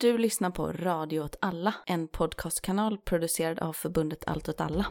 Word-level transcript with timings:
Du 0.00 0.18
lyssnar 0.18 0.50
på 0.50 0.72
Radio 0.72 1.20
åt 1.20 1.36
alla, 1.40 1.74
en 1.86 2.08
podcastkanal 2.08 2.98
producerad 2.98 3.58
av 3.58 3.72
förbundet 3.72 4.24
Allt 4.26 4.48
åt 4.48 4.60
alla. 4.60 4.86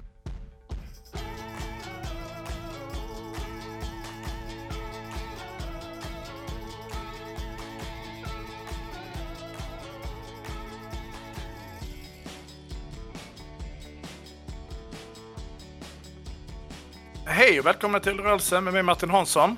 Hej 17.26 17.60
och 17.60 17.66
välkomna 17.66 18.00
till 18.00 18.18
Rörelse 18.18 18.62
med 18.62 18.74
mig 18.74 18.84
Martin 18.84 19.10
Hansson. 19.10 19.58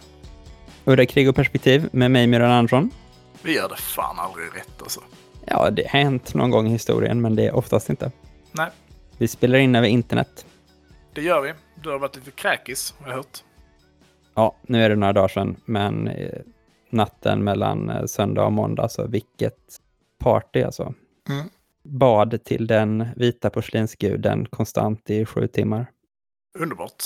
Udda 0.86 1.06
krig 1.06 1.30
och 1.30 1.36
perspektiv 1.36 1.90
med 1.92 2.12
mig, 2.12 2.28
Myran 2.28 2.52
Andersson. 2.52 2.92
Vi 3.42 3.56
gör 3.56 3.70
det 3.70 3.78
fan 3.78 4.20
aldrig 4.20 4.46
rätt 4.46 4.82
alltså. 4.82 5.02
Ja, 5.46 5.70
det 5.70 5.88
har 5.88 6.00
hänt 6.00 6.34
någon 6.34 6.50
gång 6.52 6.68
i 6.68 6.70
historien, 6.70 7.22
men 7.22 7.36
det 7.36 7.48
är 7.48 7.56
oftast 7.56 7.90
inte. 7.90 8.12
Nej, 8.52 8.70
Vi 9.18 9.28
spelar 9.28 9.60
in 9.60 9.76
över 9.76 9.88
internet. 9.88 10.46
det 11.14 11.22
gör 11.22 11.42
vi. 11.42 11.54
Du 11.84 11.90
har 11.90 12.00
varit 12.00 12.16
lite 12.16 12.32
kräkis, 12.32 12.94
har 13.00 13.08
jag 13.10 13.16
hört. 13.16 13.44
Ja, 14.36 14.56
nu 14.62 14.84
är 14.84 14.90
det 14.90 14.96
några 14.96 15.14
dagar 15.14 15.28
sedan, 15.28 15.56
men 15.66 16.08
eh, 16.08 16.40
natten 16.90 17.44
mellan 17.44 17.90
eh, 17.90 18.06
söndag 18.06 18.46
och 18.46 18.52
måndag, 18.52 18.90
så 18.90 19.08
vilket 19.08 19.58
party 20.20 20.62
alltså. 20.64 20.94
Mm. 21.30 21.50
Bad 21.84 22.44
till 22.44 22.68
den 22.68 23.08
vita 23.16 23.50
porslinsguden 23.50 24.46
konstant 24.46 25.10
i 25.10 25.26
sju 25.26 25.48
timmar. 25.48 25.86
Underbart. 26.58 27.04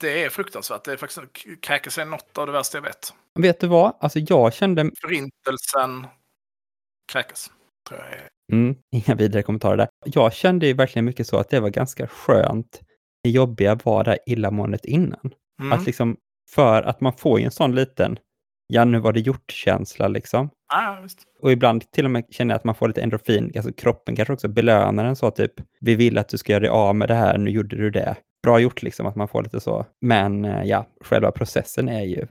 Det 0.00 0.24
är 0.24 0.28
fruktansvärt. 0.30 0.84
Det 0.84 0.92
är 0.92 0.96
faktiskt 0.96 1.20
kräkis 1.62 1.98
är 1.98 2.04
något 2.04 2.38
av 2.38 2.46
det 2.46 2.52
värsta 2.52 2.78
jag 2.78 2.82
vet. 2.82 3.14
Vet 3.34 3.60
du 3.60 3.66
vad? 3.66 3.92
Alltså 4.00 4.18
jag 4.18 4.54
kände... 4.54 4.90
Förintelsen, 5.00 6.06
kräkis, 7.12 7.50
tror 7.88 8.00
jag 8.00 8.08
är. 8.08 8.28
Mm, 8.52 8.76
inga 8.92 9.14
vidare 9.14 9.42
kommentarer 9.42 9.76
där. 9.76 9.88
Jag 10.04 10.32
kände 10.32 10.66
ju 10.66 10.72
verkligen 10.72 11.04
mycket 11.04 11.26
så 11.26 11.38
att 11.38 11.48
det 11.48 11.60
var 11.60 11.70
ganska 11.70 12.06
skönt. 12.06 12.80
Det 13.22 13.30
jobbiga 13.30 13.74
var 13.74 14.04
det 14.04 14.18
illamåendet 14.26 14.84
innan. 14.84 15.34
Mm. 15.60 15.72
Att 15.72 15.86
liksom, 15.86 16.16
för 16.50 16.82
att 16.82 17.00
man 17.00 17.12
får 17.12 17.38
ju 17.38 17.44
en 17.44 17.50
sån 17.50 17.74
liten, 17.74 18.18
ja 18.66 18.84
nu 18.84 18.98
var 18.98 19.12
det 19.12 19.20
gjort-känsla 19.20 20.08
liksom. 20.08 20.50
Visst. 21.02 21.18
Och 21.40 21.52
ibland 21.52 21.90
till 21.90 22.04
och 22.04 22.10
med 22.10 22.24
känner 22.30 22.54
jag 22.54 22.58
att 22.58 22.64
man 22.64 22.74
får 22.74 22.88
lite 22.88 23.02
endorfin, 23.02 23.52
alltså 23.56 23.72
kroppen 23.72 24.16
kanske 24.16 24.32
också 24.32 24.48
belönar 24.48 25.04
en 25.04 25.16
så 25.16 25.30
typ, 25.30 25.52
vi 25.80 25.94
vill 25.94 26.18
att 26.18 26.28
du 26.28 26.38
ska 26.38 26.52
göra 26.52 26.60
dig 26.60 26.70
av 26.70 26.94
med 26.94 27.08
det 27.08 27.14
här, 27.14 27.38
nu 27.38 27.50
gjorde 27.50 27.76
du 27.76 27.90
det. 27.90 28.16
Bra 28.42 28.58
gjort 28.58 28.82
liksom, 28.82 29.06
att 29.06 29.16
man 29.16 29.28
får 29.28 29.42
lite 29.42 29.60
så. 29.60 29.86
Men 30.00 30.44
eh, 30.44 30.62
ja, 30.64 30.86
själva 31.00 31.30
processen 31.30 31.88
är 31.88 32.02
ju 32.02 32.26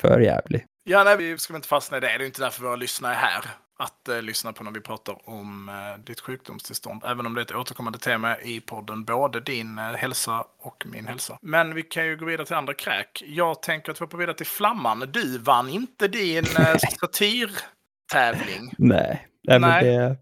för 0.00 0.20
jävlig. 0.20 0.64
Ja, 0.84 1.04
nej, 1.04 1.16
vi 1.16 1.38
ska 1.38 1.56
inte 1.56 1.68
fastna 1.68 1.96
i 1.96 2.00
det. 2.00 2.18
Det 2.18 2.24
är 2.24 2.26
inte 2.26 2.42
därför 2.42 2.62
våra 2.62 2.76
lyssnare 2.76 3.12
är 3.12 3.16
här. 3.16 3.44
Att 3.78 4.08
eh, 4.08 4.22
lyssna 4.22 4.52
på 4.52 4.64
när 4.64 4.70
vi 4.70 4.80
pratar 4.80 5.28
om 5.28 5.68
eh, 5.68 6.04
ditt 6.04 6.20
sjukdomstillstånd. 6.20 7.02
Även 7.06 7.26
om 7.26 7.34
det 7.34 7.40
är 7.40 7.42
ett 7.42 7.54
återkommande 7.54 7.98
tema 7.98 8.38
i 8.40 8.60
podden. 8.60 9.04
Både 9.04 9.40
din 9.40 9.78
eh, 9.78 9.84
hälsa 9.84 10.44
och 10.58 10.84
min 10.86 11.06
hälsa. 11.06 11.38
Men 11.42 11.74
vi 11.74 11.82
kan 11.82 12.06
ju 12.06 12.16
gå 12.16 12.24
vidare 12.24 12.46
till 12.46 12.56
andra 12.56 12.74
kräk. 12.74 13.22
Jag 13.26 13.62
tänker 13.62 13.92
att 13.92 14.00
vi 14.00 14.04
hoppar 14.04 14.18
vidare 14.18 14.36
till 14.36 14.46
Flamman. 14.46 15.08
Du 15.12 15.38
vann 15.38 15.68
inte 15.68 16.08
din 16.08 16.44
eh, 16.58 16.76
satirtävling. 17.00 18.74
Nej, 18.78 19.28
nej, 19.42 19.60
men 19.60 19.84
det, 19.84 20.16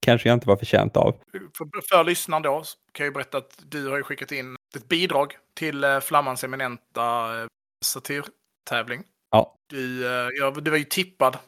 kanske 0.00 0.28
jag 0.28 0.36
inte 0.36 0.48
var 0.48 0.56
förtjänt 0.56 0.96
av. 0.96 1.16
För, 1.58 1.88
för 1.88 2.04
lyssnaren 2.04 2.42
då 2.42 2.64
kan 2.92 3.04
jag 3.04 3.14
berätta 3.14 3.38
att 3.38 3.62
du 3.68 3.88
har 3.88 3.96
ju 3.96 4.02
skickat 4.02 4.32
in 4.32 4.56
ett 4.76 4.88
bidrag 4.88 5.36
till 5.54 5.84
eh, 5.84 6.00
Flammans 6.00 6.44
eminenta 6.44 7.38
eh, 7.40 7.46
satirtävling. 7.84 9.02
Ja, 9.30 9.56
Du, 9.66 10.06
eh, 10.06 10.28
ja, 10.38 10.50
du 10.50 10.70
var 10.70 10.78
ju 10.78 10.84
tippad 10.84 11.38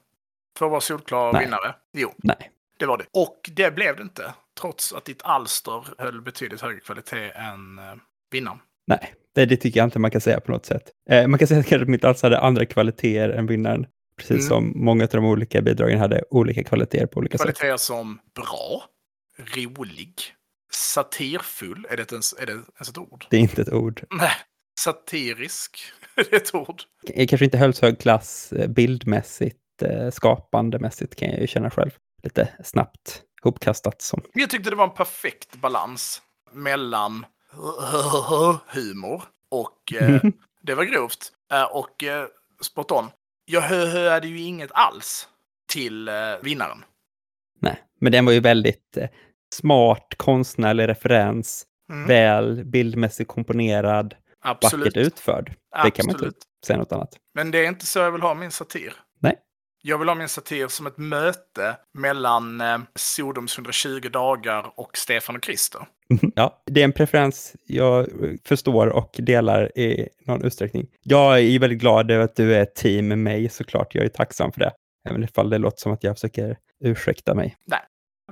för 0.58 0.66
att 0.66 0.70
vara 0.70 0.80
solklar 0.80 1.32
Nej. 1.32 1.44
vinnare. 1.44 1.74
Jo, 1.92 2.12
nej. 2.16 2.50
det 2.78 2.86
var 2.86 2.98
det. 2.98 3.04
Och 3.12 3.50
det 3.56 3.74
blev 3.74 3.96
det 3.96 4.02
inte. 4.02 4.34
Trots 4.60 4.92
att 4.92 5.04
ditt 5.04 5.22
alster 5.22 5.84
höll 5.98 6.22
betydligt 6.22 6.60
högre 6.60 6.80
kvalitet 6.80 7.30
än 7.34 7.78
eh, 7.78 7.84
vinnaren. 8.30 8.58
Nej, 8.86 9.14
det, 9.34 9.46
det 9.46 9.56
tycker 9.56 9.80
jag 9.80 9.86
inte 9.86 9.98
man 9.98 10.10
kan 10.10 10.20
säga 10.20 10.40
på 10.40 10.52
något 10.52 10.66
sätt. 10.66 10.82
Eh, 11.10 11.26
man 11.28 11.38
kan 11.38 11.48
säga 11.48 11.60
att 11.60 11.66
kanske 11.66 11.90
mitt 11.90 12.04
alls 12.04 12.22
hade 12.22 12.38
andra 12.40 12.66
kvaliteter 12.66 13.28
än 13.28 13.46
vinnaren. 13.46 13.86
Precis 14.16 14.30
Mm. 14.30 14.48
som 14.48 14.72
många 14.84 15.04
av 15.04 15.08
de 15.10 15.24
olika 15.24 15.62
bidragen 15.62 15.98
hade 15.98 16.24
olika 16.30 16.64
kvaliteter 16.64 17.06
på 17.06 17.18
olika 17.20 17.38
sätt. 17.38 17.44
Kvaliteter 17.44 17.76
som 17.76 18.18
bra, 18.34 18.84
rolig, 19.56 20.14
satirfull. 20.72 21.86
Är 21.90 21.96
det 21.96 22.12
ens, 22.12 22.32
är 22.32 22.46
det 22.46 22.52
ens 22.52 22.88
ett 22.88 22.98
ord? 22.98 23.26
Det 23.30 23.36
är 23.36 23.40
inte 23.40 23.62
ett 23.62 23.72
ord. 23.72 24.02
Nej, 24.10 24.30
satirisk. 24.80 25.78
är 26.14 26.24
det 26.30 26.36
ett 26.36 26.54
ord? 26.54 26.82
Kanske 27.28 27.44
inte 27.44 27.58
höll 27.58 27.74
så 27.74 27.86
hög 27.86 27.98
klass 28.00 28.52
eh, 28.52 28.68
bildmässigt, 28.68 29.58
skapandemässigt 30.12 31.16
kan 31.16 31.30
jag 31.30 31.40
ju 31.40 31.46
känna 31.46 31.70
själv. 31.70 31.90
Lite 32.22 32.48
snabbt 32.64 33.22
hopkastat 33.42 34.02
som. 34.02 34.22
Jag 34.34 34.50
tyckte 34.50 34.70
det 34.70 34.76
var 34.76 34.84
en 34.84 34.94
perfekt 34.94 35.56
balans 35.56 36.22
mellan 36.52 37.26
humor 38.66 39.22
och 39.50 39.92
eh, 40.00 40.20
det 40.62 40.74
var 40.74 40.84
grovt 40.84 41.32
eh, 41.52 41.64
och 41.64 42.04
eh, 42.04 42.26
spot 42.60 42.90
on. 42.90 43.10
Jag 43.44 43.60
hörde 43.60 44.28
ju 44.28 44.40
inget 44.40 44.70
alls 44.72 45.28
till 45.72 46.08
eh, 46.08 46.14
vinnaren. 46.42 46.84
Nej, 47.60 47.82
men 48.00 48.12
den 48.12 48.24
var 48.24 48.32
ju 48.32 48.40
väldigt 48.40 48.96
eh, 48.96 49.08
smart, 49.54 50.14
konstnärlig 50.16 50.88
referens, 50.88 51.66
Mm, 51.92 52.06
väl 52.08 52.64
bildmässigt 52.64 53.28
komponerad, 53.28 54.14
absolut. 54.40 54.86
vackert 54.86 55.06
utförd. 55.06 55.54
Det 55.84 55.90
kan 55.90 56.06
man 56.06 56.24
inte 56.24 56.36
säga 56.66 56.78
något 56.78 56.92
annat. 56.92 57.16
Men 57.34 57.50
det 57.50 57.58
är 57.58 57.68
inte 57.68 57.86
så 57.86 57.98
jag 57.98 58.12
vill 58.12 58.22
ha 58.22 58.34
min 58.34 58.50
satir. 58.50 58.92
Nej. 59.82 59.90
Jag 59.90 59.98
vill 59.98 60.08
ha 60.08 60.14
min 60.14 60.28
satir 60.28 60.68
som 60.68 60.86
ett 60.86 60.98
möte 60.98 61.76
mellan 61.94 62.60
eh, 62.60 62.78
Sodoms 62.94 63.58
120 63.58 64.08
dagar 64.12 64.72
och 64.76 64.96
Stefan 64.96 65.36
och 65.36 65.42
Krister. 65.42 65.86
Ja, 66.34 66.62
det 66.66 66.80
är 66.80 66.84
en 66.84 66.92
preferens 66.92 67.56
jag 67.66 68.08
förstår 68.44 68.86
och 68.86 69.16
delar 69.18 69.78
i 69.78 70.08
någon 70.26 70.44
utsträckning. 70.44 70.86
Jag 71.02 71.34
är 71.34 71.38
ju 71.38 71.58
väldigt 71.58 71.78
glad 71.78 72.10
över 72.10 72.24
att 72.24 72.36
du 72.36 72.54
är 72.54 72.64
team 72.64 73.08
med 73.08 73.18
mig 73.18 73.48
såklart. 73.48 73.94
Jag 73.94 74.04
är 74.04 74.08
tacksam 74.08 74.52
för 74.52 74.60
det. 74.60 74.72
Även 75.08 75.24
ifall 75.24 75.50
det 75.50 75.58
låter 75.58 75.78
som 75.78 75.92
att 75.92 76.04
jag 76.04 76.16
försöker 76.16 76.56
ursäkta 76.84 77.34
mig. 77.34 77.56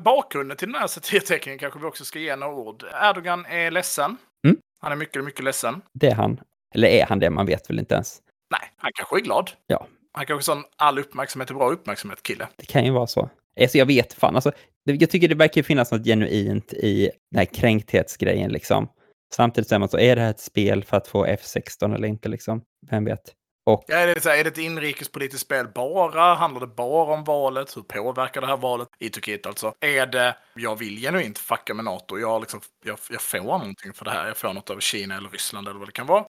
Bakgrunden 0.01 0.57
till 0.57 0.73
den 0.73 0.81
här 0.81 0.87
satirteckningen 0.87 1.59
kanske 1.59 1.79
vi 1.79 1.87
också 1.87 2.05
ska 2.05 2.19
ge 2.19 2.37
några 2.37 2.55
ord. 2.55 2.85
Erdogan 3.03 3.47
är 3.47 3.71
ledsen. 3.71 4.17
Mm. 4.45 4.57
Han 4.81 4.93
är 4.93 4.97
mycket, 4.97 5.25
mycket 5.25 5.45
ledsen. 5.45 5.83
Det 5.93 6.07
är 6.07 6.15
han. 6.15 6.41
Eller 6.75 6.89
är 6.89 7.07
han 7.07 7.19
det? 7.19 7.31
Man 7.31 7.47
vet 7.47 7.71
väl 7.71 7.79
inte 7.79 7.95
ens. 7.95 8.19
Nej, 8.51 8.73
han 8.77 8.91
kanske 8.95 9.17
är 9.17 9.21
glad. 9.21 9.51
Ja. 9.67 9.87
Han 10.13 10.27
kanske 10.27 10.53
är 10.53 10.55
sån 10.55 10.65
all 10.77 10.99
uppmärksamhet 10.99 11.51
är 11.51 11.55
bra 11.55 11.71
uppmärksamhet 11.71 12.23
kille. 12.23 12.49
Det 12.57 12.67
kan 12.67 12.85
ju 12.85 12.91
vara 12.91 13.07
så. 13.07 13.31
Alltså 13.61 13.79
jag 13.79 13.87
vet 13.87 14.13
fan, 14.13 14.35
alltså, 14.35 14.53
jag 14.85 15.11
tycker 15.11 15.29
det 15.29 15.35
verkar 15.35 15.63
finnas 15.63 15.93
något 15.93 16.05
genuint 16.05 16.73
i 16.73 17.11
den 17.31 17.39
här 17.39 17.45
kränkthetsgrejen 17.45 18.53
liksom. 18.53 18.89
Samtidigt 19.35 19.69
säger 19.69 19.81
man 19.81 19.89
så, 19.89 19.99
är 19.99 20.17
det 20.17 20.23
här 20.23 20.31
ett 20.31 20.41
spel 20.41 20.85
för 20.85 20.97
att 20.97 21.09
få 21.09 21.27
F16 21.27 21.95
eller 21.95 22.09
inte 22.09 22.29
liksom? 22.29 22.63
Vem 22.91 23.05
vet? 23.05 23.35
Och 23.67 23.85
Ja, 23.87 23.97
är, 23.97 24.07
det 24.07 24.21
så 24.21 24.29
här, 24.29 24.39
är 24.39 24.45
det 24.45 24.51
ett 24.51 24.59
inrikespolitiskt 24.59 25.47
spel 25.47 25.67
bara? 25.75 26.35
Handlar 26.35 26.61
det 26.61 26.67
bara 26.67 27.15
om 27.15 27.25
valet? 27.25 27.77
Hur 27.77 27.83
påverkar 27.83 28.41
det 28.41 28.47
här 28.47 28.57
valet? 28.57 28.89
I 28.99 29.09
Turkiet 29.09 29.47
alltså. 29.47 29.75
Är 29.81 30.07
det, 30.07 30.37
jag 30.55 30.79
vill 30.79 30.97
genuint 31.01 31.39
fucka 31.39 31.75
med 31.75 31.85
NATO. 31.85 32.19
Jag, 32.19 32.41
liksom, 32.41 32.61
jag, 32.85 32.99
jag 33.11 33.21
får 33.21 33.39
någonting 33.39 33.93
för 33.93 34.05
det 34.05 34.11
här. 34.11 34.27
Jag 34.27 34.37
får 34.37 34.53
något 34.53 34.71
av 34.71 34.81
Kina 34.81 35.17
eller 35.17 35.29
Ryssland 35.29 35.69
eller 35.69 35.79
vad 35.79 35.89
det 35.89 35.93
kan 35.93 36.07
vara. 36.07 36.25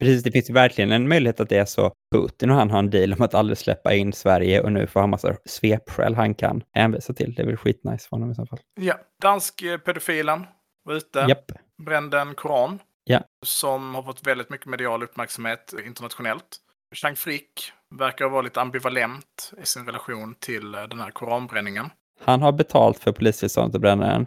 Precis, 0.00 0.22
det 0.22 0.32
finns 0.32 0.50
ju 0.50 0.54
verkligen 0.54 0.92
en 0.92 1.08
möjlighet 1.08 1.40
att 1.40 1.48
det 1.48 1.58
är 1.58 1.64
så. 1.64 1.92
Putin 2.14 2.50
och 2.50 2.56
han 2.56 2.70
har 2.70 2.78
en 2.78 2.90
deal 2.90 3.12
om 3.12 3.22
att 3.22 3.34
aldrig 3.34 3.58
släppa 3.58 3.94
in 3.94 4.12
Sverige 4.12 4.60
och 4.60 4.72
nu 4.72 4.86
får 4.86 5.00
han 5.00 5.10
massa 5.10 5.36
svepskäl 5.44 6.14
han 6.14 6.34
kan 6.34 6.62
hänvisa 6.72 7.14
till. 7.14 7.34
Det 7.34 7.42
är 7.42 7.46
väl 7.46 7.56
skitnice 7.56 8.08
för 8.08 8.16
honom 8.16 8.30
i 8.30 8.34
så 8.34 8.46
fall. 8.46 8.58
Ja, 8.80 8.94
dansk 9.22 9.62
eh, 9.62 9.78
pedofilen 9.78 10.46
var 10.84 10.94
ute. 10.94 11.26
Japp. 11.28 11.52
brände 11.86 12.20
en 12.20 12.34
koran. 12.34 12.78
Ja. 13.04 13.20
Som 13.46 13.94
har 13.94 14.02
fått 14.02 14.26
väldigt 14.26 14.50
mycket 14.50 14.66
medial 14.66 15.02
uppmärksamhet 15.02 15.74
internationellt. 15.86 16.58
Chang 16.94 17.16
Frick 17.16 17.72
verkar 17.98 18.28
vara 18.28 18.42
lite 18.42 18.60
ambivalent 18.60 19.52
i 19.62 19.66
sin 19.66 19.86
relation 19.86 20.34
till 20.40 20.74
eh, 20.74 20.82
den 20.82 21.00
här 21.00 21.10
koranbränningen. 21.10 21.90
Han 22.20 22.42
har 22.42 22.52
betalt 22.52 22.98
för 22.98 23.12
polistillståndet 23.12 23.74
att 23.74 23.80
bränna 23.80 24.06
den. 24.06 24.26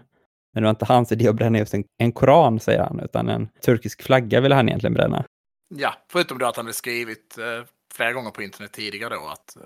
Men 0.53 0.63
det 0.63 0.65
var 0.65 0.69
inte 0.69 0.85
hans 0.85 1.11
idé 1.11 1.27
att 1.27 1.35
bränna 1.35 1.57
just 1.57 1.73
en, 1.73 1.83
en 1.97 2.11
koran, 2.11 2.59
säger 2.59 2.83
han, 2.83 2.99
utan 2.99 3.29
en 3.29 3.47
turkisk 3.65 4.03
flagga 4.03 4.41
ville 4.41 4.55
han 4.55 4.69
egentligen 4.69 4.93
bränna. 4.93 5.25
Ja, 5.67 5.93
förutom 6.11 6.37
då 6.37 6.45
att 6.45 6.55
han 6.55 6.65
hade 6.65 6.73
skrivit 6.73 7.37
eh, 7.37 7.45
flera 7.93 8.13
gånger 8.13 8.31
på 8.31 8.43
internet 8.43 8.71
tidigare 8.73 9.15
då 9.15 9.27
att 9.27 9.55
eh, 9.55 9.61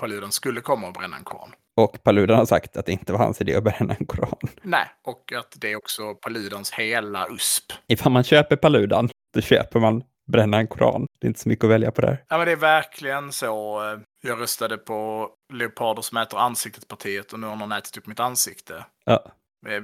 Paludan 0.00 0.32
skulle 0.32 0.60
komma 0.60 0.86
och 0.86 0.92
bränna 0.92 1.16
en 1.16 1.24
koran. 1.24 1.52
Och 1.76 2.02
Paludan 2.02 2.38
har 2.38 2.46
sagt 2.46 2.76
att 2.76 2.86
det 2.86 2.92
inte 2.92 3.12
var 3.12 3.18
hans 3.18 3.40
idé 3.40 3.54
att 3.56 3.64
bränna 3.64 3.94
en 3.94 4.06
koran. 4.06 4.36
Nej, 4.62 4.86
och 5.04 5.32
att 5.32 5.54
det 5.56 5.72
är 5.72 5.76
också 5.76 6.14
Paludans 6.14 6.72
hela 6.72 7.28
USP. 7.28 7.64
Ifall 7.88 8.12
man 8.12 8.24
köper 8.24 8.56
Paludan, 8.56 9.10
då 9.34 9.40
köper 9.40 9.80
man 9.80 10.02
bränna 10.32 10.58
en 10.58 10.66
koran. 10.66 11.06
Det 11.20 11.26
är 11.26 11.28
inte 11.28 11.40
så 11.40 11.48
mycket 11.48 11.64
att 11.64 11.70
välja 11.70 11.90
på 11.90 12.00
där. 12.00 12.24
Ja, 12.28 12.36
men 12.38 12.46
det 12.46 12.52
är 12.52 12.56
verkligen 12.56 13.32
så. 13.32 13.84
eh, 13.92 13.98
Jag 14.22 14.40
röstade 14.40 14.76
på 14.78 15.28
Leoparder 15.52 16.02
som 16.02 16.18
äter 16.18 16.38
ansiktet-partiet 16.38 17.32
och 17.32 17.40
nu 17.40 17.46
har 17.46 17.56
någon 17.56 17.72
ätit 17.72 17.96
upp 17.96 18.06
mitt 18.06 18.20
ansikte. 18.20 18.84
Ja. 19.04 19.24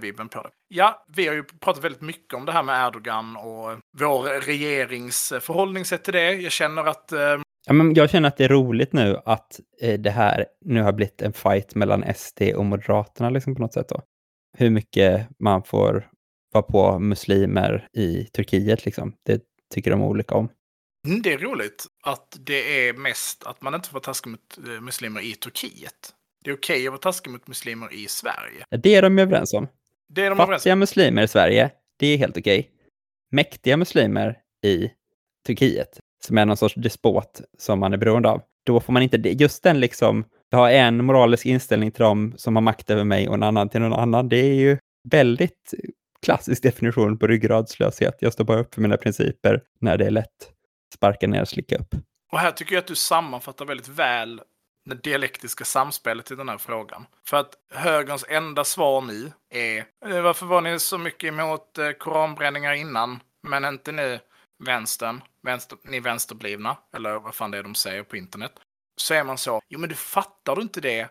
Vibben 0.00 0.28
på 0.28 0.42
det. 0.42 0.50
Ja, 0.68 1.04
vi 1.08 1.26
har 1.26 1.34
ju 1.34 1.42
pratat 1.44 1.84
väldigt 1.84 2.02
mycket 2.02 2.34
om 2.34 2.44
det 2.44 2.52
här 2.52 2.62
med 2.62 2.86
Erdogan 2.86 3.36
och 3.36 3.78
vår 3.98 4.40
regerings 4.40 5.32
förhållningssätt 5.40 6.04
till 6.04 6.12
det. 6.12 6.32
Jag 6.32 6.52
känner 6.52 6.84
att 6.84 7.12
eh, 7.12 7.36
Ja, 7.66 7.72
men 7.72 7.94
jag 7.94 8.10
känner 8.10 8.28
att 8.28 8.36
det 8.36 8.44
är 8.44 8.48
roligt 8.48 8.92
nu 8.92 9.20
att 9.24 9.60
eh, 9.80 10.00
det 10.00 10.10
här 10.10 10.46
nu 10.64 10.82
har 10.82 10.92
blivit 10.92 11.22
en 11.22 11.32
fight 11.32 11.74
mellan 11.74 12.04
SD 12.14 12.42
och 12.56 12.64
Moderaterna 12.64 13.30
liksom 13.30 13.54
på 13.54 13.62
något 13.62 13.72
sätt. 13.72 13.88
Då. 13.88 14.02
Hur 14.58 14.70
mycket 14.70 15.28
man 15.38 15.62
får 15.62 16.08
vara 16.52 16.62
på 16.62 16.98
muslimer 16.98 17.88
i 17.92 18.24
Turkiet, 18.24 18.84
liksom. 18.84 19.14
det 19.26 19.42
tycker 19.74 19.90
de 19.90 20.02
olika 20.02 20.34
om. 20.34 20.48
Mm, 21.06 21.22
det 21.22 21.32
är 21.32 21.38
roligt 21.38 21.86
att 22.04 22.38
det 22.40 22.88
är 22.88 22.92
mest 22.92 23.44
att 23.44 23.62
man 23.62 23.74
inte 23.74 23.88
får 23.88 24.00
taskig 24.00 24.30
mot 24.30 24.58
eh, 24.68 24.80
muslimer 24.80 25.20
i 25.20 25.32
Turkiet. 25.32 26.14
Det 26.44 26.50
är 26.50 26.54
okej 26.54 26.86
att 26.86 26.90
vara 26.90 27.00
taskig 27.00 27.30
mot 27.30 27.46
muslimer 27.46 27.92
i 27.92 28.08
Sverige. 28.08 28.64
Det 28.70 28.94
är 28.94 29.02
de 29.02 29.18
överens 29.18 29.54
om. 29.54 29.68
Det 30.08 30.20
är 30.20 30.30
de 30.30 30.40
överens 30.40 30.62
Fattiga 30.62 30.72
om. 30.72 30.78
muslimer 30.78 31.22
i 31.22 31.28
Sverige, 31.28 31.70
det 31.98 32.06
är 32.06 32.18
helt 32.18 32.36
okej. 32.36 32.70
Mäktiga 33.30 33.76
muslimer 33.76 34.38
i 34.66 34.90
Turkiet, 35.46 36.00
som 36.26 36.38
är 36.38 36.46
någon 36.46 36.56
sorts 36.56 36.74
despot 36.74 37.40
som 37.58 37.78
man 37.80 37.92
är 37.92 37.96
beroende 37.96 38.28
av, 38.28 38.42
då 38.66 38.80
får 38.80 38.92
man 38.92 39.02
inte 39.02 39.16
det. 39.16 39.32
Just 39.32 39.62
den 39.62 39.80
liksom, 39.80 40.24
jag 40.50 40.58
har 40.58 40.70
en 40.70 41.04
moralisk 41.04 41.46
inställning 41.46 41.90
till 41.90 42.02
dem 42.02 42.34
som 42.36 42.56
har 42.56 42.62
makt 42.62 42.90
över 42.90 43.04
mig 43.04 43.28
och 43.28 43.34
en 43.34 43.42
annan 43.42 43.68
till 43.68 43.80
någon 43.80 43.92
annan. 43.92 44.28
Det 44.28 44.36
är 44.36 44.54
ju 44.54 44.78
väldigt 45.10 45.74
klassisk 46.22 46.62
definition 46.62 47.18
på 47.18 47.26
ryggradslöshet. 47.26 48.16
Jag 48.20 48.32
står 48.32 48.44
bara 48.44 48.60
upp 48.60 48.74
för 48.74 48.80
mina 48.80 48.96
principer 48.96 49.62
när 49.80 49.96
det 49.98 50.06
är 50.06 50.10
lätt. 50.10 50.52
Sparka 50.94 51.26
ner 51.26 51.40
och 51.40 51.48
slicka 51.48 51.76
upp. 51.76 51.94
Och 52.32 52.38
här 52.38 52.50
tycker 52.50 52.74
jag 52.74 52.80
att 52.80 52.86
du 52.86 52.94
sammanfattar 52.94 53.64
väldigt 53.64 53.88
väl 53.88 54.40
det 54.84 54.94
dialektiska 54.94 55.64
samspelet 55.64 56.30
i 56.30 56.34
den 56.34 56.48
här 56.48 56.58
frågan. 56.58 57.06
För 57.26 57.36
att 57.36 57.54
högerns 57.70 58.24
enda 58.28 58.64
svar 58.64 59.00
nu 59.00 59.32
är 59.50 59.86
eh, 60.06 60.22
varför 60.22 60.46
var 60.46 60.60
ni 60.60 60.78
så 60.78 60.98
mycket 60.98 61.28
emot 61.28 61.78
eh, 61.78 61.90
koranbränningar 61.90 62.72
innan, 62.72 63.20
men 63.42 63.64
inte 63.64 63.92
nu 63.92 64.20
vänstern, 64.64 65.22
vänster, 65.42 65.78
ni 65.84 66.00
vänsterblivna, 66.00 66.76
eller 66.96 67.18
vad 67.18 67.34
fan 67.34 67.50
det 67.50 67.58
är 67.58 67.62
de 67.62 67.74
säger 67.74 68.02
på 68.02 68.16
internet. 68.16 68.52
Så 68.96 69.14
är 69.14 69.24
man 69.24 69.38
så, 69.38 69.60
jo 69.68 69.78
men 69.78 69.88
du 69.88 69.94
fattar 69.94 70.56
du 70.56 70.62
inte 70.62 70.80
det, 70.80 71.08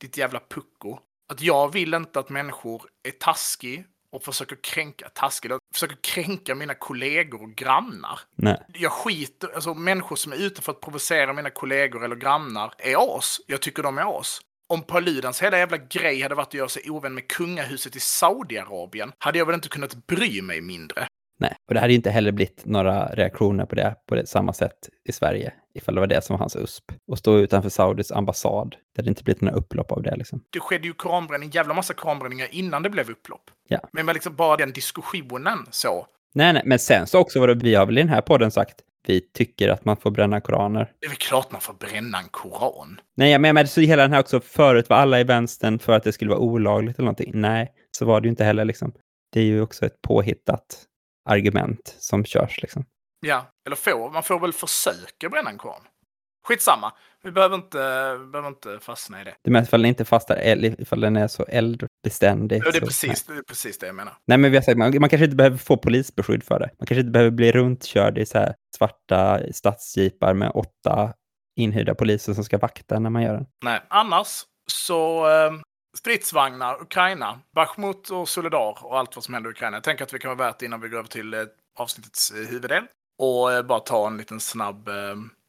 ditt 0.00 0.16
jävla 0.16 0.40
pucko, 0.48 0.98
att 1.28 1.40
jag 1.40 1.72
vill 1.72 1.94
inte 1.94 2.20
att 2.20 2.28
människor 2.28 2.82
är 3.02 3.10
taskig 3.10 3.84
och 4.16 4.24
försöker 4.24 4.56
kränka, 4.62 5.08
taskig, 5.08 5.50
försöker 5.74 5.96
kränka 6.00 6.54
mina 6.54 6.74
kollegor 6.74 7.42
och 7.42 7.50
grannar. 7.54 8.20
Nej. 8.36 8.62
Jag 8.72 8.92
skiter, 8.92 9.54
alltså 9.54 9.74
människor 9.74 10.16
som 10.16 10.32
är 10.32 10.36
ute 10.36 10.62
för 10.62 10.72
att 10.72 10.80
provocera 10.80 11.32
mina 11.32 11.50
kollegor 11.50 12.04
eller 12.04 12.16
grannar 12.16 12.74
är 12.78 13.16
as. 13.18 13.40
Jag 13.46 13.62
tycker 13.62 13.82
de 13.82 13.98
är 13.98 14.20
as. 14.20 14.40
Om 14.68 14.82
Paludans 14.82 15.42
hela 15.42 15.58
jävla 15.58 15.76
grej 15.76 16.20
hade 16.20 16.34
varit 16.34 16.46
att 16.46 16.54
göra 16.54 16.68
sig 16.68 16.90
ovän 16.90 17.14
med 17.14 17.28
kungahuset 17.28 17.96
i 17.96 18.00
Saudiarabien 18.00 19.12
hade 19.18 19.38
jag 19.38 19.46
väl 19.46 19.54
inte 19.54 19.68
kunnat 19.68 20.06
bry 20.06 20.42
mig 20.42 20.60
mindre. 20.60 21.08
Nej, 21.38 21.56
och 21.68 21.74
det 21.74 21.80
hade 21.80 21.92
ju 21.92 21.96
inte 21.96 22.10
heller 22.10 22.32
blivit 22.32 22.62
några 22.64 23.06
reaktioner 23.06 23.66
på 23.66 23.74
det 23.74 23.94
på 24.08 24.14
det 24.14 24.26
samma 24.26 24.52
sätt 24.52 24.88
i 25.08 25.12
Sverige, 25.12 25.52
ifall 25.74 25.94
det 25.94 26.00
var 26.00 26.06
det 26.06 26.24
som 26.24 26.34
var 26.34 26.38
hans 26.38 26.56
USP. 26.56 26.84
Och 27.10 27.18
stå 27.18 27.38
utanför 27.38 27.68
Saudis 27.68 28.12
ambassad, 28.12 28.76
det 28.94 29.02
hade 29.02 29.08
inte 29.08 29.24
blivit 29.24 29.40
några 29.40 29.56
upplopp 29.56 29.92
av 29.92 30.02
det 30.02 30.16
liksom. 30.16 30.42
Det 30.50 30.60
skedde 30.60 30.86
ju 30.86 30.92
koranbränning, 30.92 31.50
jävla 31.50 31.74
massa 31.74 31.94
koranbränningar 31.94 32.48
innan 32.50 32.82
det 32.82 32.90
blev 32.90 33.10
upplopp. 33.10 33.50
Ja. 33.68 33.80
Men 33.92 34.06
liksom 34.06 34.34
bara 34.34 34.56
den 34.56 34.72
diskussionen 34.72 35.66
så. 35.70 36.06
Nej, 36.34 36.52
nej, 36.52 36.62
men 36.64 36.78
sen 36.78 37.06
så 37.06 37.18
också 37.18 37.40
var 37.40 37.48
det, 37.48 37.54
vi 37.54 37.74
har 37.74 37.86
väl 37.86 37.98
i 37.98 38.00
den 38.00 38.10
här 38.10 38.20
podden 38.20 38.50
sagt, 38.50 38.76
vi 39.06 39.20
tycker 39.20 39.68
att 39.68 39.84
man 39.84 39.96
får 39.96 40.10
bränna 40.10 40.40
koraner. 40.40 40.92
Det 41.00 41.06
är 41.06 41.10
väl 41.10 41.18
klart 41.18 41.52
man 41.52 41.60
får 41.60 41.74
bränna 41.74 42.18
en 42.18 42.28
koran. 42.30 43.00
Nej, 43.16 43.32
jag 43.32 43.40
menar 43.40 43.64
så 43.64 43.80
hela 43.80 44.02
den 44.02 44.12
här 44.12 44.20
också, 44.20 44.40
förut 44.40 44.88
var 44.88 44.96
alla 44.96 45.20
i 45.20 45.24
vänstern 45.24 45.78
för 45.78 45.92
att 45.92 46.02
det 46.02 46.12
skulle 46.12 46.30
vara 46.30 46.40
olagligt 46.40 46.98
eller 46.98 47.04
någonting. 47.04 47.30
Nej, 47.34 47.72
så 47.98 48.04
var 48.04 48.20
det 48.20 48.26
ju 48.26 48.30
inte 48.30 48.44
heller 48.44 48.64
liksom. 48.64 48.92
Det 49.32 49.40
är 49.40 49.44
ju 49.44 49.60
också 49.60 49.86
ett 49.86 50.02
påhittat 50.02 50.86
argument 51.26 51.96
som 51.98 52.24
körs 52.24 52.62
liksom. 52.62 52.84
Ja, 53.20 53.52
eller 53.66 53.76
får, 53.76 54.10
man 54.10 54.22
får 54.22 54.40
väl 54.40 54.52
försöka 54.52 55.28
bränna 55.28 55.50
en 55.50 55.58
koran. 55.58 55.82
Skitsamma, 56.48 56.92
vi 57.22 57.30
behöver 57.30 57.56
inte, 57.56 57.78
behöver 58.32 58.48
inte 58.48 58.78
fastna 58.80 59.20
i 59.20 59.24
det. 59.24 59.34
Det 59.42 59.50
är 59.50 59.52
mest 59.52 59.68
ifall 59.68 59.82
den 59.82 59.88
inte 59.88 60.34
eller 60.34 60.80
ifall 60.80 61.00
den 61.00 61.16
är 61.16 61.28
så 61.28 61.44
eldbeständig. 61.44 62.62
Ja, 62.64 62.70
det, 62.70 62.78
är 62.78 62.80
så, 62.80 62.86
precis, 62.86 63.28
nej. 63.28 63.36
det 63.36 63.40
är 63.40 63.42
precis 63.42 63.78
det 63.78 63.86
jag 63.86 63.94
menar. 63.94 64.14
Nej, 64.26 64.38
men 64.38 64.50
vi 64.50 64.56
har 64.56 64.62
sagt, 64.62 64.78
man, 64.78 65.00
man 65.00 65.08
kanske 65.08 65.24
inte 65.24 65.36
behöver 65.36 65.56
få 65.56 65.76
polisbeskydd 65.76 66.44
för 66.44 66.58
det. 66.58 66.70
Man 66.78 66.86
kanske 66.86 67.00
inte 67.00 67.10
behöver 67.10 67.30
bli 67.30 67.52
runtkörd 67.52 68.18
i 68.18 68.26
så 68.26 68.38
här 68.38 68.54
svarta 68.76 69.40
stadsjeepar 69.52 70.34
med 70.34 70.52
åtta 70.54 71.12
inhyrda 71.56 71.94
poliser 71.94 72.34
som 72.34 72.44
ska 72.44 72.58
vakta 72.58 72.98
när 72.98 73.10
man 73.10 73.22
gör 73.22 73.34
den. 73.34 73.46
Nej, 73.64 73.80
annars 73.88 74.42
så 74.72 75.28
eh, 75.30 75.52
stridsvagnar, 75.96 76.82
Ukraina, 76.82 77.40
Bachmut 77.54 78.10
och 78.10 78.28
Solidar 78.28 78.84
och 78.84 78.98
allt 78.98 79.16
vad 79.16 79.24
som 79.24 79.34
händer 79.34 79.50
i 79.50 79.52
Ukraina. 79.52 79.76
Jag 79.76 79.84
tänker 79.84 80.04
att 80.04 80.14
vi 80.14 80.18
kan 80.18 80.36
vara 80.36 80.48
värt 80.48 80.62
innan 80.62 80.80
vi 80.80 80.88
går 80.88 80.98
över 80.98 81.08
till 81.08 81.34
eh, 81.34 81.40
avsnittets 81.78 82.30
eh, 82.30 82.36
huvuddel 82.36 82.84
och 83.18 83.52
eh, 83.52 83.62
bara 83.62 83.80
ta 83.80 84.06
en 84.06 84.16
liten 84.16 84.40
snabb 84.40 84.88
eh, 84.88 84.94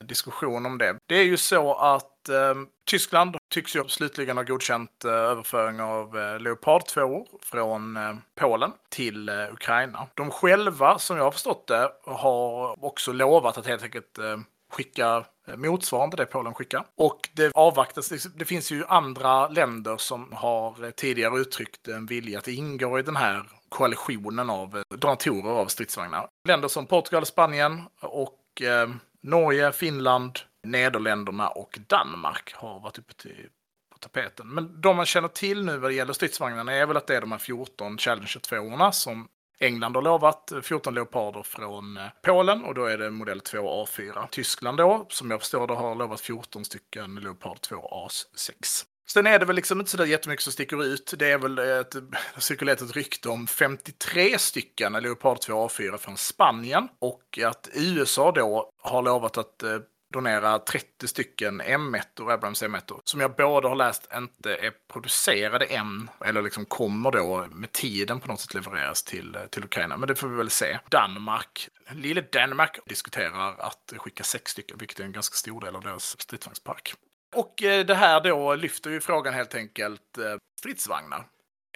diskussion 0.06 0.66
om 0.66 0.78
det. 0.78 0.98
Det 1.08 1.16
är 1.16 1.24
ju 1.24 1.38
så 1.38 1.74
att 1.74 2.30
eh, 2.30 2.56
Tyskland 2.90 3.38
tycks 3.54 3.76
ju 3.76 3.88
slutligen 3.88 4.38
ha 4.38 4.44
godkänt 4.44 5.06
eh, 5.06 5.12
överföring 5.12 5.82
av 5.82 6.18
eh, 6.18 6.40
Leopard 6.40 6.86
2 6.86 7.28
från 7.42 7.98
eh, 7.98 8.16
Polen 8.36 8.72
till 8.90 9.30
eh, 9.30 9.54
Ukraina. 9.54 10.08
De 10.14 10.32
själva, 10.32 11.00
som 11.00 11.18
jag 11.18 11.24
har 11.24 11.32
förstått 11.32 11.68
det, 11.68 11.92
har 12.06 12.86
också 12.86 13.12
lovat 13.12 13.58
att 13.58 13.66
helt 13.68 13.84
enkelt 13.84 14.18
eh, 14.18 14.38
skicka 14.72 15.26
Eh, 15.48 15.58
motsvarande 15.58 16.18
det 16.18 16.26
Polen 16.26 16.54
skickar. 16.54 16.86
Och 16.96 17.30
det 17.34 17.52
avvaktas, 17.56 18.28
det 18.36 18.46
finns 18.46 18.72
ju 18.72 18.86
andra 18.86 19.48
länder 19.48 19.98
som 19.98 20.34
har 20.34 20.86
eh, 20.86 20.90
tidigare 20.90 21.40
uttryckt 21.40 21.88
en 21.88 22.06
vilja 22.06 22.40
att 22.40 22.48
ingå 22.48 23.00
i 23.00 23.02
den 23.02 23.16
här 23.16 23.50
koalitionen 23.70 24.50
av 24.50 24.78
eh, 24.78 24.98
donatorer 24.98 25.52
av 25.52 25.66
stridsvagnar. 25.68 26.28
Länder 26.48 26.68
som 26.68 26.86
Portugal, 26.86 27.26
Spanien 27.26 27.84
och 28.02 28.62
eh, 28.62 28.90
Norge, 29.24 29.72
Finland, 29.72 30.40
Nederländerna 30.64 31.50
och 31.50 31.80
Danmark 31.88 32.54
har 32.56 32.80
varit 32.80 33.00
uppe 33.00 33.14
till 33.14 33.50
på 33.92 34.10
tapeten. 34.10 34.48
Men 34.48 34.82
de 34.82 34.98
man 34.98 35.06
känner 35.06 35.28
till 35.28 35.66
nu 35.66 35.78
vad 35.78 35.92
det 35.92 35.96
gäller 35.96 36.14
stridsvagnarna 36.14 36.74
är 36.74 36.86
väl 36.86 36.98
att 36.98 37.08
det 37.08 37.16
är 37.16 37.22
de 37.22 37.32
här 37.32 37.40
14 37.40 37.98
Challenger 37.98 38.40
2 38.40 38.92
som 38.92 39.28
England 39.60 39.96
har 39.96 40.02
lovat 40.02 40.52
14 40.62 40.94
leoparder 40.94 41.44
från 41.44 41.98
eh, 41.98 42.04
Polen 42.22 42.64
och 42.64 42.74
då 42.74 42.86
är 42.86 42.98
det 42.98 43.12
modell 43.12 43.40
2 43.40 43.86
A4. 43.86 44.28
Tyskland 44.32 44.78
då, 44.78 45.06
som 45.10 45.32
jag 45.32 45.40
förstår 45.40 45.68
det, 45.68 45.74
har 45.74 45.96
lovat 45.96 46.22
14 46.22 46.66
stycken 46.66 47.16
Leopard 47.16 47.62
2 47.62 47.76
A6. 47.76 48.86
Sen 49.10 49.28
är 49.28 49.40
det 49.40 49.46
väl 49.46 49.56
liksom 49.56 49.80
inte 49.80 49.92
sådär 49.92 50.06
jättemycket 50.06 50.44
som 50.44 50.54
sticker 50.54 50.84
ut. 50.84 51.14
Det 51.18 51.32
är 51.32 51.38
väl 51.38 51.60
ett, 51.60 51.92
det 51.92 52.42
cirkulerat 52.42 52.82
ett 52.82 52.96
rykte 52.96 53.30
om 53.30 53.48
53 53.48 54.40
stycken 54.40 54.94
Leopard 54.94 55.40
2 55.40 55.68
A4 55.68 55.98
från 55.98 56.18
Spanien 56.18 56.88
och 57.00 57.40
att 57.46 57.70
USA 57.74 58.32
då 58.32 58.72
har 58.82 59.02
lovat 59.02 59.38
att 59.38 59.64
eh, 59.64 59.80
donera 60.14 60.60
30 60.60 61.08
stycken 61.08 61.62
M1 61.62 62.32
Abrams 62.32 62.64
M1 62.64 63.00
som 63.04 63.20
jag 63.20 63.36
både 63.36 63.68
har 63.68 63.76
läst 63.76 64.10
inte 64.16 64.56
är 64.56 64.74
producerade 64.94 65.66
än 65.66 66.10
eller 66.26 66.42
liksom 66.42 66.66
kommer 66.66 67.12
då 67.12 67.48
med 67.52 67.72
tiden 67.72 68.20
på 68.20 68.28
något 68.28 68.40
sätt 68.40 68.54
levereras 68.54 69.04
till, 69.04 69.38
till 69.52 69.64
Ukraina. 69.64 69.98
Men 69.98 70.08
det 70.08 70.16
får 70.16 70.28
vi 70.28 70.36
väl 70.36 70.50
se. 70.50 70.80
Danmark, 70.90 71.70
lille 71.92 72.22
Danmark 72.22 72.80
diskuterar 72.86 73.56
att 73.60 73.94
skicka 73.98 74.24
sex 74.24 74.52
stycken, 74.52 74.78
vilket 74.78 75.00
är 75.00 75.04
en 75.04 75.12
ganska 75.12 75.36
stor 75.36 75.62
del 75.62 75.76
av 75.76 75.82
deras 75.82 76.22
stridsvagnspark. 76.22 76.94
Och 77.36 77.64
eh, 77.64 77.86
det 77.86 77.96
här 77.96 78.22
då 78.22 78.56
lyfter 78.56 78.90
ju 78.90 79.00
frågan 79.00 79.34
helt 79.34 79.56
enkelt 79.56 80.18
eh, 80.18 80.36
stridsvagnar. 80.60 81.26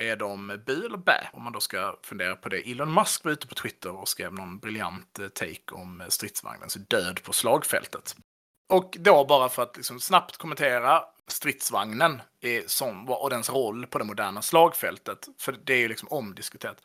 Är 0.02 0.16
de 0.16 0.62
bu 0.66 0.86
eller 0.86 0.98
bä? 0.98 1.30
Om 1.34 1.44
man 1.44 1.54
då 1.54 1.60
ska 1.60 1.96
fundera 2.04 2.36
på 2.36 2.50
det. 2.50 2.72
Elon 2.72 2.94
Musk 2.94 3.24
var 3.24 3.32
ute 3.32 3.48
på 3.48 3.56
Twitter 3.56 3.96
och 3.96 4.08
skrev 4.08 4.34
någon 4.34 4.60
briljant 4.60 5.20
eh, 5.20 5.28
take 5.28 5.72
om 5.72 6.02
eh, 6.02 6.08
stridsvagnens 6.08 6.74
död 6.74 7.24
på 7.24 7.34
slagfältet. 7.34 8.16
Och 8.74 8.98
då 9.00 9.26
bara 9.26 9.50
för 9.50 9.64
att 9.64 9.78
liksom 9.78 10.00
snabbt 10.00 10.38
kommentera 10.38 11.04
stridsvagnen 11.28 12.22
är 12.42 12.64
som, 12.68 13.10
och 13.10 13.30
dens 13.30 13.50
roll 13.50 13.88
på 13.88 13.98
det 13.98 14.06
moderna 14.06 14.42
slagfältet. 14.42 15.28
För 15.38 15.52
det 15.64 15.74
är 15.74 15.78
ju 15.78 15.88
liksom 15.88 16.08
omdiskuterat. 16.12 16.82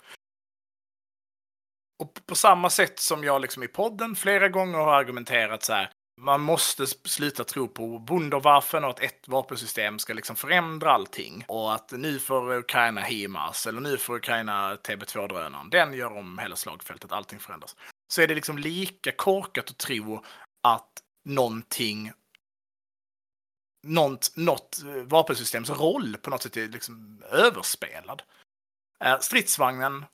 Och 1.99 2.27
på 2.27 2.35
samma 2.35 2.71
sätt 2.71 2.99
som 2.99 3.25
jag 3.25 3.43
liksom 3.43 3.63
i 3.63 3.69
podden 3.69 4.17
flera 4.17 4.49
gånger 4.49 4.79
har 4.79 4.95
argumenterat 4.95 5.63
så 5.63 5.73
här. 5.73 5.91
Man 6.21 6.41
måste 6.41 6.87
sluta 6.87 7.45
tro 7.45 7.69
på 7.69 7.99
Wunderwaffen 7.99 8.85
och 8.85 8.91
att 8.91 9.01
ett 9.01 9.29
vapensystem 9.29 9.99
ska 9.99 10.15
liksom 10.15 10.37
förändra 10.37 10.93
allting. 10.93 11.45
Och 11.49 11.75
att 11.75 11.93
nu 11.93 12.19
får 12.19 12.55
Ukraina 12.55 13.01
HIMARS 13.01 13.67
eller 13.67 13.81
nu 13.81 13.99
får 13.99 14.17
Ukraina 14.17 14.77
TB2-drönaren. 14.77 15.71
Den 15.71 15.93
gör 15.93 16.17
om 16.17 16.39
hela 16.39 16.57
slagfältet, 16.57 17.13
allting 17.13 17.39
förändras. 17.39 17.77
Så 18.13 18.23
är 18.23 18.27
det 18.27 18.35
liksom 18.35 18.59
lika 18.59 19.13
korkat 19.13 19.71
att 19.71 19.79
tro 19.79 20.25
att 20.63 21.03
någonting 21.25 22.13
något, 23.87 24.33
något 24.37 24.79
vapensystems 25.05 25.71
roll 25.71 26.17
på 26.17 26.31
något 26.31 26.43
sätt 26.43 26.57
är 26.57 26.69
liksom 26.69 27.23
överspelad. 27.31 28.23
Eh, 29.05 29.19
stridsvagnen 29.19 30.05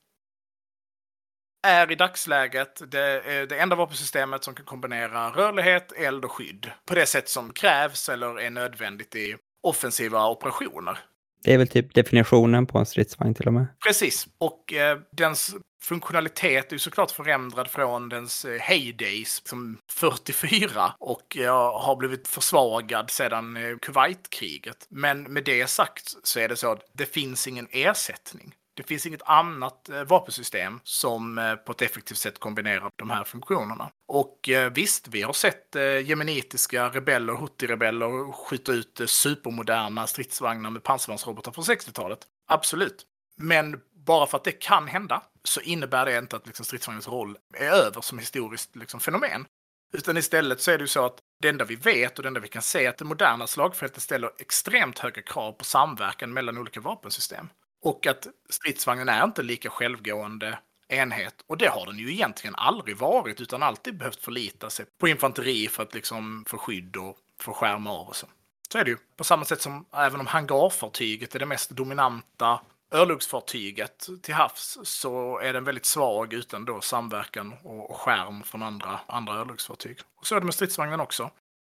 är 1.62 1.92
i 1.92 1.95
dagsläget 1.95 2.83
det, 2.90 3.47
det 3.49 3.59
enda 3.59 3.76
vapensystemet 3.76 4.45
som 4.45 4.54
kan 4.54 4.66
kombinera 4.66 5.31
rörlighet, 5.31 5.92
eld 5.92 6.25
och 6.25 6.33
skydd 6.33 6.71
på 6.87 6.95
det 6.95 7.07
sätt 7.07 7.28
som 7.28 7.52
krävs 7.52 8.09
eller 8.09 8.40
är 8.40 8.50
nödvändigt 8.50 9.16
i 9.16 9.37
offensiva 9.62 10.28
operationer. 10.28 10.99
Det 11.45 11.54
är 11.54 11.59
väl 11.59 11.69
typ 11.69 11.95
definitionen 11.95 12.66
på 12.66 12.78
en 12.78 12.87
stridsvagn 12.87 13.35
till 13.35 13.47
och 13.47 13.52
med. 13.52 13.66
Precis, 13.85 14.26
och 14.38 14.73
eh, 14.73 14.99
dens 15.16 15.54
funktionalitet 15.83 16.69
är 16.69 16.73
ju 16.73 16.78
såklart 16.78 17.11
förändrad 17.11 17.69
från 17.69 18.09
dens 18.09 18.45
eh, 18.45 18.61
heydays 18.61 19.42
som 19.49 19.78
44 19.90 20.92
och 20.99 21.37
eh, 21.37 21.81
har 21.81 21.97
blivit 21.97 22.28
försvagad 22.28 23.11
sedan 23.11 23.57
eh, 23.57 23.76
Kuwaitkriget. 23.76 24.87
Men 24.88 25.23
med 25.23 25.45
det 25.45 25.66
sagt 25.66 26.14
så 26.23 26.40
är 26.40 26.49
det 26.49 26.57
så 26.57 26.73
att 26.73 26.90
det 26.92 27.07
finns 27.07 27.49
ingen 27.49 27.69
ersättning. 27.71 28.54
Det 28.75 28.83
finns 28.83 29.07
inget 29.07 29.23
annat 29.23 29.88
eh, 29.88 30.05
vapensystem 30.05 30.81
som 30.85 31.38
eh, 31.38 31.55
på 31.55 31.73
ett 31.73 31.83
effektivt 31.83 32.19
sätt 32.19 32.38
kombinerar 32.38 32.91
de 32.97 33.11
här 33.11 33.25
funktionerna. 33.25 33.91
Och 34.09 34.49
eh, 34.49 34.73
visst, 34.73 35.09
vi 35.09 35.23
har 35.23 35.33
sett 35.33 35.75
jemenitiska 36.05 36.88
rebeller, 36.88 37.33
hutti-rebeller 37.33 38.33
skjuta 38.33 38.73
ut 38.73 39.00
supermoderna 39.07 40.07
stridsvagnar 40.07 40.71
med 40.71 40.83
pansarvärnsrobotar 40.83 41.52
från 41.52 41.64
60-talet. 41.64 42.19
Absolut. 42.49 43.07
Men 43.37 43.81
bara 44.07 44.26
för 44.26 44.37
att 44.38 44.45
det 44.45 44.52
kan 44.52 44.88
hända 44.88 45.23
så 45.45 45.61
innebär 45.61 46.07
det 46.07 46.19
inte 46.19 46.37
att 46.37 46.47
liksom, 46.47 46.64
stridsvagnens 46.64 47.09
roll 47.09 47.38
är 47.55 47.71
över 47.71 48.00
som 48.00 48.19
historiskt 48.19 48.76
liksom, 48.76 49.00
fenomen. 49.00 49.47
Utan 49.93 50.17
istället 50.17 50.61
så 50.61 50.71
är 50.71 50.79
det 50.79 50.83
ju 50.83 50.88
så 50.88 51.07
att 51.07 51.19
det 51.43 51.49
enda 51.49 51.64
vi 51.64 51.76
vet 51.76 52.19
och 52.19 52.23
det 52.23 52.29
enda 52.29 52.41
vi 52.41 52.49
kan 52.49 52.62
se 52.62 52.85
är 52.85 52.88
att 52.88 52.99
det 52.99 53.05
moderna 53.05 53.47
slagfältet 53.47 54.02
ställer 54.02 54.31
extremt 54.38 54.99
höga 54.99 55.23
krav 55.23 55.52
på 55.52 55.64
samverkan 55.64 56.33
mellan 56.33 56.59
olika 56.59 56.81
vapensystem. 56.81 57.49
Och 57.83 58.07
att 58.07 58.27
stridsvagnen 58.51 59.09
är 59.09 59.25
inte 59.25 59.43
lika 59.43 59.71
självgående 59.71 60.59
enhet. 60.89 61.35
Och 61.47 61.59
det 61.59 61.67
har 61.67 61.87
den 61.87 61.99
ju 61.99 62.12
egentligen 62.12 62.55
aldrig 62.55 62.97
varit, 62.97 63.41
utan 63.41 63.62
alltid 63.62 63.99
behövt 63.99 64.25
förlita 64.25 64.71
sig 64.71 64.87
på 65.01 65.09
infanteri 65.09 65.69
för 65.69 65.83
att 65.83 65.95
liksom 65.95 66.45
få 66.49 66.59
skydd 66.59 66.97
och 66.97 67.17
få 67.41 67.53
skärma 67.53 67.91
av 67.91 68.09
och 68.09 68.17
så. 68.17 68.27
Så 68.73 68.79
är 68.79 68.85
det 68.85 68.91
ju. 68.91 68.97
På 69.17 69.25
samma 69.25 69.45
sätt 69.45 69.61
som 69.61 69.85
även 69.97 70.21
om 70.21 70.27
hangarfartyget 70.27 71.35
är 71.35 71.39
det 71.39 71.47
mest 71.47 71.71
dominanta 71.71 72.61
örlogsfartyget 72.95 74.09
till 74.23 74.35
havs 74.35 74.79
så 74.83 75.39
är 75.39 75.53
den 75.53 75.65
väldigt 75.65 75.87
svag 75.87 76.33
utan 76.33 76.65
då 76.65 76.81
samverkan 76.81 77.55
och 77.62 77.97
skärm 77.97 78.43
från 78.43 78.62
andra, 78.62 79.01
andra 79.07 79.35
örlogsfartyg. 79.35 79.99
Och 80.21 80.27
så 80.27 80.37
är 80.37 80.41
det 80.41 80.47
med 80.47 80.55
stridsvagnen 80.55 81.01
också. 81.01 81.31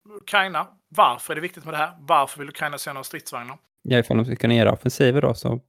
Ukraina, 0.09 0.67
varför 0.89 1.33
är 1.33 1.35
det 1.35 1.41
viktigt 1.41 1.65
med 1.65 1.75
det 1.75 1.79
här? 1.79 1.97
Varför 2.01 2.39
vill 2.39 2.49
Ukraina 2.49 2.79
se 2.79 2.93
några 2.93 3.05
stridsvagnar? 3.05 3.59
Ja, 3.83 3.99
ifall 3.99 4.17
de 4.17 4.27
ska 4.27 4.37
kunna 4.37 4.55
göra 4.55 4.73
offensiver 4.73 5.23
då 5.23 5.35
så 5.35 5.61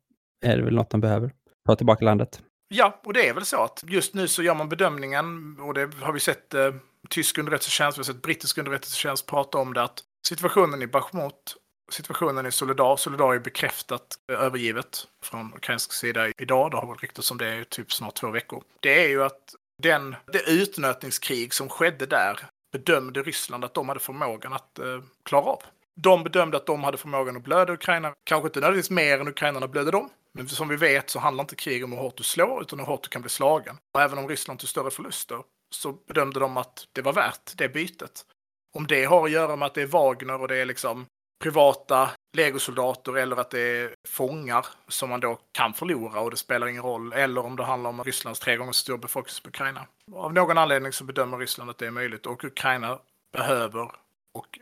är 0.42 0.58
det 0.58 0.64
väl 0.64 0.76
något 0.76 0.90
de 0.90 1.02
behöver. 1.02 1.32
Ta 1.68 1.76
tillbaka 1.76 2.06
landet. 2.06 2.42
Ja, 2.74 3.02
och 3.04 3.14
det 3.14 3.28
är 3.28 3.34
väl 3.34 3.46
så 3.46 3.64
att 3.64 3.84
just 3.88 4.14
nu 4.14 4.28
så 4.28 4.44
gör 4.44 4.56
man 4.56 4.70
bedömningen, 4.70 5.58
och 5.60 5.74
det 5.74 5.90
har 6.02 6.14
vi 6.14 6.20
sett 6.20 6.54
eh, 6.54 6.74
tysk 7.10 7.38
underrättelsetjänst, 7.38 7.98
vi 7.98 8.00
har 8.00 8.04
sett 8.04 8.22
brittisk 8.22 8.58
underrättelsetjänst 8.58 9.26
prata 9.26 9.58
om 9.58 9.74
det, 9.74 9.84
att 9.84 10.04
situationen 10.28 10.82
i 10.82 10.88
Bachmut, 10.88 11.56
situationen 11.92 12.46
i 12.46 12.52
Solidar, 12.52 12.96
Solidar 12.96 13.34
är 13.34 13.40
bekräftat 13.40 14.16
eh, 14.32 14.40
övergivet 14.40 15.08
från 15.24 15.54
ukrainsk 15.54 15.94
sida 15.94 16.28
idag, 16.38 16.72
det 16.72 16.78
har 16.78 16.88
varit 16.88 17.04
ryktats 17.04 17.32
om 17.32 17.38
det 17.38 17.60
i 17.60 17.66
typ 17.66 17.92
snart 17.92 18.16
två 18.16 18.32
veckor. 18.32 18.64
Det 18.80 19.06
är 19.06 19.10
ju 19.10 19.24
att 19.24 19.56
den, 19.84 20.16
det 20.34 20.50
utnötningskrig 20.50 21.54
som 21.54 21.70
skedde 21.70 22.06
där 22.06 22.40
bedömde 22.72 23.22
Ryssland 23.22 23.66
att 23.66 23.74
de 23.74 23.88
hade 23.88 24.00
förmågan 24.00 24.54
att 24.54 24.80
eh, 24.80 25.02
klara 25.24 25.46
av. 25.46 25.64
De 25.96 26.24
bedömde 26.24 26.58
att 26.58 26.66
de 26.66 26.84
hade 26.84 26.98
förmågan 26.98 27.38
att 27.38 27.44
blöda 27.44 27.74
Ukraina, 27.74 28.14
kanske 28.24 28.48
inte 28.48 28.60
nödvändigtvis 28.60 28.90
mer 28.90 29.20
än 29.20 29.28
ukrainarna 29.28 29.68
blödde 29.68 29.92
dem, 29.92 30.10
men 30.34 30.48
som 30.48 30.68
vi 30.68 30.76
vet 30.76 31.10
så 31.10 31.20
handlar 31.20 31.44
inte 31.44 31.56
krig 31.56 31.84
om 31.84 31.92
hur 31.92 32.00
hårt 32.00 32.18
du 32.18 32.24
slår, 32.24 32.62
utan 32.62 32.80
hur 32.80 32.86
hårt 32.86 33.04
du 33.04 33.10
kan 33.10 33.22
bli 33.22 33.30
slagen. 33.30 33.78
Och 33.94 34.02
även 34.02 34.18
om 34.18 34.28
Ryssland 34.28 34.60
tog 34.60 34.70
större 34.70 34.92
förluster 34.92 35.44
så 35.76 35.92
bedömde 35.92 36.40
de 36.40 36.58
att 36.58 36.88
det 36.94 37.02
var 37.02 37.14
värt 37.14 37.58
det 37.58 37.70
bytet. 37.70 38.26
Om 38.74 38.88
det 38.88 39.06
har 39.06 39.26
att 39.26 39.32
göra 39.32 39.56
med 39.56 39.66
att 39.66 39.74
det 39.74 39.82
är 39.82 39.88
Wagner 39.88 40.42
och 40.42 40.48
det 40.48 40.58
är 40.58 40.66
liksom 40.66 41.06
privata 41.42 42.10
legosoldater 42.38 43.18
eller 43.18 43.38
att 43.38 43.50
det 43.50 43.60
är 43.60 43.96
fångar 44.08 44.66
som 44.88 45.10
man 45.10 45.20
då 45.20 45.40
kan 45.52 45.74
förlora 45.74 46.20
och 46.20 46.32
det 46.32 46.38
spelar 46.38 46.68
ingen 46.68 46.84
roll. 46.84 47.14
Eller 47.14 47.46
om 47.46 47.56
det 47.56 47.64
handlar 47.64 47.90
om 47.90 48.04
Rysslands 48.04 48.40
tre 48.40 48.58
gånger 48.58 48.72
så 48.72 48.80
stor 48.80 48.98
befolkning 48.98 49.36
på 49.44 49.50
Ukraina. 49.50 49.88
Av 50.14 50.34
någon 50.34 50.58
anledning 50.58 50.94
så 50.94 51.04
bedömer 51.04 51.38
Ryssland 51.38 51.70
att 51.70 51.78
det 51.78 51.88
är 51.88 51.92
möjligt 51.92 52.26
och 52.26 52.44
Ukraina 52.44 53.00
behöver 53.34 53.92
och 54.34 54.60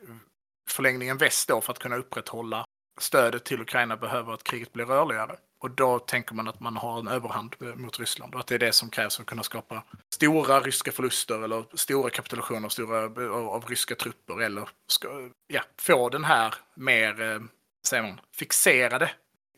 förlängningen 0.72 1.18
väst 1.18 1.48
då 1.48 1.62
för 1.62 1.72
att 1.72 1.80
kunna 1.80 1.96
upprätthålla 1.96 2.66
stödet 3.00 3.44
till 3.44 3.62
Ukraina 3.62 3.98
behöver 3.98 4.34
att 4.34 4.44
kriget 4.44 4.74
blir 4.74 4.86
rörligare. 4.86 5.36
Och 5.62 5.72
då 5.72 6.00
tänker 6.00 6.36
man 6.36 6.48
att 6.48 6.60
man 6.60 6.78
har 6.78 7.00
en 7.00 7.08
överhand 7.08 7.56
eh, 7.62 7.76
mot 7.76 8.00
Ryssland 8.00 8.34
och 8.34 8.40
att 8.40 8.48
det 8.48 8.56
är 8.56 8.60
det 8.60 8.72
som 8.72 8.90
krävs 8.90 9.16
för 9.16 9.24
att 9.24 9.30
kunna 9.30 9.44
skapa 9.44 9.84
stora 10.16 10.60
ryska 10.60 10.92
förluster 10.92 11.44
eller 11.44 11.64
stora 11.74 12.10
kapitulationer 12.10 12.66
av, 12.66 12.70
stora, 12.70 13.04
av, 13.06 13.50
av 13.50 13.66
ryska 13.66 13.96
trupper 13.96 14.42
eller 14.42 14.70
ska, 14.88 15.08
ja, 15.48 15.62
få 15.82 16.10
den 16.10 16.24
här 16.24 16.54
mer, 16.76 17.22
eh, 17.22 17.40
säger 17.88 18.04
man, 18.04 18.20
fixerade 18.36 19.12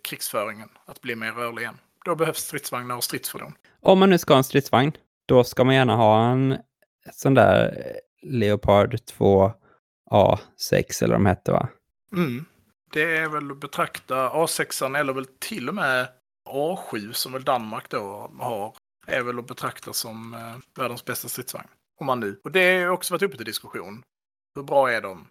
krigsföringen 0.04 0.70
att 0.86 1.02
bli 1.02 1.16
mer 1.16 1.32
rörlig 1.32 1.62
igen. 1.62 1.78
Då 2.06 2.16
behövs 2.16 2.40
stridsvagnar 2.40 2.96
och 2.96 3.04
stridsfordon. 3.04 3.54
Om 3.80 4.00
man 4.00 4.10
nu 4.10 4.18
ska 4.18 4.34
ha 4.34 4.38
en 4.38 4.44
stridsvagn, 4.44 4.92
då 5.26 5.44
ska 5.44 5.64
man 5.64 5.76
gärna 5.76 5.96
ha 5.96 6.32
en 6.32 6.58
sån 7.14 7.34
där 7.34 7.66
eh, 7.66 8.30
Leopard 8.30 9.06
2 9.06 9.52
A6 10.12 11.04
eller 11.04 11.14
vad 11.14 11.20
de 11.22 11.26
hette 11.26 11.52
va? 11.52 11.70
Mm 12.16 12.46
det 12.92 13.18
är 13.18 13.30
väl 13.30 13.52
att 13.52 13.58
betrakta 13.58 14.30
A6 14.30 14.98
eller 14.98 15.14
väl 15.14 15.26
till 15.26 15.70
och 15.70 15.76
med 15.76 16.08
A7 16.50 17.12
som 17.12 17.32
väl 17.32 17.44
Danmark 17.44 17.90
då 17.90 18.32
har, 18.40 18.76
är 19.08 19.22
väl 19.22 19.40
att 19.40 19.48
betrakta 19.48 19.94
som 19.94 20.34
eh, 20.34 20.82
världens 20.82 21.06
bästa 21.06 21.28
stridsvagn. 21.28 21.68
Om 22.00 22.06
man 22.06 22.20
nu. 22.20 22.40
Och 22.44 22.52
det 22.52 22.82
har 22.82 22.90
också 22.90 23.14
varit 23.14 23.22
uppe 23.22 23.38
till 23.38 23.46
diskussion. 23.46 24.04
Hur 24.56 24.64
bra 24.64 24.92
är 24.92 25.02
de? 25.02 25.28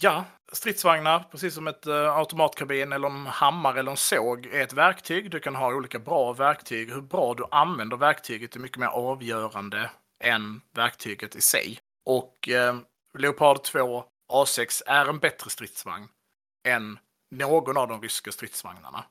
Ja, 0.00 0.24
stridsvagnar, 0.52 1.24
precis 1.30 1.54
som 1.54 1.66
ett 1.66 1.86
eh, 1.86 2.16
automatkarbin 2.16 2.92
eller 2.92 3.08
en 3.08 3.26
hammare 3.26 3.80
eller 3.80 3.90
en 3.90 3.96
såg, 3.96 4.46
är 4.46 4.62
ett 4.62 4.72
verktyg. 4.72 5.30
Du 5.30 5.40
kan 5.40 5.54
ha 5.54 5.74
olika 5.74 5.98
bra 5.98 6.32
verktyg. 6.32 6.92
Hur 6.92 7.00
bra 7.00 7.34
du 7.34 7.44
använder 7.50 7.96
verktyget 7.96 8.56
är 8.56 8.60
mycket 8.60 8.78
mer 8.78 8.86
avgörande 8.86 9.90
än 10.24 10.60
verktyget 10.74 11.36
i 11.36 11.40
sig. 11.40 11.78
Och 12.06 12.48
eh, 12.48 12.76
Leopard 13.18 13.62
2 13.62 14.04
A6 14.32 14.82
är 14.86 15.06
en 15.06 15.18
bättre 15.18 15.50
stridsvagn 15.50 16.08
än 16.66 16.98
någon 17.30 17.76
av 17.76 17.88
de 17.88 18.02
ryska 18.02 18.32
stridsvagnarna. 18.32 19.04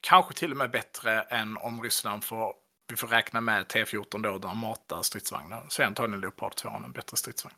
Kanske 0.00 0.34
till 0.34 0.50
och 0.50 0.56
med 0.56 0.70
bättre 0.70 1.22
än 1.22 1.56
om 1.56 1.82
Ryssland 1.82 2.24
får, 2.24 2.54
vi 2.88 2.96
får 2.96 3.08
räkna 3.08 3.40
med 3.40 3.66
T14 3.66 4.22
då, 4.22 4.38
där 4.38 4.54
matar 4.54 5.02
stridsvagnar. 5.02 5.66
Så 5.68 5.82
är 5.82 5.86
antagligen 5.86 6.20
Leopard 6.20 6.54
2 6.54 6.68
en 6.68 6.92
bättre 6.92 7.16
stridsvagn. 7.16 7.56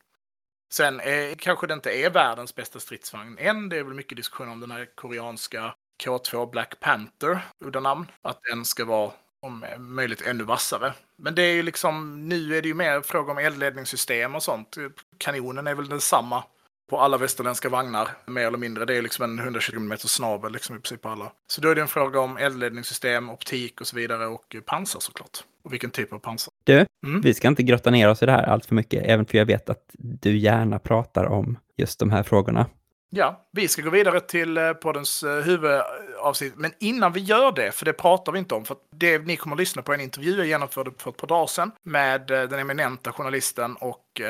Sen 0.72 1.00
är, 1.00 1.34
kanske 1.34 1.66
det 1.66 1.74
inte 1.74 1.90
är 1.90 2.10
världens 2.10 2.54
bästa 2.54 2.80
stridsvagn 2.80 3.38
än. 3.38 3.68
Det 3.68 3.78
är 3.78 3.82
väl 3.82 3.94
mycket 3.94 4.16
diskussion 4.16 4.48
om 4.48 4.60
den 4.60 4.70
här 4.70 4.88
koreanska 4.94 5.74
K2 6.04 6.50
Black 6.50 6.80
Panther, 6.80 7.40
udda 7.64 7.80
namn. 7.80 8.06
Att 8.22 8.40
den 8.42 8.64
ska 8.64 8.84
vara 8.84 9.12
om 9.46 9.64
möjligt 9.78 10.22
ännu 10.26 10.44
vassare. 10.44 10.92
Men 11.18 11.34
det 11.34 11.42
är 11.42 11.54
ju 11.54 11.62
liksom, 11.62 12.28
nu 12.28 12.56
är 12.56 12.62
det 12.62 12.68
ju 12.68 12.74
mer 12.74 13.00
fråga 13.00 13.32
om 13.32 13.38
eldledningssystem 13.38 14.34
och 14.34 14.42
sånt. 14.42 14.76
Kanonen 15.18 15.66
är 15.66 15.74
väl 15.74 15.88
densamma 15.88 16.44
på 16.90 17.00
alla 17.00 17.18
västerländska 17.18 17.68
vagnar, 17.68 18.08
mer 18.26 18.46
eller 18.46 18.58
mindre. 18.58 18.84
Det 18.84 18.94
är 18.94 19.02
liksom 19.02 19.24
en 19.24 19.38
120 19.38 19.76
mm 19.76 19.98
snabel 19.98 20.52
liksom 20.52 20.76
i 20.76 20.78
princip 20.78 21.02
på 21.02 21.08
alla. 21.08 21.32
Så 21.46 21.60
då 21.60 21.68
är 21.68 21.74
det 21.74 21.80
en 21.80 21.88
fråga 21.88 22.20
om 22.20 22.36
eldledningssystem, 22.36 23.30
optik 23.30 23.80
och 23.80 23.86
så 23.86 23.96
vidare 23.96 24.26
och 24.26 24.56
pansar 24.66 25.00
såklart. 25.00 25.38
Och 25.64 25.72
vilken 25.72 25.90
typ 25.90 26.12
av 26.12 26.18
pansar. 26.18 26.52
Du, 26.64 26.86
mm. 27.06 27.20
vi 27.20 27.34
ska 27.34 27.48
inte 27.48 27.62
grotta 27.62 27.90
ner 27.90 28.08
oss 28.08 28.22
i 28.22 28.26
det 28.26 28.32
här 28.32 28.42
allt 28.42 28.66
för 28.66 28.74
mycket, 28.74 29.04
även 29.06 29.26
för 29.26 29.38
jag 29.38 29.46
vet 29.46 29.70
att 29.70 29.84
du 29.98 30.36
gärna 30.36 30.78
pratar 30.78 31.24
om 31.24 31.58
just 31.76 31.98
de 31.98 32.10
här 32.10 32.22
frågorna. 32.22 32.66
Ja, 33.10 33.48
vi 33.52 33.68
ska 33.68 33.82
gå 33.82 33.90
vidare 33.90 34.20
till 34.20 34.56
eh, 34.56 34.72
poddens 34.72 35.22
eh, 35.22 35.42
huvudavsnitt. 35.42 36.52
Men 36.56 36.72
innan 36.80 37.12
vi 37.12 37.20
gör 37.20 37.52
det, 37.52 37.72
för 37.72 37.84
det 37.84 37.92
pratar 37.92 38.32
vi 38.32 38.38
inte 38.38 38.54
om, 38.54 38.64
för 38.64 38.76
det 38.96 39.18
ni 39.18 39.36
kommer 39.36 39.56
att 39.56 39.60
lyssna 39.60 39.82
på 39.82 39.94
en 39.94 40.00
intervju 40.00 40.36
jag 40.36 40.46
genomförde 40.46 40.90
för 40.98 41.10
ett 41.10 41.16
par 41.16 41.26
dagar 41.26 41.46
sedan 41.46 41.72
med 41.82 42.30
eh, 42.30 42.42
den 42.42 42.58
eminenta 42.58 43.12
journalisten 43.12 43.76
och 43.76 44.20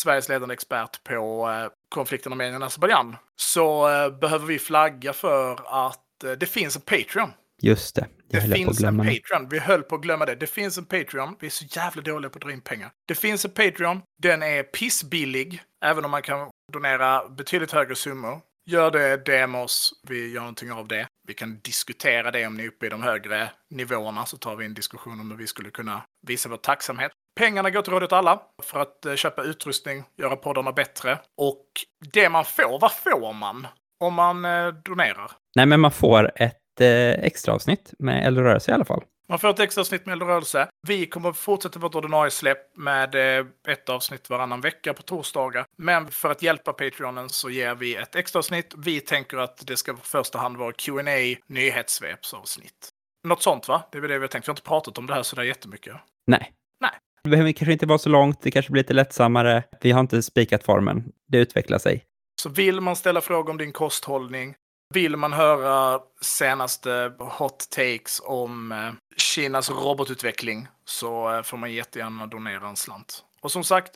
Sveriges 0.00 0.28
ledande 0.28 0.52
expert 0.52 1.04
på 1.04 1.48
konflikten 1.88 2.32
Armenien 2.32 2.62
och 2.62 2.66
Azerbajdzjan 2.66 3.16
så 3.36 3.88
eh, 3.88 4.18
behöver 4.18 4.46
vi 4.46 4.58
flagga 4.58 5.12
för 5.12 5.60
att 5.66 5.98
det 6.38 6.46
finns 6.46 6.76
en 6.76 6.82
Patreon. 6.82 7.30
Just 7.62 7.96
det. 7.96 8.06
det 8.28 8.40
finns 8.40 8.82
en 8.82 8.98
Patreon. 8.98 9.48
Vi 9.50 9.58
höll 9.58 9.82
på 9.82 9.94
att 9.94 10.02
glömma 10.02 10.26
det. 10.26 10.34
Det 10.34 10.46
finns 10.46 10.78
en 10.78 10.84
Patreon. 10.84 11.36
Vi 11.40 11.46
är 11.46 11.50
så 11.50 11.64
jävla 11.64 12.02
dåliga 12.02 12.30
på 12.30 12.38
att 12.38 12.42
dra 12.42 12.52
in 12.52 12.60
pengar. 12.60 12.90
Det 13.06 13.14
finns 13.14 13.44
en 13.44 13.50
Patreon. 13.50 14.00
Den 14.22 14.42
är 14.42 14.62
pissbillig, 14.62 15.62
även 15.84 16.04
om 16.04 16.10
man 16.10 16.22
kan 16.22 16.50
donera 16.72 17.28
betydligt 17.28 17.72
högre 17.72 17.94
summor. 17.94 18.40
Gör 18.66 18.90
det, 18.90 19.16
DM 19.16 19.54
oss. 19.54 19.92
Vi 20.08 20.32
gör 20.32 20.40
någonting 20.40 20.72
av 20.72 20.88
det. 20.88 21.06
Vi 21.28 21.34
kan 21.34 21.60
diskutera 21.60 22.30
det 22.30 22.46
om 22.46 22.56
ni 22.56 22.62
är 22.62 22.68
uppe 22.68 22.86
i 22.86 22.88
de 22.88 23.02
högre 23.02 23.50
nivåerna 23.70 24.26
så 24.26 24.36
tar 24.36 24.56
vi 24.56 24.64
en 24.66 24.74
diskussion 24.74 25.20
om 25.20 25.30
hur 25.30 25.38
vi 25.38 25.46
skulle 25.46 25.70
kunna 25.70 26.02
visa 26.26 26.48
vår 26.48 26.56
tacksamhet. 26.56 27.12
Pengarna 27.40 27.70
går 27.70 27.82
till 27.82 27.92
Rådet 27.92 28.12
Alla 28.12 28.42
för 28.62 28.80
att 28.80 29.06
eh, 29.06 29.14
köpa 29.14 29.42
utrustning, 29.42 30.04
göra 30.16 30.36
poddarna 30.36 30.72
bättre. 30.72 31.18
Och 31.36 31.66
det 32.12 32.28
man 32.28 32.44
får, 32.44 32.78
vad 32.78 32.92
får 32.92 33.32
man 33.32 33.66
om 34.00 34.14
man 34.14 34.44
eh, 34.44 34.68
donerar? 34.68 35.30
Nej, 35.56 35.66
men 35.66 35.80
man 35.80 35.92
får 35.92 36.30
ett 36.36 36.80
eh, 36.80 37.10
extra 37.10 37.54
avsnitt 37.54 37.94
med 37.98 38.26
Eldrörelse 38.26 38.70
i 38.70 38.74
alla 38.74 38.84
fall. 38.84 39.04
Man 39.32 39.38
får 39.38 39.50
ett 39.50 39.60
extra 39.60 39.80
avsnitt 39.80 40.06
med 40.06 40.12
Eldrörelse. 40.12 40.68
Vi 40.88 41.06
kommer 41.06 41.32
fortsätta 41.32 41.78
vårt 41.78 41.94
ordinarie 41.94 42.30
släpp 42.30 42.76
med 42.76 43.14
eh, 43.14 43.46
ett 43.68 43.88
avsnitt 43.88 44.30
varannan 44.30 44.60
vecka 44.60 44.94
på 44.94 45.02
torsdagar. 45.02 45.64
Men 45.78 46.10
för 46.10 46.30
att 46.30 46.42
hjälpa 46.42 46.72
Patreonen 46.72 47.28
så 47.28 47.50
ger 47.50 47.74
vi 47.74 47.96
ett 47.96 48.16
extra 48.16 48.38
avsnitt. 48.38 48.74
Vi 48.76 49.00
tänker 49.00 49.36
att 49.36 49.66
det 49.66 49.76
ska 49.76 49.92
i 49.92 49.96
första 50.02 50.38
hand 50.38 50.56
vara 50.56 50.72
Q&A 50.72 51.36
nyhetssvepsavsnitt. 51.46 52.88
Något 53.28 53.42
sånt 53.42 53.68
va? 53.68 53.82
Det 53.92 53.98
är 53.98 54.02
väl 54.02 54.10
det 54.10 54.18
vi 54.18 54.22
har 54.22 54.28
tänkt. 54.28 54.48
Vi 54.48 54.50
har 54.50 54.52
inte 54.52 54.62
pratat 54.62 54.98
om 54.98 55.06
det 55.06 55.14
här 55.14 55.22
så 55.22 55.36
där 55.36 55.42
jättemycket. 55.42 55.96
Nej. 56.26 56.52
Nej. 56.80 56.90
Det 57.24 57.30
behöver 57.30 57.52
kanske 57.52 57.72
inte 57.72 57.86
vara 57.86 57.98
så 57.98 58.08
långt, 58.08 58.42
det 58.42 58.50
kanske 58.50 58.72
blir 58.72 58.82
lite 58.82 58.94
lättsammare. 58.94 59.62
Vi 59.80 59.90
har 59.90 60.00
inte 60.00 60.22
spikat 60.22 60.64
formen. 60.64 61.12
Det 61.28 61.38
utvecklar 61.38 61.78
sig. 61.78 62.04
Så 62.42 62.48
vill 62.48 62.80
man 62.80 62.96
ställa 62.96 63.20
frågor 63.20 63.50
om 63.50 63.58
din 63.58 63.72
kosthållning, 63.72 64.54
vill 64.92 65.16
man 65.16 65.32
höra 65.32 66.00
senaste 66.20 67.12
hot 67.18 67.70
takes 67.70 68.20
om 68.24 68.72
eh, 68.72 68.92
Kinas 69.16 69.70
robotutveckling 69.70 70.68
så 70.84 71.34
eh, 71.34 71.42
får 71.42 71.56
man 71.56 71.72
jättegärna 71.72 72.26
donera 72.26 72.68
en 72.68 72.76
slant. 72.76 73.24
Och 73.40 73.52
som 73.52 73.64
sagt, 73.64 73.92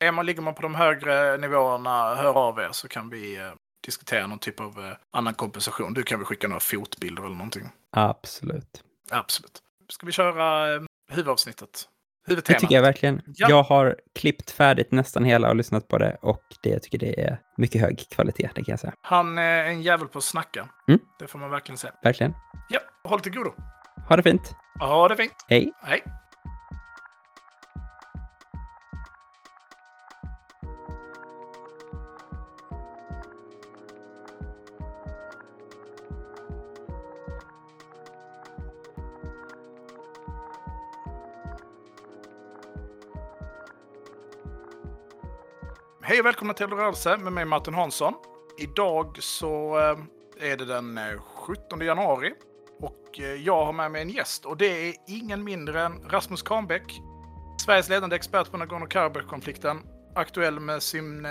är 0.00 0.12
man, 0.12 0.26
ligger 0.26 0.42
man 0.42 0.54
på 0.54 0.62
de 0.62 0.74
högre 0.74 1.36
nivåerna, 1.36 2.14
hör 2.14 2.38
av 2.38 2.58
er 2.58 2.68
så 2.72 2.88
kan 2.88 3.10
vi 3.10 3.36
eh, 3.36 3.52
diskutera 3.84 4.26
någon 4.26 4.38
typ 4.38 4.60
av 4.60 4.94
annan 5.10 5.34
kompensation. 5.34 5.94
Du 5.94 6.02
kan 6.02 6.18
väl 6.18 6.26
skicka 6.26 6.48
några 6.48 6.60
fotbilder 6.60 7.22
eller 7.22 7.36
någonting. 7.36 7.68
Absolut. 7.90 8.82
Absolut. 9.10 9.62
Ska 9.88 10.06
vi 10.06 10.12
köra 10.12 10.66
huvudavsnittet? 11.10 11.88
Det 12.26 12.40
tycker 12.40 12.74
jag 12.74 12.82
verkligen. 12.82 13.22
Ja. 13.26 13.46
Jag 13.50 13.62
har 13.62 13.96
klippt 14.14 14.50
färdigt 14.50 14.92
nästan 14.92 15.24
hela 15.24 15.48
och 15.48 15.56
lyssnat 15.56 15.88
på 15.88 15.98
det 15.98 16.16
och 16.22 16.42
det, 16.62 16.68
jag 16.68 16.82
tycker 16.82 16.98
det 16.98 17.20
är 17.20 17.38
mycket 17.56 17.80
hög 17.80 18.04
kvalitet, 18.10 18.48
det 18.54 18.64
kan 18.64 18.72
jag 18.72 18.80
säga. 18.80 18.92
Han 19.00 19.38
är 19.38 19.64
en 19.64 19.82
jävel 19.82 20.08
på 20.08 20.18
att 20.18 20.24
snacka. 20.24 20.68
Mm. 20.88 21.00
Det 21.18 21.26
får 21.26 21.38
man 21.38 21.50
verkligen 21.50 21.78
säga. 21.78 21.92
Verkligen. 22.02 22.34
Ja, 22.68 22.80
håll 23.04 23.20
till 23.20 23.32
godo. 23.32 23.50
Ha 24.08 24.16
det 24.16 24.22
fint. 24.22 24.56
Ha 24.80 25.08
det 25.08 25.16
fint. 25.16 25.44
Hej. 25.48 25.72
Hej. 25.82 26.02
Hej 46.14 46.20
och 46.20 46.26
välkomna 46.26 46.54
till 46.54 46.66
Rörelse 46.66 47.16
med 47.16 47.32
mig 47.32 47.44
Martin 47.44 47.74
Hansson. 47.74 48.14
Idag 48.58 49.16
så 49.22 49.78
eh, 49.78 50.50
är 50.50 50.56
det 50.56 50.64
den 50.64 50.98
eh, 50.98 51.20
17 51.20 51.80
januari 51.80 52.32
och 52.80 53.20
eh, 53.20 53.24
jag 53.24 53.64
har 53.64 53.72
med 53.72 53.90
mig 53.90 54.02
en 54.02 54.10
gäst 54.10 54.44
och 54.44 54.56
det 54.56 54.88
är 54.88 54.94
ingen 55.08 55.44
mindre 55.44 55.82
än 55.82 56.10
Rasmus 56.10 56.42
Kahnbäck, 56.42 57.00
Sveriges 57.64 57.88
ledande 57.88 58.16
expert 58.16 58.50
på 58.50 58.56
Nagorno-Karabach-konflikten, 58.56 59.78
aktuell 60.14 60.60
med 60.60 60.82
sin 60.82 61.26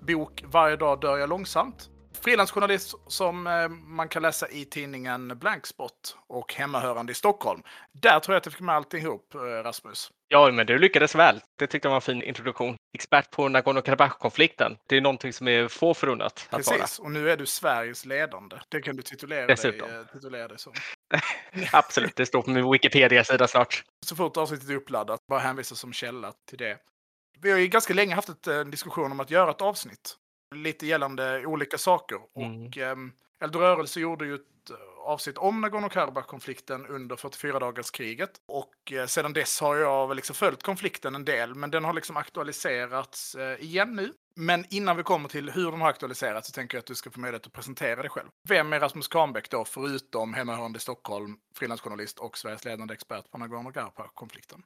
bok 0.00 0.44
Varje 0.46 0.76
dag 0.76 1.00
dör 1.00 1.18
jag 1.18 1.28
långsamt. 1.28 1.90
Frilansjournalist 2.24 2.94
som 3.06 3.42
man 3.86 4.08
kan 4.08 4.22
läsa 4.22 4.48
i 4.48 4.64
tidningen 4.64 5.38
Blankspot 5.38 6.16
och 6.26 6.54
hemmahörande 6.54 7.12
i 7.12 7.14
Stockholm. 7.14 7.62
Där 7.92 8.20
tror 8.20 8.34
jag 8.34 8.40
att 8.40 8.46
jag 8.46 8.52
fick 8.52 8.62
med 8.62 8.74
allting 8.74 9.00
ihop, 9.00 9.34
Rasmus. 9.64 10.10
Ja, 10.34 10.50
men 10.52 10.66
du 10.66 10.78
lyckades 10.78 11.14
väl. 11.14 11.40
Det 11.58 11.66
tyckte 11.66 11.88
jag 11.88 11.90
var 11.90 11.96
en 11.96 12.02
fin 12.02 12.22
introduktion. 12.22 12.76
Expert 12.94 13.30
på 13.30 13.48
Nagorno-Karabach-konflikten. 13.48 14.76
Det 14.88 14.96
är 14.96 15.00
någonting 15.00 15.32
som 15.32 15.48
är 15.48 15.68
få 15.68 15.94
förunnat 15.94 16.46
att 16.50 16.56
Precis, 16.56 16.98
vara. 16.98 17.06
och 17.06 17.12
nu 17.12 17.30
är 17.30 17.36
du 17.36 17.46
Sveriges 17.46 18.04
ledande. 18.04 18.56
Det 18.68 18.82
kan 18.82 18.96
du 18.96 19.02
titulera, 19.02 19.46
Dessutom. 19.46 19.88
dig, 19.88 19.98
eh, 19.98 20.06
titulera 20.12 20.48
dig 20.48 20.58
som. 20.58 20.72
Absolut, 21.72 22.16
det 22.16 22.26
står 22.26 22.42
på 22.42 22.50
min 22.50 22.70
Wikipedia-sida 22.70 23.48
snart. 23.48 23.84
Så 24.06 24.16
fort 24.16 24.36
avsnittet 24.36 24.70
är 24.70 24.74
uppladdat, 24.74 25.20
bara 25.28 25.40
hänvisa 25.40 25.74
som 25.74 25.92
källa 25.92 26.32
till 26.48 26.58
det. 26.58 26.78
Vi 27.40 27.50
har 27.50 27.58
ju 27.58 27.66
ganska 27.66 27.94
länge 27.94 28.14
haft 28.14 28.46
en 28.46 28.70
diskussion 28.70 29.12
om 29.12 29.20
att 29.20 29.30
göra 29.30 29.50
ett 29.50 29.62
avsnitt. 29.62 30.16
Lite 30.54 30.86
gällande 30.86 31.46
olika 31.46 31.78
saker. 31.78 32.18
Mm. 32.36 32.66
Och 32.66 32.78
eh, 32.78 32.96
Eldrörelse 33.44 34.00
gjorde 34.00 34.26
ju 34.26 34.34
ett 34.34 34.70
eh, 34.70 34.76
avsnitt 35.04 35.38
om 35.38 35.64
Nagorno-Karabach-konflikten 35.64 36.86
under 36.86 37.16
44-dagarskriget. 37.16 38.30
Och 38.48 38.92
eh, 38.92 39.06
sedan 39.06 39.32
dess 39.32 39.60
har 39.60 39.76
jag 39.76 40.16
liksom 40.16 40.36
följt 40.36 40.62
konflikten 40.62 41.14
en 41.14 41.24
del, 41.24 41.54
men 41.54 41.70
den 41.70 41.84
har 41.84 41.92
liksom 41.92 42.16
aktualiserats 42.16 43.34
eh, 43.34 43.62
igen 43.62 43.96
nu. 43.96 44.12
Men 44.36 44.64
innan 44.70 44.96
vi 44.96 45.02
kommer 45.02 45.28
till 45.28 45.50
hur 45.50 45.70
den 45.70 45.80
har 45.80 45.88
aktualiserats 45.88 46.48
så 46.48 46.52
tänker 46.52 46.76
jag 46.76 46.80
att 46.80 46.86
du 46.86 46.94
ska 46.94 47.10
få 47.10 47.20
möjlighet 47.20 47.46
att 47.46 47.52
presentera 47.52 48.00
dig 48.00 48.10
själv. 48.10 48.28
Vem 48.48 48.72
är 48.72 48.80
Rasmus 48.80 49.08
Kahnbäck 49.08 49.50
då, 49.50 49.64
förutom 49.64 50.34
hemmahörande 50.34 50.76
i 50.76 50.80
Stockholm, 50.80 51.36
frilansjournalist 51.54 52.18
och 52.18 52.38
Sveriges 52.38 52.64
ledande 52.64 52.94
expert 52.94 53.30
på 53.30 53.38
Nagorno-Karabach-konflikten? 53.38 54.62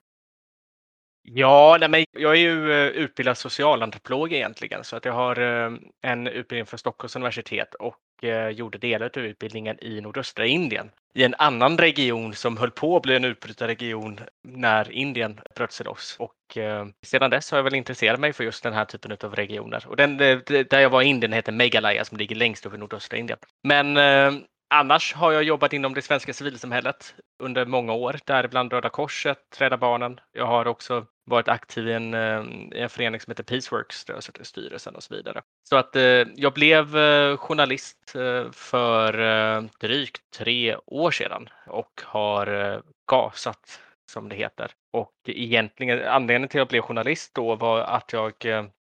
Ja, 1.34 1.76
nej, 1.80 1.88
men 1.88 2.04
jag 2.12 2.32
är 2.32 2.40
ju 2.40 2.72
eh, 2.72 2.86
utbildad 2.86 3.38
socialantropolog 3.38 4.32
egentligen, 4.32 4.84
så 4.84 4.96
att 4.96 5.04
jag 5.04 5.12
har 5.12 5.40
eh, 5.40 5.72
en 6.02 6.26
utbildning 6.26 6.66
från 6.66 6.78
Stockholms 6.78 7.16
universitet 7.16 7.74
och 7.74 8.24
eh, 8.24 8.48
gjorde 8.48 8.78
delar 8.78 9.10
av 9.16 9.22
utbildningen 9.22 9.84
i 9.84 10.00
nordöstra 10.00 10.46
Indien 10.46 10.90
i 11.14 11.24
en 11.24 11.34
annan 11.38 11.78
region 11.78 12.34
som 12.34 12.56
höll 12.56 12.70
på 12.70 12.96
att 12.96 13.02
bli 13.02 13.16
en 13.16 13.24
utbrytarregion 13.24 14.20
när 14.42 14.92
Indien 14.92 15.40
bröt 15.54 15.72
sig 15.72 15.86
loss. 15.86 16.16
Och 16.18 16.56
eh, 16.56 16.86
sedan 17.02 17.30
dess 17.30 17.50
har 17.50 17.58
jag 17.58 17.64
väl 17.64 17.74
intresserat 17.74 18.20
mig 18.20 18.32
för 18.32 18.44
just 18.44 18.62
den 18.62 18.72
här 18.72 18.84
typen 18.84 19.16
av 19.22 19.34
regioner. 19.34 19.84
Och 19.88 19.96
den 19.96 20.16
där 20.16 20.80
jag 20.80 20.90
var 20.90 21.02
i 21.02 21.06
Indien 21.06 21.32
heter 21.32 21.52
Meghalaya 21.52 22.04
som 22.04 22.18
ligger 22.18 22.36
längst 22.36 22.66
upp 22.66 22.74
i 22.74 22.78
nordöstra 22.78 23.18
Indien. 23.18 23.38
Men 23.62 23.96
Annars 24.70 25.14
har 25.14 25.32
jag 25.32 25.42
jobbat 25.42 25.72
inom 25.72 25.94
det 25.94 26.02
svenska 26.02 26.32
civilsamhället 26.32 27.14
under 27.42 27.66
många 27.66 27.92
år, 27.92 28.18
däribland 28.24 28.72
Röda 28.72 28.88
Korset, 28.88 29.56
Rädda 29.58 29.76
Barnen. 29.76 30.20
Jag 30.32 30.46
har 30.46 30.66
också 30.66 31.06
varit 31.24 31.48
aktiv 31.48 31.88
i 31.88 31.92
en, 31.92 32.14
eh, 32.14 32.42
i 32.72 32.80
en 32.80 32.88
förening 32.88 33.20
som 33.20 33.30
heter 33.30 33.42
Peaceworks 33.42 34.04
där 34.04 34.14
jag 34.14 34.22
suttit 34.22 34.42
i 34.42 34.44
styrelsen 34.44 34.94
och 34.96 35.02
så 35.02 35.14
vidare. 35.14 35.42
Så 35.68 35.76
att 35.76 35.96
eh, 35.96 36.02
jag 36.34 36.52
blev 36.54 36.96
eh, 36.96 37.36
journalist 37.36 38.14
eh, 38.14 38.50
för 38.52 39.12
drygt 39.80 40.22
tre 40.38 40.76
år 40.86 41.10
sedan 41.10 41.48
och 41.66 42.02
har 42.04 42.82
gasat 43.10 43.80
som 44.12 44.28
det 44.28 44.36
heter. 44.36 44.70
Och 44.92 45.12
egentligen 45.26 46.08
anledningen 46.08 46.48
till 46.48 46.58
att 46.58 46.60
jag 46.60 46.68
blev 46.68 46.82
journalist 46.82 47.34
då 47.34 47.54
var 47.54 47.80
att 47.80 48.12
jag 48.12 48.32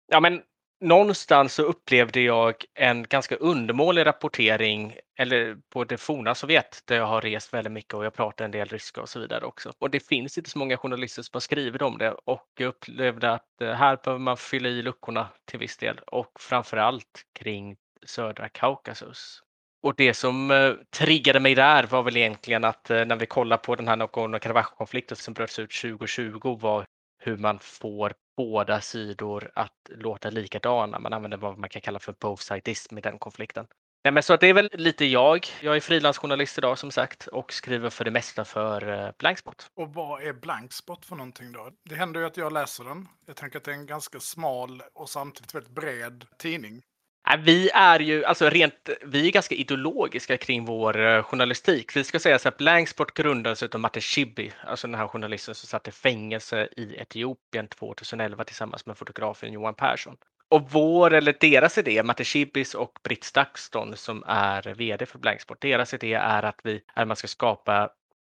Ja, 0.06 0.20
men 0.20 0.42
någonstans 0.84 1.54
så 1.54 1.62
upplevde 1.62 2.20
jag 2.20 2.54
en 2.74 3.02
ganska 3.02 3.36
undermålig 3.36 4.06
rapportering 4.06 4.96
eller 5.18 5.56
på 5.70 5.84
det 5.84 5.96
forna 5.96 6.34
Sovjet 6.34 6.82
där 6.84 6.96
jag 6.96 7.06
har 7.06 7.20
rest 7.20 7.54
väldigt 7.54 7.72
mycket 7.72 7.94
och 7.94 8.04
jag 8.04 8.14
pratar 8.14 8.44
en 8.44 8.50
del 8.50 8.68
ryska 8.68 9.00
och 9.02 9.08
så 9.08 9.20
vidare 9.20 9.44
också. 9.44 9.72
Och 9.78 9.90
det 9.90 10.00
finns 10.00 10.38
inte 10.38 10.50
så 10.50 10.58
många 10.58 10.76
journalister 10.76 11.22
som 11.22 11.30
har 11.32 11.40
skrivit 11.40 11.82
om 11.82 11.98
det 11.98 12.12
och 12.12 12.48
jag 12.58 12.68
upplevde 12.68 13.32
att 13.32 13.60
eh, 13.60 13.72
här 13.72 13.98
behöver 14.04 14.20
man 14.20 14.36
fylla 14.36 14.68
i 14.68 14.82
luckorna 14.82 15.28
till 15.44 15.58
viss 15.58 15.76
del 15.76 15.98
och 15.98 16.32
framför 16.40 16.76
allt 16.76 17.22
kring 17.38 17.76
södra 18.06 18.48
Kaukasus. 18.48 19.42
Och 19.82 19.94
det 19.96 20.14
som 20.14 20.50
eh, 20.50 20.72
triggade 20.96 21.40
mig 21.40 21.54
där 21.54 21.86
var 21.86 22.02
väl 22.02 22.16
egentligen 22.16 22.64
att 22.64 22.90
eh, 22.90 23.04
när 23.04 23.16
vi 23.16 23.26
kollar 23.26 23.56
på 23.56 23.76
den 23.76 23.88
här 23.88 23.96
Nagorno-Karabach-konflikten 23.96 25.16
som 25.16 25.34
bröts 25.34 25.58
ut 25.58 25.70
2020 25.82 26.58
var 26.60 26.84
hur 27.18 27.36
man 27.36 27.58
får 27.58 28.12
båda 28.36 28.80
sidor 28.80 29.50
att 29.54 29.88
låta 29.88 30.30
likadana. 30.30 30.98
Man 30.98 31.12
använder 31.12 31.38
vad 31.38 31.58
man 31.58 31.70
kan 31.70 31.82
kalla 31.82 31.98
för 31.98 32.12
both-sidism 32.12 32.98
i 32.98 33.00
den 33.00 33.18
konflikten. 33.18 33.66
Nej, 34.04 34.12
men 34.12 34.22
så 34.22 34.36
det 34.36 34.46
är 34.46 34.54
väl 34.54 34.70
lite 34.72 35.04
jag. 35.04 35.46
Jag 35.62 35.76
är 35.76 35.80
frilansjournalist 35.80 36.58
idag 36.58 36.78
som 36.78 36.90
sagt 36.90 37.26
och 37.26 37.52
skriver 37.52 37.90
för 37.90 38.04
det 38.04 38.10
mesta 38.10 38.44
för 38.44 39.06
eh, 39.06 39.10
Blankspot. 39.18 39.70
Och 39.74 39.94
vad 39.94 40.22
är 40.22 40.32
Blankspot 40.32 41.06
för 41.06 41.16
någonting 41.16 41.52
då? 41.52 41.70
Det 41.88 41.94
händer 41.94 42.20
ju 42.20 42.26
att 42.26 42.36
jag 42.36 42.52
läser 42.52 42.84
den. 42.84 43.08
Jag 43.26 43.36
tänker 43.36 43.58
att 43.58 43.64
det 43.64 43.70
är 43.70 43.74
en 43.74 43.86
ganska 43.86 44.20
smal 44.20 44.82
och 44.94 45.08
samtidigt 45.08 45.54
väldigt 45.54 45.74
bred 45.74 46.24
tidning. 46.38 46.82
Äh, 47.30 47.40
vi 47.40 47.70
är 47.70 48.00
ju 48.00 48.24
alltså 48.24 48.48
rent, 48.48 48.90
vi 49.02 49.26
är 49.26 49.32
ganska 49.32 49.54
ideologiska 49.54 50.37
kring 50.37 50.64
vår 50.64 51.00
eh, 51.00 51.22
journalistik. 51.22 51.96
Vi 51.96 52.04
ska 52.04 52.18
säga 52.18 52.38
så 52.38 52.48
att 52.48 52.56
Blanksport 52.56 53.14
grundades 53.14 53.62
av 53.62 53.80
Matte 53.80 54.00
Schibbye, 54.00 54.52
alltså 54.66 54.87
den 54.87 54.94
här 54.94 55.08
journalisten 55.08 55.54
som 55.54 55.66
satt 55.66 55.88
i 55.88 55.90
fängelse 55.90 56.68
i 56.76 56.96
Etiopien 56.96 57.68
2011 57.68 58.44
tillsammans 58.44 58.87
med 58.87 58.98
fotografen 58.98 59.52
Johan 59.52 59.74
Persson. 59.74 60.16
Och 60.48 60.70
vår, 60.70 61.12
eller 61.12 61.37
deras 61.40 61.78
idé, 61.78 62.02
Matte 62.02 62.24
Shibis 62.24 62.74
och 62.74 62.98
Britt 63.02 63.24
Stakston 63.24 63.96
som 63.96 64.24
är 64.26 64.74
VD 64.74 65.06
för 65.06 65.18
Blanksport, 65.18 65.60
deras 65.62 65.94
idé 65.94 66.12
är 66.14 66.42
att 66.42 66.60
vi, 66.62 66.82
att 66.94 67.08
man 67.08 67.16
ska 67.16 67.28
skapa 67.28 67.90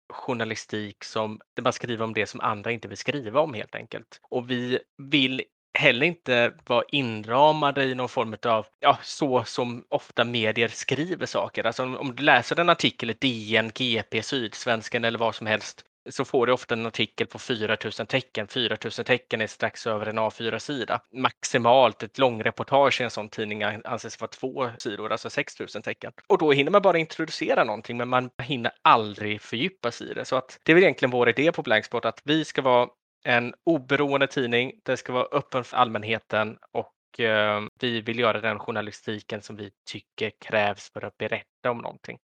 journalistik 0.10 1.03
som, 1.03 1.39
där 1.53 1.63
man 1.63 1.73
skriver 1.73 2.06
om 2.06 2.13
det 2.13 2.25
som 2.25 2.39
andra 2.39 2.71
inte 2.71 2.88
vill 2.88 2.97
skriva 2.97 3.39
om 3.39 3.53
helt 3.53 3.75
enkelt. 3.75 4.19
Och 4.29 4.51
vi 4.51 4.79
vill 4.97 5.41
heller 5.73 6.05
inte 6.05 6.53
vara 6.65 6.83
inramade 6.88 7.83
i 7.83 7.95
någon 7.95 8.09
form 8.09 8.36
av, 8.45 8.65
ja, 8.79 8.97
så 9.03 9.43
som 9.43 9.86
ofta 9.89 10.23
medier 10.23 10.67
skriver 10.67 11.25
saker. 11.25 11.63
Alltså 11.63 11.83
om, 11.83 11.97
om 11.97 12.15
du 12.15 12.23
läser 12.23 12.59
en 12.59 12.69
artikel 12.69 13.09
i 13.09 13.13
DN, 13.13 13.71
GP, 13.75 14.23
Sydsvenskan 14.23 15.03
eller 15.03 15.19
vad 15.19 15.36
som 15.36 15.47
helst 15.47 15.86
så 16.09 16.25
får 16.25 16.47
du 16.47 16.53
ofta 16.53 16.75
en 16.75 16.86
artikel 16.86 17.27
på 17.27 17.39
4000 17.39 18.07
tecken. 18.07 18.47
4000 18.47 19.05
tecken 19.05 19.41
är 19.41 19.47
strax 19.47 19.88
över 19.88 20.05
en 20.05 20.19
A4-sida. 20.19 21.01
Maximalt 21.13 22.03
ett 22.03 22.17
långreportage 22.17 23.01
i 23.01 23.03
en 23.03 23.12
sån 23.12 23.29
tidning 23.29 23.63
anses 23.63 24.21
vara 24.21 24.29
två 24.29 24.69
sidor, 24.77 25.12
alltså 25.12 25.29
6000 25.29 25.81
tecken. 25.81 26.12
Och 26.27 26.38
då 26.38 26.51
hinner 26.51 26.71
man 26.71 26.81
bara 26.81 26.97
introducera 26.97 27.63
någonting, 27.63 27.97
men 27.97 28.09
man 28.09 28.29
hinner 28.41 28.71
aldrig 28.81 29.41
fördjupa 29.41 29.91
sig 29.91 30.12
i 30.12 30.13
det. 30.13 30.25
Så 30.25 30.36
att 30.36 30.59
det 30.63 30.71
är 30.71 30.73
väl 30.73 30.83
egentligen 30.83 31.12
vår 31.12 31.29
idé 31.29 31.51
på 31.51 31.62
Blanksport 31.62 32.05
att 32.05 32.21
vi 32.23 32.45
ska 32.45 32.62
vara 32.62 32.88
en 33.23 33.53
oberoende 33.63 34.27
tidning. 34.27 34.71
Det 34.83 34.97
ska 34.97 35.13
vara 35.13 35.27
öppen 35.31 35.63
för 35.63 35.77
allmänheten 35.77 36.57
och 36.71 37.19
eh, 37.19 37.62
vi 37.79 38.01
vill 38.01 38.19
göra 38.19 38.41
den 38.41 38.59
journalistiken 38.59 39.41
som 39.41 39.55
vi 39.55 39.71
tycker 39.91 40.31
krävs 40.39 40.91
för 40.93 41.05
att 41.05 41.17
berätta 41.17 41.71
om 41.71 41.77
någonting. 41.77 42.17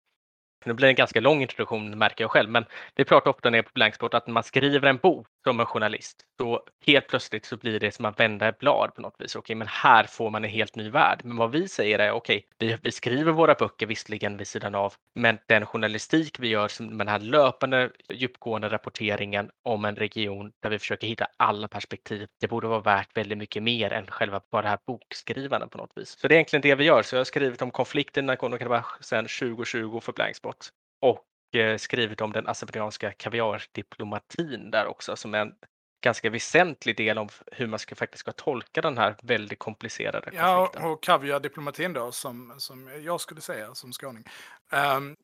Nu 0.65 0.73
blir 0.73 0.87
det 0.87 0.91
en 0.91 0.95
ganska 0.95 1.19
lång 1.19 1.41
introduktion 1.41 1.97
märker 1.97 2.23
jag 2.23 2.31
själv, 2.31 2.49
men 2.49 2.65
vi 2.95 3.05
pratar 3.05 3.31
ofta 3.31 3.49
ner 3.49 3.61
på 3.61 3.69
Blanksport 3.73 4.13
att 4.13 4.27
när 4.27 4.33
man 4.33 4.43
skriver 4.43 4.87
en 4.87 4.97
bok 4.97 5.27
som 5.43 5.59
en 5.59 5.65
journalist, 5.65 6.25
så 6.37 6.63
helt 6.85 7.07
plötsligt 7.07 7.45
så 7.45 7.57
blir 7.57 7.79
det 7.79 7.91
som 7.91 8.05
att 8.05 8.19
vända 8.19 8.47
ett 8.47 8.59
blad 8.59 8.95
på 8.95 9.01
något 9.01 9.15
vis. 9.19 9.35
Okej, 9.35 9.55
men 9.55 9.67
här 9.67 10.03
får 10.03 10.29
man 10.29 10.43
en 10.43 10.49
helt 10.49 10.75
ny 10.75 10.89
värld. 10.89 11.21
Men 11.23 11.37
vad 11.37 11.51
vi 11.51 11.67
säger 11.67 11.99
är 11.99 12.11
okej, 12.11 12.45
vi, 12.57 12.77
vi 12.81 12.91
skriver 12.91 13.31
våra 13.31 13.53
böcker 13.53 13.85
visserligen 13.85 14.37
vid 14.37 14.47
sidan 14.47 14.75
av, 14.75 14.93
men 15.15 15.37
den 15.47 15.65
journalistik 15.65 16.39
vi 16.39 16.47
gör, 16.47 16.67
som 16.67 16.97
den 16.97 17.07
här 17.07 17.19
löpande 17.19 17.91
djupgående 18.09 18.69
rapporteringen 18.69 19.49
om 19.63 19.85
en 19.85 19.95
region 19.95 20.51
där 20.63 20.69
vi 20.69 20.79
försöker 20.79 21.07
hitta 21.07 21.27
alla 21.37 21.67
perspektiv, 21.67 22.27
det 22.41 22.47
borde 22.47 22.67
vara 22.67 22.79
värt 22.79 23.17
väldigt 23.17 23.37
mycket 23.37 23.63
mer 23.63 23.93
än 23.93 24.07
själva 24.07 24.41
bara 24.51 24.61
det 24.61 24.69
här 24.69 24.79
bokskrivandet 24.87 25.71
på 25.71 25.77
något 25.77 25.91
vis. 25.95 26.19
Så 26.19 26.27
det 26.27 26.33
är 26.33 26.35
egentligen 26.35 26.61
det 26.61 26.75
vi 26.75 26.83
gör. 26.83 27.01
Så 27.01 27.15
jag 27.15 27.19
har 27.19 27.25
skrivit 27.25 27.61
om 27.61 27.71
konflikten 27.71 28.25
i 28.25 28.27
Nagorno-Karabach 28.27 29.01
sedan 29.01 29.25
2020 29.25 29.99
för 29.99 30.13
Blankspot 30.13 30.69
och 31.01 31.28
skrivit 31.77 32.21
om 32.21 32.31
den 32.31 32.47
azerbajdzjanska 32.47 33.11
kaviardiplomatin 33.11 34.71
där 34.71 34.87
också 34.87 35.15
som 35.15 35.33
är 35.33 35.39
en 35.39 35.55
ganska 36.01 36.29
väsentlig 36.29 36.97
del 36.97 37.17
av 37.17 37.33
hur 37.51 37.67
man 37.67 37.79
ska, 37.79 37.95
faktiskt 37.95 38.19
ska 38.19 38.31
tolka 38.31 38.81
den 38.81 38.97
här 38.97 39.15
väldigt 39.21 39.59
komplicerade 39.59 40.21
konflikten. 40.21 40.47
Ja, 40.49 40.91
och 40.91 41.03
kaviardiplomatin 41.03 41.93
då, 41.93 42.11
som, 42.11 42.53
som 42.57 43.01
jag 43.03 43.21
skulle 43.21 43.41
säga 43.41 43.75
som 43.75 43.93
skåning, 43.93 44.23
um, 44.71 45.15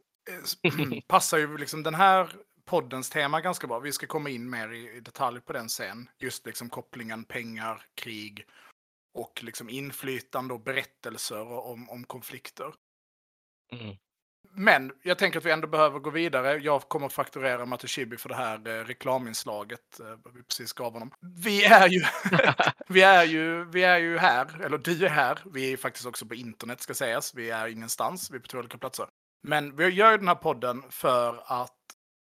passar 1.08 1.38
ju 1.38 1.58
liksom 1.58 1.84
den 1.84 1.96
här 1.96 2.30
poddens 2.66 3.10
tema 3.10 3.42
ganska 3.42 3.68
bra. 3.68 3.80
Vi 3.80 3.92
ska 3.92 4.08
komma 4.08 4.30
in 4.30 4.50
mer 4.50 4.72
i, 4.72 4.98
i 4.98 5.00
detalj 5.00 5.42
på 5.42 5.54
den 5.54 5.70
sen. 5.70 6.10
Just 6.20 6.46
liksom 6.46 6.70
kopplingen 6.70 7.24
pengar, 7.24 7.86
krig 7.96 8.46
och 9.14 9.44
liksom 9.44 9.70
inflytande 9.70 10.54
och 10.54 10.62
berättelser 10.62 11.52
om, 11.52 11.90
om 11.90 12.04
konflikter. 12.04 12.74
Mm. 13.72 13.96
Men 14.52 14.92
jag 15.02 15.18
tänker 15.18 15.40
att 15.40 15.46
vi 15.46 15.52
ändå 15.52 15.68
behöver 15.68 16.00
gå 16.00 16.10
vidare. 16.10 16.58
Jag 16.58 16.82
kommer 16.82 17.06
att 17.06 17.14
fakturera 17.14 17.66
Matushibi 17.66 18.18
för 18.18 18.30
det 18.30 18.36
här 18.36 18.68
eh, 18.68 18.86
reklaminslaget 18.86 20.00
eh, 20.00 20.32
vi 20.34 20.44
precis 20.44 20.74
gav 20.74 20.94
honom. 20.94 21.12
Vi 21.22 21.64
är 21.64 21.88
ju, 21.88 22.02
vi 22.88 23.02
är 23.02 23.24
ju, 23.24 23.66
vi 23.66 23.84
är 23.84 23.98
ju 23.98 24.18
här, 24.18 24.62
eller 24.66 24.78
du 24.78 25.06
är 25.06 25.10
här. 25.10 25.40
Vi 25.54 25.74
är 25.74 25.78
faktiskt 25.78 26.06
också 26.06 26.26
på 26.26 26.36
internet 26.36 26.82
ska 26.82 26.94
sägas. 26.94 27.34
Vi 27.36 27.50
är 27.50 27.68
ingenstans, 27.68 28.32
vi 28.32 28.36
är 28.36 28.40
på 28.40 28.48
två 28.48 28.58
olika 28.58 28.78
platser. 28.78 29.08
Men 29.44 29.76
vi 29.76 29.88
gör 29.88 30.12
ju 30.12 30.18
den 30.18 30.28
här 30.28 30.36
podden 30.36 30.84
för 30.90 31.44
att 31.46 31.72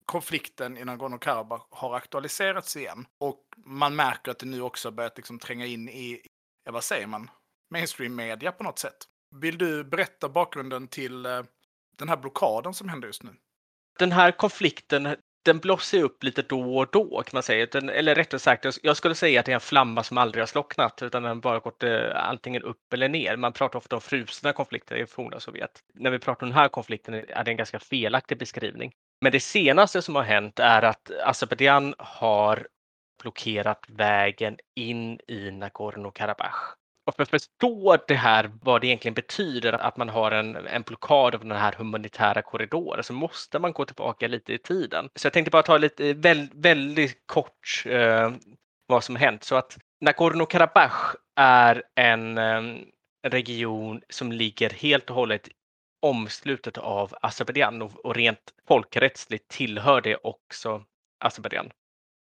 konflikten 0.06 0.78
i 0.78 0.84
Nagorno-Karabach 0.84 1.68
har 1.70 1.96
aktualiserats 1.96 2.78
igen. 2.78 3.06
Och 3.20 3.44
man 3.66 3.96
märker 3.96 4.32
att 4.32 4.40
det 4.40 4.46
nu 4.46 4.62
också 4.62 4.92
börjat 4.92 5.18
liksom 5.18 5.40
tränga 5.40 5.66
in 5.66 5.90
i, 5.90 6.22
ja, 6.64 6.72
vad 6.72 6.84
säger 6.84 7.08
man, 7.08 7.30
mainstream-media 7.70 8.52
på 8.52 8.64
något 8.64 8.80
sätt. 8.80 8.98
Vill 9.36 9.58
du 9.58 9.84
berätta 9.84 10.30
bakgrunden 10.30 10.88
till 10.88 11.26
eh, 11.26 11.44
den 11.98 12.10
här 12.10 12.18
blockaden 12.18 12.74
som 12.74 12.90
händer 12.90 13.08
just 13.08 13.24
nu? 13.24 13.30
Den 14.00 14.12
här 14.12 14.32
konflikten 14.32 15.16
den 15.46 15.60
blossar 15.60 15.98
upp 15.98 16.24
lite 16.24 16.42
då 16.42 16.78
och 16.78 16.88
då 16.92 17.24
kan 17.24 17.30
man 17.34 17.44
säga. 17.44 17.68
Den, 17.72 17.90
eller 17.90 18.16
rättare 18.16 18.40
sagt, 18.40 18.66
jag 18.84 18.98
skulle 18.98 19.16
säga 19.16 19.40
att 19.40 19.46
det 19.46 19.52
är 19.52 19.54
en 19.54 19.62
flamma 19.62 20.04
som 20.04 20.18
aldrig 20.18 20.42
har 20.42 20.48
slocknat 20.48 21.02
utan 21.02 21.24
den 21.24 21.40
bara 21.40 21.60
gått 21.60 21.84
eh, 21.84 22.30
antingen 22.30 22.62
upp 22.64 22.94
eller 22.94 23.10
ner. 23.10 23.38
Man 23.38 23.54
pratar 23.54 23.80
ofta 23.80 23.96
om 23.96 24.02
frusna 24.02 24.54
konflikter 24.54 24.96
i 24.96 25.06
forna 25.06 25.40
Sovjet. 25.40 25.80
När 25.94 26.12
vi 26.12 26.20
pratar 26.20 26.46
om 26.46 26.50
den 26.50 26.60
här 26.60 26.68
konflikten 26.68 27.14
är 27.14 27.44
det 27.44 27.52
en 27.52 27.58
ganska 27.58 27.80
felaktig 27.80 28.38
beskrivning. 28.38 28.92
Men 29.22 29.32
det 29.32 29.40
senaste 29.40 30.02
som 30.02 30.16
har 30.16 30.24
hänt 30.24 30.60
är 30.60 30.82
att 30.82 31.12
Azerbajdzjan 31.24 31.96
har 31.98 32.68
blockerat 33.22 33.86
vägen 33.90 34.58
in 34.76 35.20
i 35.28 35.52
Nagorno-Karabach. 35.52 36.76
Och 37.06 37.16
för 37.16 37.24
att 37.24 37.30
förstå 37.30 37.98
det 38.08 38.16
här, 38.16 38.52
vad 38.62 38.82
det 38.82 38.88
egentligen 38.88 39.14
betyder 39.14 39.74
att 39.74 39.98
man 39.98 40.10
har 40.10 40.32
en, 40.32 40.56
en 40.56 40.82
blockad 40.82 41.36
av 41.36 41.42
den 41.46 41.52
här 41.52 41.72
humanitära 41.78 42.42
korridoren 42.42 43.04
så 43.04 43.14
måste 43.14 43.60
man 43.60 43.74
gå 43.74 43.86
tillbaka 43.86 44.28
lite 44.28 44.54
i 44.54 44.58
tiden. 44.58 45.10
Så 45.16 45.26
jag 45.26 45.34
tänkte 45.34 45.52
bara 45.52 45.64
ta 45.64 45.78
lite 45.78 46.10
eh, 46.10 46.16
väldigt, 46.16 46.54
väldigt 46.54 47.28
kort 47.28 47.84
eh, 47.86 48.32
vad 48.88 49.04
som 49.04 49.16
har 49.16 49.20
hänt. 49.20 49.44
Så 49.44 49.56
att 49.56 49.78
Nagorno-Karabach 50.06 51.16
är 51.36 51.84
en 51.96 52.38
eh, 52.38 52.62
region 53.28 54.02
som 54.10 54.32
ligger 54.32 54.70
helt 54.70 55.10
och 55.10 55.16
hållet 55.16 55.50
omslutet 56.02 56.78
av 56.78 57.16
Azerbajdzjan 57.22 57.82
och, 57.82 58.06
och 58.06 58.16
rent 58.16 58.54
folkrättsligt 58.68 59.48
tillhör 59.48 60.02
det 60.02 60.16
också 60.16 60.84
Azerbajdzjan. 61.20 61.72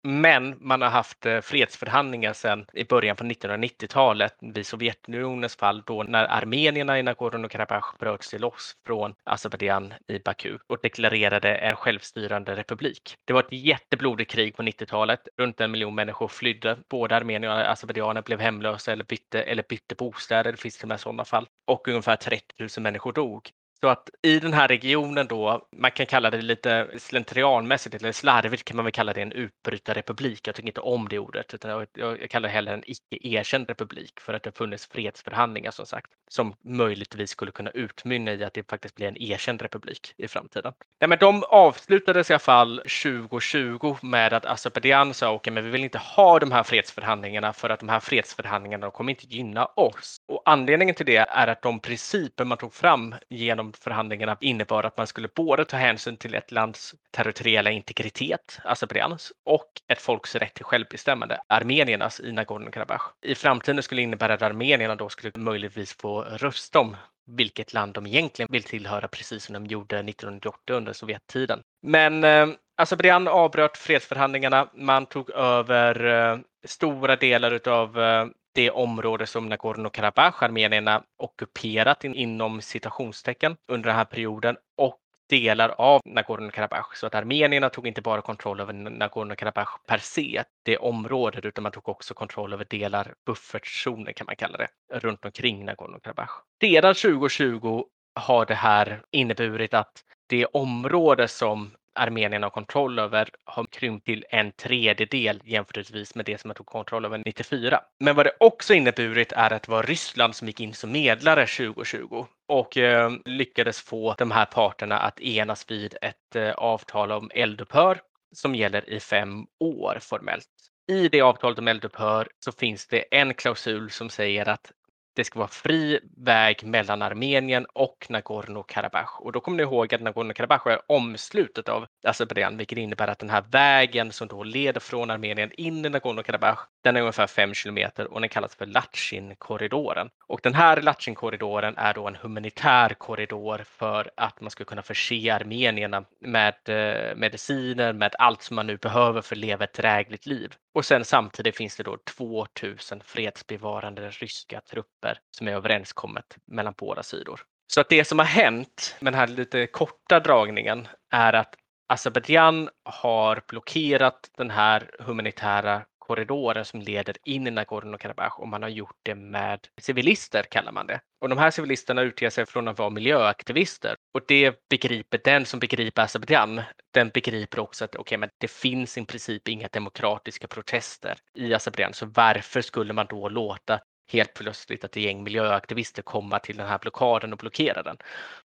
Men 0.03 0.57
man 0.61 0.83
har 0.83 0.89
haft 0.89 1.27
eh, 1.27 1.41
fredsförhandlingar 1.41 2.33
sedan 2.33 2.67
i 2.73 2.85
början 2.85 3.17
på 3.17 3.25
1990-talet 3.25 4.35
vid 4.41 4.67
Sovjetunionens 4.67 5.57
fall 5.57 5.83
då 5.87 6.03
när 6.03 6.25
armenierna 6.25 6.99
i 6.99 7.03
Nagorno-Karabach 7.03 7.99
bröt 7.99 8.23
sig 8.23 8.39
loss 8.39 8.77
från 8.87 9.15
Azerbajdzjan 9.25 9.95
i 10.09 10.19
Baku 10.19 10.59
och 10.67 10.79
deklarerade 10.83 11.55
en 11.55 11.77
självstyrande 11.77 12.57
republik. 12.57 13.15
Det 13.25 13.33
var 13.33 13.41
ett 13.41 13.53
jätteblodigt 13.53 14.31
krig 14.31 14.57
på 14.57 14.63
90-talet. 14.63 15.29
Runt 15.37 15.61
en 15.61 15.71
miljon 15.71 15.95
människor 15.95 16.29
flydde. 16.29 16.79
Både 16.91 17.17
armenier 17.17 17.51
och 17.51 17.71
azerbajdzjaner 17.71 18.23
blev 18.23 18.41
hemlösa 18.41 18.93
eller 18.93 19.05
bytte, 19.05 19.43
eller 19.43 19.65
bytte 19.69 19.95
bostäder. 19.95 20.53
Det 20.53 20.59
finns 20.59 20.77
till 20.77 20.85
och 20.85 20.89
med 20.89 21.01
sådana 21.01 21.25
fall. 21.25 21.47
Och 21.67 21.89
ungefär 21.89 22.17
30 22.17 22.45
000 22.59 22.69
människor 22.83 23.13
dog. 23.13 23.51
Så 23.81 23.89
att 23.89 24.11
i 24.23 24.41
den 24.41 24.53
här 24.53 24.69
regionen 24.69 25.27
då, 25.27 25.67
man 25.77 25.91
kan 25.91 26.07
kalla 26.07 26.31
det 26.31 26.43
lite 26.43 26.89
slentrianmässigt 26.99 27.95
eller 27.95 28.13
slarvigt 28.13 28.65
kan 28.65 28.77
man 28.77 28.85
väl 28.85 28.93
kalla 28.93 29.13
det 29.13 29.23
en 29.23 29.33
utbrytarrepublik. 29.33 30.49
Jag 30.49 30.55
tycker 30.55 30.69
inte 30.69 30.81
om 30.81 31.09
det 31.09 31.19
ordet 31.19 31.55
utan 31.55 31.71
jag, 31.71 31.87
jag 32.21 32.31
kallar 32.31 32.49
det 32.49 32.55
hellre 32.55 32.75
en 32.75 32.83
icke 32.87 33.29
erkänd 33.29 33.69
republik 33.69 34.21
för 34.21 34.35
att 34.35 34.43
det 34.43 34.53
funnits 34.53 34.87
fredsförhandlingar 34.87 35.71
som 35.71 35.87
sagt 35.87 36.11
som 36.29 36.55
möjligtvis 36.63 37.31
skulle 37.31 37.53
kunna 37.53 37.71
utmynna 37.71 38.33
i 38.33 38.45
att 38.45 38.55
det 38.55 38.71
faktiskt 38.71 38.95
blir 38.95 39.09
en 39.09 39.23
erkänd 39.23 39.63
republik 39.63 40.15
i 40.17 40.29
framtiden. 40.29 40.73
Nej, 41.01 41.09
men 41.09 41.19
de 41.19 41.45
avslutades 41.49 42.31
i 42.31 42.33
alla 42.33 42.39
fall 42.39 42.77
2020 42.77 43.97
med 44.03 44.33
att 44.33 44.47
Azerbajdzjan 44.47 45.15
sa 45.15 45.27
okej, 45.27 45.37
okay, 45.37 45.55
men 45.55 45.65
vi 45.65 45.71
vill 45.71 45.85
inte 45.85 45.99
ha 45.99 46.39
de 46.39 46.53
här 46.53 46.63
fredsförhandlingarna 46.63 47.53
för 47.53 47.71
att 47.71 47.81
de 47.81 47.89
här 47.89 48.01
fredsförhandlingarna 48.01 48.91
kommer 48.91 49.11
inte 49.11 49.27
gynna 49.27 49.67
oss. 49.67 50.21
Och 50.29 50.43
anledningen 50.45 50.95
till 50.95 51.07
det 51.07 51.17
är 51.17 51.47
att 51.47 51.63
de 51.63 51.81
principer 51.81 52.45
man 52.45 52.59
tog 52.59 52.75
fram 52.75 53.15
genom 53.29 53.70
förhandlingarna 53.77 54.37
innebar 54.41 54.85
att 54.85 54.97
man 54.97 55.07
skulle 55.07 55.29
både 55.37 55.65
ta 55.65 55.77
hänsyn 55.77 56.17
till 56.17 56.35
ett 56.35 56.53
lands 56.53 56.95
territoriella 57.11 57.71
integritet, 57.71 58.59
alltså 58.65 58.85
Azerbajdzjans, 58.85 59.33
och 59.45 59.71
ett 59.89 60.01
folks 60.01 60.35
rätt 60.35 60.55
till 60.55 60.65
självbestämmande, 60.65 61.41
armeniernas 61.47 62.21
i 62.21 62.33
Nagorno-Karabach. 62.33 63.03
I 63.23 63.35
framtiden 63.35 63.83
skulle 63.83 64.03
innebära 64.03 64.35
att 64.35 64.43
armenierna 64.43 64.95
då 64.97 65.09
skulle 65.09 65.33
möjligtvis 65.35 65.93
få 65.93 66.23
rösta 66.23 66.81
om 66.81 66.97
vilket 67.27 67.73
land 67.73 67.93
de 67.93 68.07
egentligen 68.07 68.49
vill 68.53 68.63
tillhöra, 68.63 69.09
precis 69.09 69.45
som 69.45 69.53
de 69.53 69.67
gjorde 69.67 69.97
1988 69.97 70.75
under 70.75 70.93
Sovjettiden. 70.93 71.63
Men 71.83 72.25
eh, 72.25 72.43
alltså 72.43 72.59
Azerbajdzjan 72.77 73.29
avbröt 73.29 73.77
fredsförhandlingarna. 73.77 74.69
Man 74.75 75.07
tog 75.07 75.31
över 75.31 76.05
eh, 76.05 76.39
stora 76.65 77.17
delar 77.17 77.69
av 77.69 78.01
eh, 78.01 78.27
det 78.55 78.71
område 78.71 79.27
som 79.27 79.53
Nagorno-Karabach, 79.53 80.43
armenierna, 80.43 81.03
ockuperat 81.17 82.05
in, 82.05 82.15
inom 82.15 82.61
citationstecken 82.61 83.57
under 83.69 83.89
den 83.89 83.97
här 83.97 84.05
perioden 84.05 84.57
och 84.77 84.99
delar 85.29 85.69
av 85.69 86.01
Nagorno-Karabach. 86.05 86.95
Så 86.95 87.07
att 87.07 87.15
armenierna 87.15 87.71
tog 87.71 87.87
inte 87.87 88.03
bara 88.03 88.23
kontroll 88.23 88.61
över 88.61 88.73
Nagorno-Karabach 88.73 89.79
per 89.87 89.99
se, 89.99 90.45
det 90.63 90.79
området, 90.79 91.45
utan 91.45 91.63
man 91.63 91.73
tog 91.73 91.89
också 91.89 92.15
kontroll 92.15 92.53
över 92.53 92.67
delar, 92.71 93.15
buffertzoner 93.27 94.13
kan 94.13 94.27
man 94.27 94.37
kalla 94.37 94.59
det, 94.59 94.69
runt 94.93 95.25
omkring 95.25 95.69
Nagorno-Karabach. 95.69 96.31
Redan 96.63 96.95
2020 96.95 97.85
har 98.15 98.47
det 98.47 98.55
här 98.55 99.03
inneburit 99.11 99.75
att 99.75 100.05
det 100.27 100.47
område 100.47 101.29
som 101.29 101.71
armenierna 102.01 102.47
har 102.47 102.51
kontroll 102.51 102.99
över 102.99 103.29
har 103.45 103.65
krympt 103.65 104.07
till 104.07 104.25
en 104.31 104.53
tredjedel 104.53 105.41
jämförelsevis 105.45 106.15
med 106.15 106.25
det 106.25 106.41
som 106.41 106.49
man 106.49 106.55
tog 106.55 106.67
kontroll 106.67 107.05
över 107.05 107.19
94. 107.19 107.81
Men 108.01 108.17
vad 108.17 108.27
det 108.27 108.33
också 108.41 108.75
inneburit 108.75 109.33
är 109.33 109.53
att 109.53 109.63
det 109.63 109.71
var 109.71 109.83
Ryssland 109.83 110.37
som 110.37 110.47
gick 110.47 110.61
in 110.61 110.75
som 110.75 110.93
medlare 110.93 111.47
2020 111.47 112.27
och 112.49 112.77
eh, 112.77 113.11
lyckades 113.25 113.81
få 113.81 114.15
de 114.19 114.31
här 114.31 114.45
parterna 114.45 114.99
att 114.99 115.21
enas 115.21 115.71
vid 115.71 115.97
ett 116.03 116.37
eh, 116.37 116.51
avtal 116.51 117.13
om 117.13 117.31
eldupphör 117.35 118.01
som 118.35 118.55
gäller 118.55 118.91
i 118.91 119.01
fem 119.01 119.47
år 119.61 119.99
formellt. 120.01 120.47
I 120.89 121.09
det 121.09 121.21
avtalet 121.21 121.59
om 121.59 121.69
eldupphör 121.69 122.29
så 122.45 122.53
finns 122.53 122.87
det 122.87 123.05
en 123.11 123.35
klausul 123.35 123.91
som 123.91 124.11
säger 124.11 124.49
att 124.49 124.73
det 125.21 125.25
ska 125.25 125.39
vara 125.39 125.49
fri 125.49 126.01
väg 126.17 126.65
mellan 126.65 127.03
Armenien 127.03 127.67
och 127.73 128.07
Nagorno-Karabach. 128.09 129.19
Och 129.19 129.33
då 129.33 129.41
kommer 129.41 129.57
ni 129.57 129.63
ihåg 129.63 129.95
att 129.95 130.01
Nagorno-Karabach 130.01 130.71
är 130.71 130.81
omslutet 130.87 131.69
av 131.69 131.87
Azerbajdzjan, 132.05 132.57
vilket 132.57 132.79
innebär 132.79 133.09
att 133.09 133.19
den 133.19 133.31
här 133.31 133.45
vägen 133.51 134.13
som 134.13 134.29
då 134.29 134.43
leder 134.43 134.81
från 134.81 135.11
Armenien 135.11 135.51
in 135.53 135.85
i 135.85 135.89
Nagorno-Karabach, 135.89 136.59
den 136.85 136.97
är 136.97 137.01
ungefär 137.01 137.27
5 137.27 137.55
kilometer 137.55 138.13
och 138.13 138.21
den 138.21 138.29
kallas 138.29 138.55
för 138.55 138.67
Latchin-korridoren. 138.67 140.11
Och 140.27 140.41
den 140.43 140.55
här 140.55 140.83
Latchin-korridoren 140.83 141.75
är 141.77 141.95
då 141.95 142.09
en 142.09 142.17
humanitär 142.17 142.95
korridor 142.95 143.65
för 143.65 144.11
att 144.17 144.41
man 144.41 144.51
ska 144.51 144.65
kunna 144.65 144.83
förse 144.83 145.31
armenierna 145.31 146.05
med 146.21 146.55
eh, 146.69 147.17
mediciner, 147.17 147.93
med 147.93 148.15
allt 148.19 148.43
som 148.43 148.57
man 148.57 148.67
nu 148.67 148.77
behöver 148.77 149.21
för 149.21 149.35
att 149.35 149.41
leva 149.41 149.65
ett 149.65 149.75
drägligt 149.75 150.27
liv. 150.27 150.55
Och 150.75 150.85
sen 150.85 151.05
samtidigt 151.05 151.57
finns 151.57 151.77
det 151.77 151.83
då 151.83 151.99
2000 152.17 153.01
fredsbevarande 153.05 154.11
ryska 154.11 154.61
trupper 154.61 155.10
som 155.39 155.49
är 155.49 155.53
överenskommet 155.53 156.37
mellan 156.47 156.75
båda 156.79 157.03
sidor. 157.03 157.41
Så 157.67 157.81
att 157.81 157.89
det 157.89 158.05
som 158.05 158.19
har 158.19 158.27
hänt 158.27 158.97
med 159.01 159.13
den 159.13 159.21
här 159.21 159.27
lite 159.27 159.67
korta 159.67 160.21
dragningen 160.21 160.89
är 161.11 161.33
att 161.33 161.55
Azerbajdzjan 161.89 162.69
har 162.85 163.43
blockerat 163.49 164.31
den 164.37 164.51
här 164.51 164.91
humanitära 164.99 165.83
korridoren 165.99 166.65
som 166.65 166.81
leder 166.81 167.17
in 167.25 167.47
i 167.47 167.51
Nagorno-Karabach 167.51 168.39
och 168.39 168.49
man 168.49 168.63
har 168.63 168.71
gjort 168.71 168.99
det 169.03 169.15
med 169.15 169.61
civilister 169.81 170.43
kallar 170.43 170.73
man 170.73 170.87
det. 170.87 171.01
Och 171.21 171.29
de 171.29 171.39
här 171.39 171.51
civilisterna 171.51 172.03
utger 172.03 172.31
sig 172.31 172.47
från 172.47 172.69
att 172.69 172.79
vara 172.79 172.91
miljöaktivister 172.91 173.97
och 174.15 174.21
det 174.29 174.69
begriper 174.71 175.21
den 175.25 175.47
som 175.47 175.61
begriper 175.61 176.03
Azerbajdzjan. 176.03 176.63
Den 176.95 177.09
begriper 177.09 177.59
också 177.59 177.85
att 177.85 177.97
okay, 177.97 178.19
men 178.19 178.31
det 178.39 178.51
finns 178.51 178.99
i 178.99 179.05
princip 179.05 179.49
inga 179.49 179.69
demokratiska 179.73 180.47
protester 180.49 181.19
i 181.35 181.55
Azerbajdzjan, 181.55 181.95
så 181.95 182.07
varför 182.07 182.61
skulle 182.61 182.93
man 182.93 183.07
då 183.07 183.29
låta 183.29 183.81
helt 184.11 184.35
plötsligt 184.35 184.85
att 184.85 184.91
ett 184.91 185.03
gäng 185.03 185.23
miljöaktivister 185.23 186.03
komma 186.03 186.39
till 186.39 186.57
den 186.57 186.69
här 186.69 186.79
blockaden 186.79 187.33
och 187.33 187.39
blockera 187.39 187.83
den? 187.83 187.97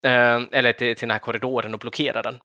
Eh, 0.05 0.47
eller 0.59 0.73
till, 0.73 0.95
till 0.95 1.07
den 1.07 1.11
här 1.11 1.19
korridoren 1.19 1.73
och 1.73 1.79
blockera 1.79 2.21
den. 2.21 2.39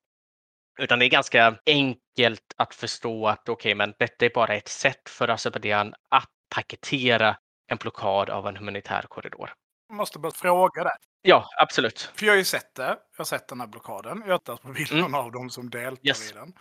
Utan 0.79 0.99
det 0.99 1.05
är 1.05 1.09
ganska 1.09 1.57
enkelt 1.65 2.53
att 2.57 2.75
förstå 2.75 3.27
att 3.27 3.49
okej, 3.49 3.53
okay, 3.53 3.75
men 3.75 3.93
detta 3.99 4.25
är 4.25 4.31
bara 4.33 4.55
ett 4.55 4.67
sätt 4.67 5.09
för 5.09 5.27
Azerbajdzjan 5.27 5.93
att 6.09 6.29
paketera 6.55 7.37
en 7.67 7.77
blockad 7.77 8.29
av 8.29 8.47
en 8.47 8.57
humanitär 8.57 9.01
korridor. 9.01 9.53
Jag 9.87 9.97
måste 9.97 10.19
bara 10.19 10.31
fråga 10.31 10.83
det. 10.83 10.97
Ja, 11.21 11.45
absolut. 11.57 12.11
För 12.15 12.25
jag 12.25 12.33
har 12.33 12.37
ju 12.37 12.43
sett 12.43 12.75
det. 12.75 12.83
Jag 12.83 13.17
har 13.17 13.25
sett 13.25 13.47
den 13.47 13.59
här 13.59 13.67
blockaden. 13.67 14.23
Jag 14.25 14.33
har 14.33 14.37
tittat 14.37 14.61
på 14.61 14.67
bilderna 14.67 15.05
mm. 15.05 15.15
av 15.15 15.31
dem 15.31 15.49
som 15.49 15.69
deltar 15.69 16.07
yes. 16.07 16.31
i 16.31 16.33
den. 16.33 16.53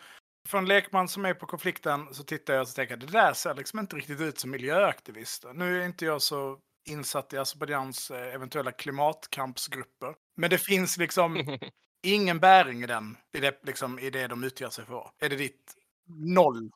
För 0.47 0.59
en 0.59 0.67
lekman 0.67 1.09
som 1.09 1.25
är 1.25 1.35
på 1.35 1.47
konflikten 1.47 2.15
så 2.15 2.25
tittar 2.25 2.55
jag 2.55 2.63
och 2.63 2.69
tänker 2.75 2.95
att 2.95 3.01
det 3.01 3.07
där 3.07 3.33
ser 3.33 3.55
liksom 3.55 3.79
inte 3.79 3.97
riktigt 3.97 4.21
ut 4.21 4.39
som 4.39 4.51
miljöaktivister. 4.51 5.53
Nu 5.53 5.83
är 5.83 5.87
inte 5.87 6.05
jag 6.05 6.23
så 6.23 6.59
insatt 6.89 7.33
i 7.33 7.39
Azerbajdzjans 7.39 8.11
eh, 8.11 8.35
eventuella 8.35 8.73
klimatkampsgrupper. 8.73 10.15
Men 10.37 10.51
det 10.51 10.59
finns 10.59 10.99
liksom 10.99 11.59
ingen 12.03 12.41
bäring 12.41 12.83
i 12.83 12.87
den, 12.87 13.17
i 13.37 13.41
det, 13.41 13.61
liksom, 13.67 13.99
i 13.99 14.11
det 14.11 14.27
de 14.27 14.45
utger 14.45 14.69
sig 14.69 14.85
för. 14.85 15.11
Är 15.19 15.29
det 15.29 15.37
ditt 15.37 15.75
noll? 16.09 16.71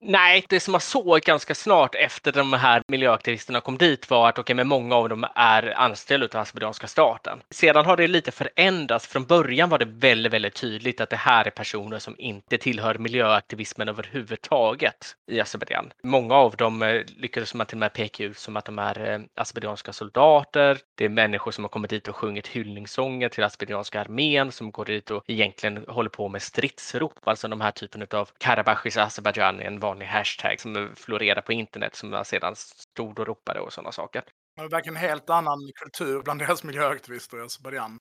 Nej, 0.00 0.44
det 0.48 0.60
som 0.60 0.72
man 0.72 0.80
såg 0.80 1.20
ganska 1.20 1.54
snart 1.54 1.94
efter 1.94 2.32
de 2.32 2.52
här 2.52 2.82
miljöaktivisterna 2.88 3.60
kom 3.60 3.78
dit 3.78 4.10
var 4.10 4.28
att 4.28 4.38
okay, 4.38 4.56
men 4.56 4.68
många 4.68 4.94
av 4.94 5.08
dem 5.08 5.26
är 5.34 5.78
anställda 5.78 6.26
av 6.34 6.40
azerbajdzjanska 6.40 6.86
staten. 6.86 7.38
Sedan 7.50 7.86
har 7.86 7.96
det 7.96 8.06
lite 8.06 8.30
förändrats. 8.30 9.06
Från 9.06 9.24
början 9.24 9.68
var 9.68 9.78
det 9.78 9.84
väldigt, 9.84 10.32
väldigt 10.32 10.54
tydligt 10.54 11.00
att 11.00 11.10
det 11.10 11.16
här 11.16 11.44
är 11.44 11.50
personer 11.50 11.98
som 11.98 12.14
inte 12.18 12.58
tillhör 12.58 12.94
miljöaktivismen 12.94 13.88
överhuvudtaget 13.88 15.14
i 15.30 15.40
Azerbajdzjan. 15.40 15.92
Många 16.02 16.34
av 16.34 16.56
dem 16.56 16.82
eh, 16.82 17.02
lyckades 17.16 17.54
man 17.54 17.66
till 17.66 17.76
och 17.76 17.80
med 17.80 17.92
peka 17.92 18.24
ut 18.24 18.38
som 18.38 18.56
att 18.56 18.64
de 18.64 18.78
är 18.78 19.10
eh, 19.10 19.20
azerbajdzjanska 19.34 19.92
soldater. 19.92 20.78
Det 20.94 21.04
är 21.04 21.08
människor 21.08 21.50
som 21.50 21.64
har 21.64 21.68
kommit 21.68 21.90
dit 21.90 22.08
och 22.08 22.16
sjungit 22.16 22.46
hyllningssånger 22.46 23.28
till 23.28 23.44
azerbajdzjanska 23.44 24.00
armén 24.00 24.52
som 24.52 24.70
går 24.70 24.84
dit 24.84 25.10
och 25.10 25.24
egentligen 25.26 25.84
håller 25.88 26.10
på 26.10 26.28
med 26.28 26.42
stridsrop, 26.42 27.12
alltså 27.24 27.48
de 27.48 27.60
här 27.60 27.70
typen 27.70 28.06
av 28.10 28.28
Karabachis 28.38 28.96
Azerbajdzjan 28.96 29.60
vanlig 29.88 30.06
hashtag 30.06 30.60
som 30.60 30.94
florerar 30.96 31.40
på 31.40 31.52
internet 31.52 31.94
som 31.94 32.10
man 32.10 32.24
sedan 32.24 32.56
stod 32.56 33.18
och 33.18 33.26
ropade 33.26 33.60
och 33.60 33.72
sådana 33.72 33.92
saker. 33.92 34.22
Det 34.62 34.68
verkar 34.68 34.90
en 34.90 34.96
helt 34.96 35.30
annan 35.30 35.58
kultur 35.74 36.22
bland 36.22 36.40
deras 36.40 36.64
miljöaktivister 36.64 37.38
i 37.38 37.40
Azerbajdzjan. 37.40 37.98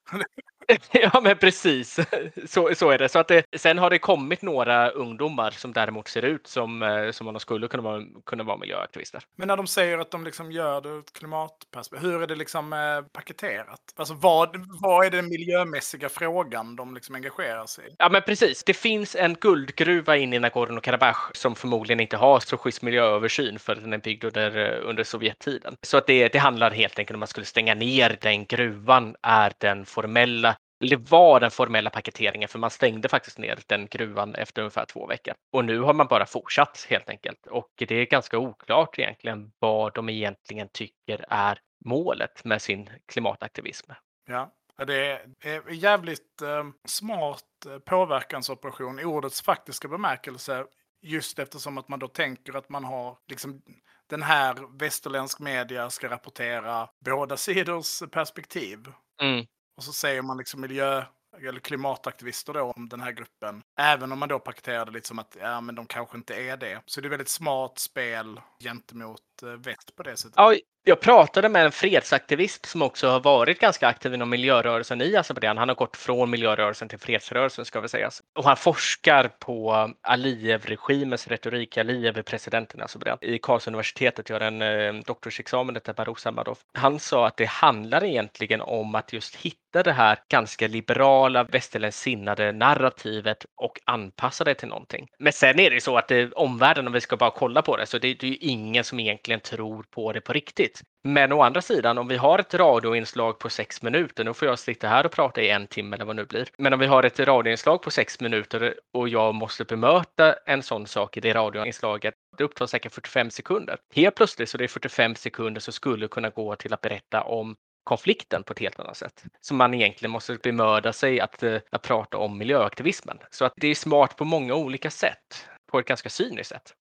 ja, 0.92 1.22
men 1.24 1.38
precis. 1.38 2.00
Så, 2.48 2.70
så 2.76 2.90
är 2.90 2.98
det. 2.98 3.10
Så 3.10 3.20
att 3.20 3.28
det, 3.28 3.46
sen 3.56 3.78
har 3.78 3.90
det 3.90 4.00
kommit 4.00 4.42
några 4.42 4.90
ungdomar 4.90 5.52
som 5.52 5.74
däremot 5.74 6.08
ser 6.08 6.22
ut 6.22 6.48
som, 6.48 6.84
eh, 6.84 7.12
som 7.12 7.28
om 7.28 7.34
de 7.34 7.40
skulle 7.40 7.68
kunna 7.68 7.84
vara, 7.84 8.04
kunna 8.26 8.44
vara 8.44 8.58
miljöaktivister. 8.58 9.24
Men 9.38 9.48
när 9.48 9.58
de 9.58 9.68
säger 9.68 9.98
att 9.98 10.12
de 10.12 10.24
liksom 10.24 10.52
gör 10.52 10.82
det 10.82 10.90
ur 10.90 11.00
ett 11.00 11.14
klimatperspektiv, 11.14 12.10
hur 12.10 12.22
är 12.22 12.28
det 12.28 12.36
liksom 12.36 12.74
eh, 12.74 13.02
paketerat? 13.14 13.80
Alltså 13.96 14.14
vad, 14.14 14.66
vad 14.82 15.06
är 15.06 15.12
den 15.12 15.30
miljömässiga 15.30 16.10
frågan 16.10 16.76
de 16.76 16.94
liksom 16.96 17.16
engagerar 17.16 17.66
sig 17.66 17.88
i? 17.88 17.96
Ja, 17.98 18.10
men 18.10 18.22
precis. 18.22 18.64
Det 18.64 18.74
finns 18.74 19.16
en 19.16 19.34
guldgruva 19.34 20.18
inne 20.18 20.36
i 20.36 20.40
Nagorno-Karabach 20.40 21.32
som 21.34 21.56
förmodligen 21.56 22.00
inte 22.00 22.18
har 22.18 22.40
så 22.40 22.58
schysst 22.58 22.82
miljööversyn 22.82 23.60
för 23.60 23.76
den 23.76 23.94
är 23.94 23.98
byggd 23.98 24.24
under, 24.24 24.58
eh, 24.58 24.90
under 24.90 25.04
Sovjettiden. 25.04 25.76
Så 25.82 25.98
att 25.98 26.08
det, 26.08 26.28
det 26.28 26.40
handlar 26.48 26.72
helt 26.72 27.00
enkelt 27.00 27.16
om 27.16 27.20
att 27.20 27.20
man 27.20 27.28
skulle 27.28 27.46
stänga 27.46 27.76
ner 27.76 28.18
den 28.22 28.46
gruvan 28.46 29.16
är 29.22 29.54
den 29.60 29.86
formella 29.86 30.56
det 30.80 31.12
var 31.12 31.40
den 31.40 31.52
formella 31.52 31.90
paketeringen 31.90 32.50
för 32.50 32.60
man 32.60 32.70
stängde 32.70 33.10
faktiskt 33.10 33.38
ner 33.38 33.60
den 33.68 33.88
gruvan 33.88 34.36
efter 34.36 34.62
ungefär 34.62 34.86
två 34.86 35.08
veckor. 35.08 35.34
Och 35.52 35.66
nu 35.66 35.80
har 35.80 35.94
man 35.94 36.08
bara 36.08 36.26
fortsatt 36.26 36.86
helt 36.90 37.10
enkelt. 37.10 37.48
Och 37.48 37.70
det 37.78 37.96
är 37.96 38.06
ganska 38.06 38.38
oklart 38.38 39.00
egentligen 39.00 39.52
vad 39.60 39.94
de 39.94 40.10
egentligen 40.10 40.70
tycker 40.74 41.26
är 41.30 41.60
målet 41.86 42.46
med 42.46 42.62
sin 42.62 42.90
klimataktivism. 43.06 43.92
Ja, 44.28 44.52
det 44.88 45.20
är 45.42 45.72
jävligt 45.72 46.42
ehm, 46.42 46.74
smart 46.86 47.66
eh, 47.66 47.80
påverkansoperation 47.80 49.00
i 49.00 49.06
ordets 49.06 49.42
faktiska 49.42 49.88
bemärkelse. 49.88 50.66
Just 51.02 51.40
eftersom 51.40 51.78
att 51.78 51.88
man 51.88 52.00
då 52.00 52.08
tänker 52.08 52.58
att 52.58 52.70
man 52.70 52.84
har 52.84 53.18
liksom 53.28 53.62
den 54.10 54.24
här 54.24 54.78
västerländsk 54.80 55.40
media 55.40 55.90
ska 55.90 56.10
rapportera 56.10 56.90
båda 57.06 57.38
sidors 57.38 58.00
perspektiv. 58.12 58.88
Mm. 59.22 59.46
Och 59.78 59.84
så 59.84 59.94
säger 59.94 60.22
man 60.22 60.38
liksom 60.38 60.62
miljö 60.62 61.04
eller 61.48 61.60
klimataktivister 61.60 62.54
då 62.54 62.62
om 62.62 62.90
den 62.90 63.02
här 63.02 63.12
gruppen. 63.12 63.64
Även 63.80 64.12
om 64.12 64.20
man 64.20 64.30
då 64.30 64.40
paketerar 64.40 64.86
det 64.86 64.92
lite 64.92 65.08
som 65.08 65.20
att 65.20 65.38
ja, 65.40 65.62
men 65.62 65.76
de 65.76 65.86
kanske 65.86 66.18
inte 66.18 66.36
är 66.36 66.58
det. 66.58 66.82
Så 66.86 67.02
det 67.02 67.08
är 67.08 67.10
väldigt 67.10 67.30
smart 67.30 67.80
spel 67.80 68.42
gentemot 68.64 69.22
Eh, 69.44 69.50
väst 69.50 69.96
på 69.96 70.04
det 70.04 70.18
sättet. 70.18 70.34
Ja, 70.38 70.54
jag 70.84 71.00
pratade 71.00 71.50
med 71.50 71.66
en 71.66 71.72
fredsaktivist 71.72 72.66
som 72.66 72.82
också 72.82 73.10
har 73.10 73.20
varit 73.20 73.60
ganska 73.60 73.88
aktiv 73.88 74.14
inom 74.14 74.30
miljörörelsen 74.30 75.02
i 75.02 75.16
Azerbajdzjan. 75.16 75.58
Han 75.58 75.70
har 75.70 75.76
gått 75.76 75.98
från 75.98 76.30
miljörörelsen 76.30 76.90
till 76.90 77.00
fredsrörelsen 77.00 77.66
ska 77.66 77.80
vi 77.82 77.90
säga. 77.90 78.10
Och 78.36 78.44
han 78.44 78.58
forskar 78.58 79.28
på 79.40 79.90
Aliyev-regimens 80.02 81.28
retorik. 81.28 81.78
Aliyev 81.78 82.18
är 82.18 82.22
presidenten 82.22 82.80
i 82.80 82.84
Azerbajdzjan. 82.84 83.34
I 83.34 83.40
Karlsuniversitetet 83.40 84.30
gör 84.30 84.42
en 84.42 84.62
eh, 84.62 84.94
doktorsexamen, 85.06 85.74
detta 85.74 85.94
Baruch 85.94 86.20
Samadov. 86.20 86.58
Han 86.74 87.00
sa 87.00 87.28
att 87.28 87.38
det 87.38 87.46
handlar 87.46 88.04
egentligen 88.04 88.62
om 88.62 88.96
att 88.96 89.14
just 89.14 89.36
hitta 89.36 89.84
det 89.84 89.92
här 89.92 90.18
ganska 90.30 90.68
liberala 90.68 91.44
västerländskt 91.44 92.02
sinnade 92.02 92.52
narrativet 92.52 93.46
och 93.56 93.80
anpassa 93.86 94.44
det 94.44 94.54
till 94.54 94.68
någonting. 94.68 95.08
Men 95.20 95.34
sen 95.34 95.60
är 95.60 95.70
det 95.70 95.74
ju 95.74 95.82
så 95.82 95.98
att 95.98 96.08
det, 96.08 96.32
omvärlden, 96.32 96.88
om 96.88 96.94
vi 96.94 97.02
ska 97.02 97.18
bara 97.18 97.32
kolla 97.32 97.62
på 97.62 97.78
det, 97.78 97.86
så 97.86 97.98
det, 97.98 98.14
det 98.14 98.28
är 98.28 98.32
ju 98.32 98.38
ingen 98.38 98.84
som 98.84 99.00
egentligen 99.00 99.27
tror 99.36 99.84
på 99.84 100.14
det 100.14 100.22
på 100.22 100.34
riktigt. 100.34 100.82
Men 101.04 101.32
å 101.32 101.42
andra 101.42 101.62
sidan, 101.62 101.98
om 101.98 102.08
vi 102.08 102.18
har 102.18 102.40
ett 102.40 102.54
radioinslag 102.54 103.40
på 103.40 103.50
sex 103.50 103.82
minuter, 103.82 104.24
nu 104.24 104.34
får 104.34 104.48
jag 104.48 104.60
sitta 104.60 104.88
här 104.88 105.06
och 105.06 105.12
prata 105.12 105.42
i 105.42 105.50
en 105.50 105.68
timme 105.68 105.96
eller 105.96 106.06
vad 106.06 106.16
det 106.16 106.22
nu 106.22 106.26
blir. 106.26 106.48
Men 106.58 106.74
om 106.74 106.80
vi 106.80 106.86
har 106.86 107.04
ett 107.04 107.20
radioinslag 107.20 107.82
på 107.82 107.92
sex 107.92 108.20
minuter 108.20 108.74
och 108.94 109.10
jag 109.10 109.36
måste 109.36 109.66
bemöta 109.66 110.34
en 110.46 110.64
sån 110.64 110.88
sak 110.88 111.18
i 111.18 111.20
det 111.20 111.34
radioinslaget, 111.34 112.14
det 112.38 112.44
upptar 112.44 112.66
säkert 112.66 112.94
45 112.94 113.32
sekunder. 113.32 113.78
Helt 113.96 114.16
plötsligt 114.16 114.50
så 114.50 114.58
det 114.58 114.64
är 114.64 114.68
45 114.68 115.16
sekunder 115.16 115.62
som 115.62 115.74
skulle 115.74 116.08
kunna 116.08 116.30
gå 116.30 116.56
till 116.56 116.74
att 116.74 116.82
berätta 116.82 117.22
om 117.22 117.56
konflikten 117.84 118.44
på 118.44 118.54
ett 118.54 118.60
helt 118.60 118.80
annat 118.80 118.98
sätt. 118.98 119.24
Så 119.42 119.54
man 119.54 119.74
egentligen 119.74 120.12
måste 120.12 120.38
bemöda 120.44 120.94
sig 120.94 121.20
att, 121.20 121.44
eh, 121.44 121.58
att 121.72 121.82
prata 121.82 122.18
om 122.18 122.38
miljöaktivismen. 122.38 123.20
Så 123.32 123.46
att 123.46 123.54
det 123.56 123.68
är 123.68 123.76
smart 123.76 124.16
på 124.18 124.26
många 124.26 124.56
olika 124.56 124.92
sätt, 124.92 125.48
på 125.72 125.80
ett 125.80 125.86
ganska 125.86 126.10
cyniskt 126.10 126.50
sätt. 126.50 126.74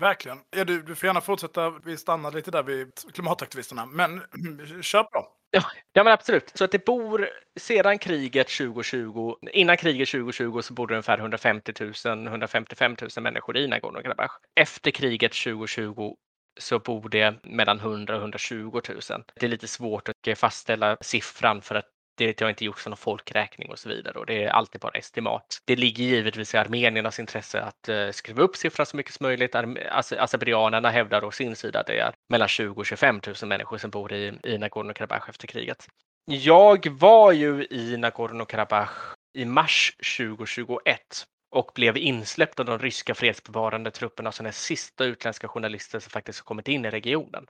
Verkligen. 0.00 0.38
Ja, 0.56 0.64
du, 0.64 0.82
du 0.82 0.94
får 0.94 1.06
gärna 1.06 1.20
fortsätta. 1.20 1.70
Vi 1.84 1.96
stannar 1.96 2.32
lite 2.32 2.50
där 2.50 2.62
vid 2.62 2.92
klimataktivisterna. 3.14 3.86
Men 3.86 4.22
kör 4.82 5.02
på. 5.02 5.26
Ja, 5.50 5.62
ja, 5.92 6.04
men 6.04 6.12
absolut. 6.12 6.52
Så 6.54 6.64
att 6.64 6.70
det 6.70 6.84
bor 6.84 7.28
sedan 7.60 7.98
kriget 7.98 8.48
2020, 8.48 9.34
innan 9.52 9.76
kriget 9.76 10.08
2020 10.08 10.60
så 10.60 10.74
bodde 10.74 10.92
det 10.92 10.96
ungefär 10.96 11.18
150 11.18 11.72
000, 12.04 12.26
155 12.26 12.96
000 13.16 13.22
människor 13.22 13.56
i 13.56 13.66
Nagorno-Karabach. 13.68 14.30
Efter 14.60 14.90
kriget 14.90 15.32
2020 15.32 16.14
så 16.60 16.78
bor 16.78 17.08
det 17.08 17.44
mellan 17.44 17.78
100 17.78 18.14
och 18.14 18.20
120 18.20 18.80
000. 18.88 19.00
Det 19.34 19.46
är 19.46 19.48
lite 19.48 19.68
svårt 19.68 20.08
att 20.08 20.38
fastställa 20.38 20.96
siffran 21.00 21.62
för 21.62 21.74
att 21.74 21.86
det 22.16 22.40
har 22.40 22.48
inte 22.48 22.64
gjorts 22.64 22.86
någon 22.86 22.96
folkräkning 22.96 23.70
och 23.70 23.78
så 23.78 23.88
vidare 23.88 24.18
och 24.18 24.26
det 24.26 24.44
är 24.44 24.48
alltid 24.48 24.80
bara 24.80 24.92
estimat. 24.92 25.62
Det 25.64 25.76
ligger 25.76 26.04
givetvis 26.04 26.54
i 26.54 26.56
armeniernas 26.58 27.18
intresse 27.18 27.60
att 27.60 27.88
eh, 27.88 28.10
skriva 28.10 28.42
upp 28.42 28.56
siffran 28.56 28.86
så 28.86 28.96
mycket 28.96 29.14
som 29.14 29.24
möjligt. 29.26 29.54
Alltså, 29.54 30.16
Azerbajdzjanerna 30.18 30.90
hävdar 30.90 31.24
å 31.24 31.30
sin 31.30 31.56
sida 31.56 31.80
att 31.80 31.86
det 31.86 31.98
är 31.98 32.14
mellan 32.28 32.48
20 32.48 32.80
och 32.80 32.86
25 32.86 33.20
000 33.42 33.48
människor 33.48 33.78
som 33.78 33.90
bor 33.90 34.12
i, 34.12 34.26
i 34.42 34.58
Nagorno-Karabach 34.58 35.28
efter 35.28 35.46
kriget. 35.46 35.86
Jag 36.26 36.86
var 36.90 37.32
ju 37.32 37.66
i 37.70 37.96
Nagorno-Karabach 37.96 39.14
i 39.38 39.44
mars 39.44 39.96
2021 40.18 41.26
och 41.50 41.70
blev 41.74 41.96
insläppt 41.96 42.60
av 42.60 42.66
de 42.66 42.78
ryska 42.78 43.14
fredsbevarande 43.14 43.90
trupperna 43.90 44.32
som 44.32 44.44
den 44.44 44.52
sista 44.52 45.04
utländska 45.04 45.48
journalister 45.48 46.00
som 46.00 46.10
faktiskt 46.10 46.40
har 46.40 46.44
kommit 46.44 46.68
in 46.68 46.84
i 46.84 46.90
regionen. 46.90 47.46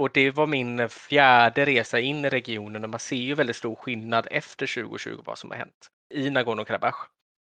Och 0.00 0.10
det 0.12 0.30
var 0.30 0.46
min 0.46 0.88
fjärde 0.88 1.66
resa 1.66 2.00
in 2.00 2.24
i 2.24 2.28
regionen 2.28 2.84
och 2.84 2.90
man 2.90 3.00
ser 3.00 3.16
ju 3.16 3.34
väldigt 3.34 3.56
stor 3.56 3.74
skillnad 3.74 4.28
efter 4.30 4.74
2020 4.82 5.22
vad 5.24 5.38
som 5.38 5.50
har 5.50 5.58
hänt 5.58 5.88
i 6.14 6.30
Nagorno-Karabach. 6.30 6.94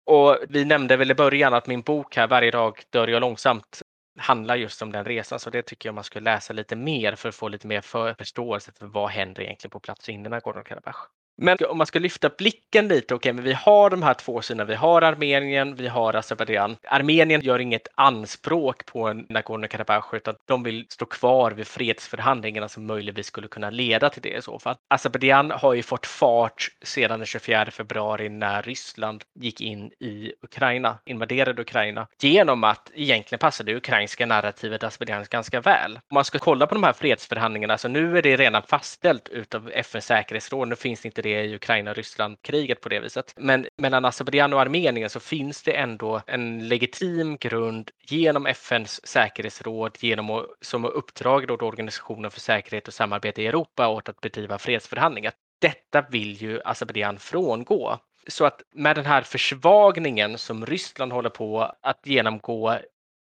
Och 0.06 0.38
vi 0.48 0.64
nämnde 0.64 0.96
väl 0.96 1.10
i 1.10 1.14
början 1.14 1.54
att 1.54 1.66
min 1.66 1.82
bok 1.82 2.16
här, 2.16 2.28
Varje 2.28 2.50
dag 2.50 2.82
dör 2.90 3.08
jag 3.08 3.20
långsamt, 3.20 3.82
handlar 4.18 4.56
just 4.56 4.82
om 4.82 4.92
den 4.92 5.04
resan. 5.04 5.38
Så 5.38 5.50
det 5.50 5.62
tycker 5.62 5.88
jag 5.88 5.94
man 5.94 6.04
ska 6.04 6.20
läsa 6.20 6.52
lite 6.52 6.76
mer 6.76 7.14
för 7.14 7.28
att 7.28 7.34
få 7.34 7.48
lite 7.48 7.66
mer 7.66 7.80
för 7.80 8.14
förståelse 8.14 8.72
för 8.72 8.86
vad 8.86 9.10
händer 9.10 9.42
egentligen 9.42 9.70
på 9.70 9.80
plats 9.80 10.08
inne 10.08 10.28
i 10.28 10.32
Nagorno-Karabach. 10.32 11.06
Men 11.40 11.56
om 11.68 11.78
man 11.78 11.86
ska 11.86 11.98
lyfta 11.98 12.30
blicken 12.38 12.88
lite, 12.88 13.14
okej, 13.14 13.16
okay, 13.16 13.32
men 13.32 13.44
vi 13.44 13.52
har 13.52 13.90
de 13.90 14.02
här 14.02 14.14
två 14.14 14.42
sidorna. 14.42 14.64
Vi 14.64 14.74
har 14.74 15.02
Armenien, 15.02 15.74
vi 15.74 15.88
har 15.88 16.14
Azerbajdzjan. 16.14 16.76
Armenien 16.82 17.40
gör 17.40 17.58
inget 17.58 17.88
anspråk 17.94 18.86
på 18.86 19.08
Nagorno-Karabach 19.08 20.14
utan 20.14 20.34
de 20.46 20.62
vill 20.62 20.86
stå 20.88 21.06
kvar 21.06 21.50
vid 21.50 21.66
fredsförhandlingarna 21.66 22.68
som 22.68 22.86
möjligtvis 22.86 23.26
skulle 23.26 23.48
kunna 23.48 23.70
leda 23.70 24.10
till 24.10 24.22
det 24.22 24.36
i 24.36 24.42
så 24.42 24.58
fall. 24.58 24.76
Azerbajdzjan 24.88 25.50
har 25.50 25.74
ju 25.74 25.82
fått 25.82 26.06
fart 26.06 26.68
sedan 26.82 27.20
den 27.20 27.26
24 27.26 27.70
februari 27.70 28.28
när 28.28 28.62
Ryssland 28.62 29.24
gick 29.34 29.60
in 29.60 29.90
i 30.00 30.32
Ukraina, 30.42 30.98
invaderade 31.04 31.62
Ukraina, 31.62 32.06
genom 32.22 32.64
att 32.64 32.90
egentligen 32.94 33.38
passade 33.38 33.72
det 33.72 33.76
ukrainska 33.76 34.26
narrativet 34.26 34.82
Azerbajdzjan 34.82 35.24
ganska 35.30 35.60
väl. 35.60 35.94
Om 35.94 36.14
man 36.14 36.24
ska 36.24 36.38
kolla 36.38 36.66
på 36.66 36.74
de 36.74 36.84
här 36.84 36.92
fredsförhandlingarna, 36.92 37.78
så 37.78 37.88
nu 37.88 38.18
är 38.18 38.22
det 38.22 38.36
redan 38.36 38.62
fastställt 38.62 39.28
utav 39.28 39.70
FNs 39.74 40.06
säkerhetsråd. 40.06 40.68
Nu 40.68 40.76
finns 40.76 41.00
det 41.00 41.08
inte 41.08 41.22
det 41.22 41.27
det 41.28 41.44
i 41.44 41.54
Ukraina-Ryssland-kriget 41.54 42.80
på 42.80 42.88
det 42.88 43.00
viset. 43.00 43.34
Men 43.36 43.66
mellan 43.76 44.04
Azerbajdzjan 44.04 44.52
och 44.52 44.60
Armenien 44.60 45.10
så 45.10 45.20
finns 45.20 45.62
det 45.62 45.72
ändå 45.72 46.22
en 46.26 46.68
legitim 46.68 47.36
grund 47.36 47.90
genom 48.08 48.46
FNs 48.46 49.06
säkerhetsråd, 49.06 49.96
genom 50.00 50.30
att, 50.30 50.46
som 50.60 50.84
uppdrag 50.84 51.50
åt 51.50 51.62
Organisationen 51.62 52.30
för 52.30 52.40
säkerhet 52.40 52.88
och 52.88 52.94
samarbete 52.94 53.42
i 53.42 53.46
Europa 53.46 53.88
åt 53.88 54.08
att 54.08 54.20
bedriva 54.20 54.58
fredsförhandlingar. 54.58 55.32
Detta 55.60 56.04
vill 56.10 56.32
ju 56.32 56.60
Azerbajdzjan 56.64 57.18
frångå. 57.18 57.98
Så 58.26 58.44
att 58.44 58.62
med 58.74 58.96
den 58.96 59.06
här 59.06 59.22
försvagningen 59.22 60.38
som 60.38 60.66
Ryssland 60.66 61.12
håller 61.12 61.30
på 61.30 61.72
att 61.82 62.00
genomgå 62.06 62.78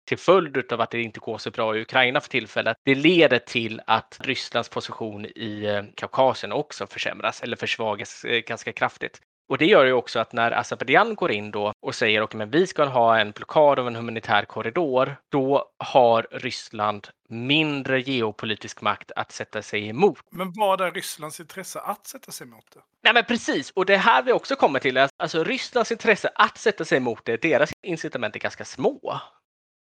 till 0.10 0.18
följd 0.18 0.74
av 0.74 0.82
att 0.82 0.92
det 0.92 1.02
inte 1.02 1.20
går 1.20 1.38
så 1.38 1.52
bra 1.52 1.78
i 1.78 1.82
Ukraina 1.82 2.22
för 2.22 2.30
tillfället. 2.30 2.78
Det 2.86 2.96
leder 2.96 3.40
till 3.40 3.82
att 3.88 4.18
Rysslands 4.24 4.70
position 4.70 5.26
i 5.26 5.66
eh, 5.66 5.84
Kaukasien 5.96 6.52
också 6.52 6.88
försämras 6.88 7.42
eller 7.44 7.58
försvagas 7.58 8.26
eh, 8.26 8.40
ganska 8.40 8.72
kraftigt. 8.72 9.22
Och 9.50 9.58
det 9.58 9.66
gör 9.66 9.86
ju 9.86 9.94
också 9.94 10.20
att 10.20 10.34
när 10.34 10.52
Azerbajdzjan 10.52 11.16
går 11.16 11.32
in 11.32 11.52
då 11.52 11.74
och 11.82 11.96
säger 11.96 12.22
att 12.22 12.36
okay, 12.36 12.48
vi 12.48 12.68
ska 12.68 12.86
ha 12.86 13.20
en 13.20 13.32
blockad 13.32 13.80
av 13.80 13.88
en 13.88 13.96
humanitär 13.96 14.46
korridor, 14.46 15.16
då 15.32 15.66
har 15.78 16.28
Ryssland 16.32 17.08
mindre 17.30 18.02
geopolitisk 18.02 18.82
makt 18.82 19.12
att 19.16 19.32
sätta 19.32 19.62
sig 19.62 19.90
emot. 19.90 20.20
Men 20.32 20.54
vad 20.56 20.82
är 20.82 20.92
Rysslands 20.92 21.40
intresse 21.40 21.80
att 21.80 22.08
sätta 22.08 22.32
sig 22.32 22.48
emot 22.48 22.66
det? 22.74 22.80
Nej 23.04 23.14
men 23.14 23.24
precis, 23.26 23.72
och 23.72 23.86
det 23.86 23.98
här 23.98 24.24
vi 24.24 24.32
också 24.32 24.56
kommer 24.56 24.80
till. 24.80 24.98
Alltså 24.98 25.44
Rysslands 25.44 25.92
intresse 25.92 26.30
att 26.36 26.58
sätta 26.58 26.86
sig 26.86 26.98
emot 26.98 27.26
det, 27.26 27.42
deras 27.42 27.72
incitament 27.84 28.36
är 28.36 28.40
ganska 28.40 28.66
små 28.66 29.20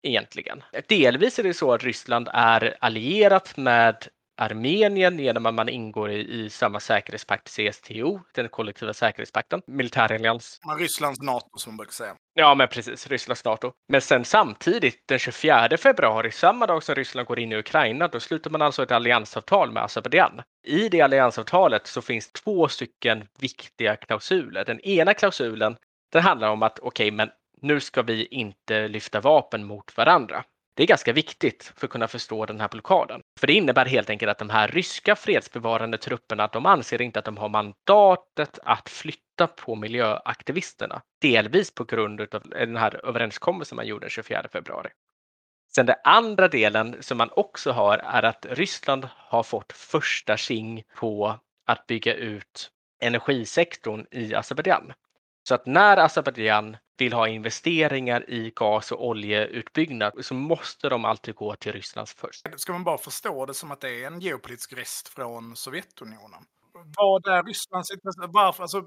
egentligen. 0.07 0.63
Delvis 0.89 1.39
är 1.39 1.43
det 1.43 1.55
så 1.55 1.73
att 1.73 1.85
Ryssland 1.85 2.29
är 2.33 2.77
allierat 2.81 3.57
med 3.57 4.09
Armenien 4.37 5.19
genom 5.19 5.47
att 5.47 5.55
man 5.55 5.69
ingår 5.69 6.11
i, 6.11 6.45
i 6.45 6.51
samma 6.51 6.81
säkerhetspakt 6.81 7.49
CSTO, 7.49 8.21
den 8.35 8.49
kollektiva 8.49 8.95
säkerhetspakten, 8.95 9.63
militärallians. 9.67 10.61
Rysslands 10.79 11.21
NATO 11.21 11.59
som 11.59 11.73
man 11.73 11.77
brukar 11.77 11.93
säga. 11.93 12.15
Ja, 12.35 12.55
men 12.55 12.69
precis, 12.69 13.07
Rysslands 13.07 13.45
NATO. 13.45 13.73
Men 13.89 14.01
sen 14.01 14.25
samtidigt, 14.25 15.09
den 15.09 15.19
24 15.19 15.77
februari, 15.79 16.31
samma 16.31 16.67
dag 16.67 16.83
som 16.83 16.95
Ryssland 16.95 17.29
går 17.29 17.39
in 17.39 17.53
i 17.53 17.57
Ukraina, 17.57 18.09
då 18.09 18.21
sluter 18.21 18.51
man 18.51 18.63
alltså 18.63 18.83
ett 18.83 18.93
alliansavtal 18.93 19.73
med 19.73 19.83
Azerbajdzjan. 19.83 20.43
I 20.67 20.89
det 20.89 21.01
alliansavtalet 21.01 21.87
så 21.87 22.03
finns 22.03 22.33
två 22.33 22.69
stycken 22.69 23.25
viktiga 23.41 23.97
klausuler. 23.97 24.65
Den 24.65 24.81
ena 24.81 25.15
klausulen, 25.15 25.77
den 26.13 26.23
handlar 26.23 26.49
om 26.51 26.63
att 26.63 26.79
okej, 26.79 26.89
okay, 26.89 27.11
men 27.11 27.31
nu 27.63 27.81
ska 27.81 28.03
vi 28.03 28.27
inte 28.27 28.89
lyfta 28.89 29.21
vapen 29.21 29.65
mot 29.65 29.97
varandra. 29.97 30.45
Det 30.77 30.83
är 30.83 30.87
ganska 30.87 31.13
viktigt 31.13 31.73
för 31.77 31.87
att 31.87 31.91
kunna 31.91 32.09
förstå 32.09 32.47
den 32.47 32.61
här 32.61 32.69
blockaden. 32.69 33.21
För 33.41 33.47
det 33.47 33.53
innebär 33.53 33.87
helt 33.87 34.11
enkelt 34.11 34.31
att 34.31 34.39
de 34.39 34.51
här 34.51 34.69
ryska 34.69 35.17
fredsbevarande 35.17 35.99
trupperna, 35.99 36.47
de 36.47 36.67
anser 36.67 37.03
inte 37.03 37.19
att 37.19 37.25
de 37.25 37.37
har 37.37 37.49
mandatet 37.49 38.59
att 38.63 38.89
flytta 38.89 39.47
på 39.47 39.75
miljöaktivisterna. 39.75 41.03
Delvis 41.21 41.75
på 41.75 41.85
grund 41.85 42.21
av 42.21 42.43
den 42.43 42.77
här 42.77 43.07
överenskommelsen 43.07 43.77
man 43.77 43.87
gjorde 43.87 44.05
den 44.05 44.11
24 44.11 44.49
februari. 44.53 44.91
Sen 45.75 45.87
den 45.87 45.97
andra 46.05 46.49
delen 46.49 46.97
som 47.01 47.19
man 47.19 47.31
också 47.37 47.73
har 47.73 47.99
är 47.99 48.23
att 48.23 48.47
Ryssland 48.51 49.09
har 49.13 49.43
fått 49.43 49.73
första 49.73 50.37
tjing 50.37 50.83
på 50.97 51.39
att 51.67 51.87
bygga 51.87 52.15
ut 52.15 52.71
energisektorn 53.03 54.07
i 54.11 54.35
Azerbajdzjan. 54.35 54.93
Så 55.49 55.55
att 55.55 55.67
när 55.67 55.97
Azerbajdzjan 55.97 56.77
vill 56.99 57.13
ha 57.13 57.29
investeringar 57.29 58.31
i 58.31 58.53
gas 58.57 58.93
och 58.93 59.07
oljeutbyggnad 59.07 60.25
så 60.25 60.35
måste 60.35 60.89
de 60.89 61.05
alltid 61.05 61.35
gå 61.35 61.55
till 61.55 61.73
Ryssland 61.73 62.09
först. 62.09 62.61
Ska 62.61 62.73
man 62.73 62.85
bara 62.85 62.99
förstå 62.99 63.47
det 63.47 63.55
som 63.55 63.71
att 63.71 63.81
det 63.81 64.03
är 64.03 64.07
en 64.07 64.21
geopolitisk 64.21 64.73
rest 64.73 65.09
från 65.09 65.57
Sovjetunionen? 65.57 66.45
Vad 66.97 67.27
är 67.27 67.43
Rysslands 67.43 67.91
intresse? 67.91 68.27
Varför? 68.29 68.63
Alltså, 68.63 68.81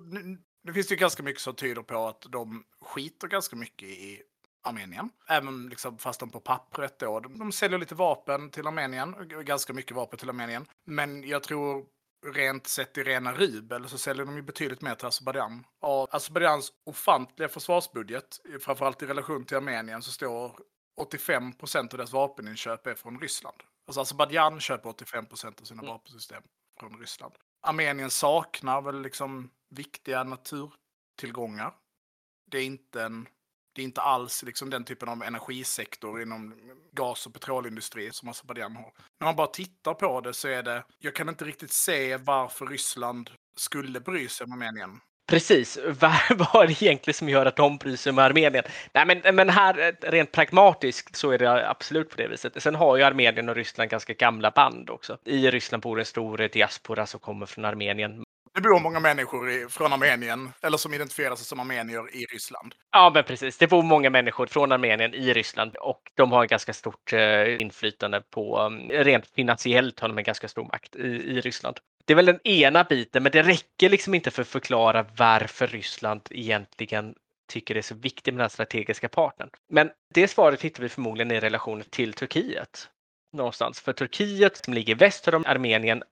det 0.64 0.74
finns 0.74 0.92
ju 0.92 0.96
ganska 0.96 1.24
mycket 1.24 1.42
som 1.42 1.56
tyder 1.56 1.82
på 1.82 2.08
att 2.08 2.22
de 2.22 2.64
skiter 2.82 3.28
ganska 3.28 3.56
mycket 3.56 3.90
i 3.90 4.22
Armenien. 4.64 5.10
Även 5.30 5.70
liksom, 5.70 5.98
fast 5.98 6.20
de 6.20 6.30
på 6.30 6.40
pappret 6.40 7.00
då. 7.00 7.20
De, 7.20 7.40
de 7.40 7.52
säljer 7.52 7.80
lite 7.80 7.96
vapen 7.96 8.50
till 8.50 8.68
Armenien, 8.68 9.16
ganska 9.46 9.74
mycket 9.74 9.96
vapen 9.96 10.20
till 10.20 10.30
Armenien. 10.30 10.66
Men 10.86 11.28
jag 11.28 11.44
tror 11.44 11.86
rent 12.26 12.68
sett 12.68 12.98
i 12.98 13.04
rena 13.04 13.34
rubel 13.34 13.90
så 13.90 13.98
säljer 13.98 14.26
de 14.26 14.36
ju 14.36 14.42
betydligt 14.42 14.82
mer 14.82 14.96
till 14.96 15.08
Azerbajdzjan. 15.08 15.66
Av 15.82 16.08
Azerbajdzjans 16.12 16.74
ofantliga 16.84 17.50
försvarsbudget, 17.50 18.40
framförallt 18.62 19.04
i 19.04 19.06
relation 19.06 19.46
till 19.46 19.58
Armenien, 19.58 20.02
så 20.02 20.12
står 20.12 20.60
85 20.98 21.54
procent 21.54 21.94
av 21.94 21.98
deras 21.98 22.12
vapeninköp 22.12 22.88
är 22.88 22.96
från 22.96 23.20
Ryssland. 23.20 23.58
Alltså 23.88 24.02
Azerbajdzjan 24.02 24.60
köper 24.60 24.90
85 24.90 25.26
procent 25.26 25.62
av 25.62 25.66
sina 25.66 25.82
mm. 25.82 25.94
vapensystem 25.94 26.44
från 26.80 27.00
Ryssland. 27.00 27.34
Armenien 27.62 28.10
saknar 28.10 28.82
väl 28.82 29.02
liksom 29.02 29.50
viktiga 29.70 30.24
naturtillgångar. 30.24 31.74
Det 32.52 32.58
är 32.58 32.66
inte 32.66 33.04
en 33.04 33.28
det 33.80 33.84
är 33.84 33.86
inte 33.86 34.02
alls 34.02 34.44
liksom 34.44 34.70
den 34.70 34.84
typen 34.84 35.10
av 35.10 35.24
energisektor 35.24 36.22
inom 36.22 36.56
gas 36.92 37.26
och 37.26 37.34
petrolindustri 37.34 38.10
som 38.12 38.30
Azerbajdzjan 38.30 38.76
har. 38.76 38.92
När 39.20 39.26
man 39.26 39.36
bara 39.36 39.48
tittar 39.48 39.94
på 39.94 40.22
det 40.22 40.34
så 40.34 40.48
är 40.48 40.64
det, 40.64 40.84
jag 41.00 41.16
kan 41.16 41.30
inte 41.30 41.46
riktigt 41.46 41.72
se 41.72 42.18
varför 42.18 42.66
Ryssland 42.66 43.30
skulle 43.58 44.00
bry 44.00 44.28
sig 44.28 44.46
om 44.46 44.52
Armenien. 44.52 45.00
Precis, 45.30 45.78
vad 46.54 46.64
är 46.64 46.68
det 46.68 46.82
egentligen 46.82 47.14
som 47.14 47.30
gör 47.30 47.46
att 47.46 47.56
de 47.56 47.78
bryr 47.78 47.96
sig 47.96 48.10
om 48.10 48.20
Armenien? 48.20 48.64
Nej, 48.94 49.06
men, 49.06 49.36
men 49.36 49.50
här 49.50 49.80
eh, 49.80 50.12
rent 50.12 50.32
pragmatiskt 50.32 51.16
så 51.16 51.32
är 51.32 51.38
det 51.38 51.70
absolut 51.70 52.10
på 52.10 52.18
det 52.18 52.28
viset. 52.28 52.64
Sen 52.64 52.76
har 52.76 52.98
ju 52.98 53.04
Armenien 53.04 53.50
och 53.50 53.56
Ryssland 53.56 53.90
ganska 53.90 54.14
gamla 54.14 54.52
band 54.52 54.90
också. 54.90 55.18
I 55.26 55.52
Ryssland 55.52 55.84
bor 55.84 56.00
en 56.00 56.06
stor 56.06 56.38
diaspora 56.38 57.06
som 57.06 57.20
kommer 57.20 57.46
från 57.46 57.66
Armenien. 57.66 58.24
Det 58.60 58.70
bor 58.70 58.80
många 58.80 59.00
människor 59.00 59.50
i, 59.50 59.68
från 59.70 59.94
Armenien, 59.94 60.54
eller 60.62 60.78
som 60.78 60.94
identifierar 60.94 61.36
sig 61.36 61.46
som 61.46 61.60
armenier 61.60 62.16
i 62.16 62.26
Ryssland. 62.26 62.76
Ja, 62.92 63.12
men 63.14 63.24
precis. 63.24 63.58
Det 63.58 63.68
bor 63.68 63.84
många 63.84 64.10
människor 64.10 64.48
från 64.48 64.72
Armenien 64.72 65.14
i 65.14 65.34
Ryssland 65.34 65.76
och 65.76 66.02
de 66.16 66.32
har 66.32 66.46
ganska 66.46 66.74
stort 66.74 67.14
eh, 67.14 67.62
inflytande 67.62 68.22
på, 68.22 68.60
um, 68.60 68.90
rent 68.90 69.28
finansiellt 69.28 70.00
har 70.00 70.08
de 70.08 70.18
en 70.18 70.24
ganska 70.24 70.48
stor 70.48 70.64
makt 70.64 70.96
i, 70.96 71.08
i 71.08 71.42
Ryssland. 71.42 71.78
Det 72.06 72.14
är 72.14 72.16
väl 72.16 72.26
den 72.26 72.48
ena 72.48 72.84
biten, 72.84 73.24
men 73.24 73.32
det 73.32 73.44
räcker 73.44 73.90
liksom 73.90 74.14
inte 74.14 74.32
för 74.32 74.42
att 74.42 74.48
förklara 74.48 75.06
varför 75.18 75.68
Ryssland 75.68 76.22
egentligen 76.30 77.16
tycker 77.50 77.74
det 77.74 77.80
är 77.80 77.82
så 77.82 77.96
viktigt 77.96 78.34
med 78.34 78.44
den 78.44 78.50
strategiska 78.50 79.10
partnern. 79.10 79.50
Men 79.70 79.90
det 80.14 80.28
svaret 80.28 80.62
hittar 80.62 80.84
vi 80.84 80.90
förmodligen 80.90 81.32
i 81.32 81.40
relation 81.40 81.84
till 81.90 82.14
Turkiet 82.14 82.90
någonstans. 83.34 83.80
För 83.80 83.94
Turkiet 83.94 84.66
som 84.66 84.74
ligger 84.74 84.96
väster 84.96 85.36
om 85.36 85.46
Armenien 85.48 86.04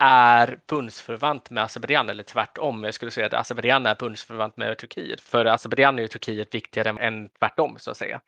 är 0.00 0.60
bundsförvant 0.68 1.50
med 1.50 1.64
Azerbajdzjan 1.64 2.10
eller 2.10 2.22
tvärtom. 2.22 2.84
Jag 2.84 2.94
skulle 2.94 3.10
säga 3.10 3.26
att 3.26 3.34
Azerbajdzjan 3.34 3.86
är 3.86 3.94
bundsförvant 3.94 4.56
med 4.56 4.78
Turkiet. 4.78 5.20
För 5.20 5.44
Azerbajdzjan 5.46 5.98
är 5.98 6.02
ju 6.02 6.08
Turkiet 6.08 6.54
viktigare 6.54 6.88
än 7.06 7.28
tvärtom 7.28 7.76
så 7.78 7.90
att 7.90 7.96
säga. 7.96 8.20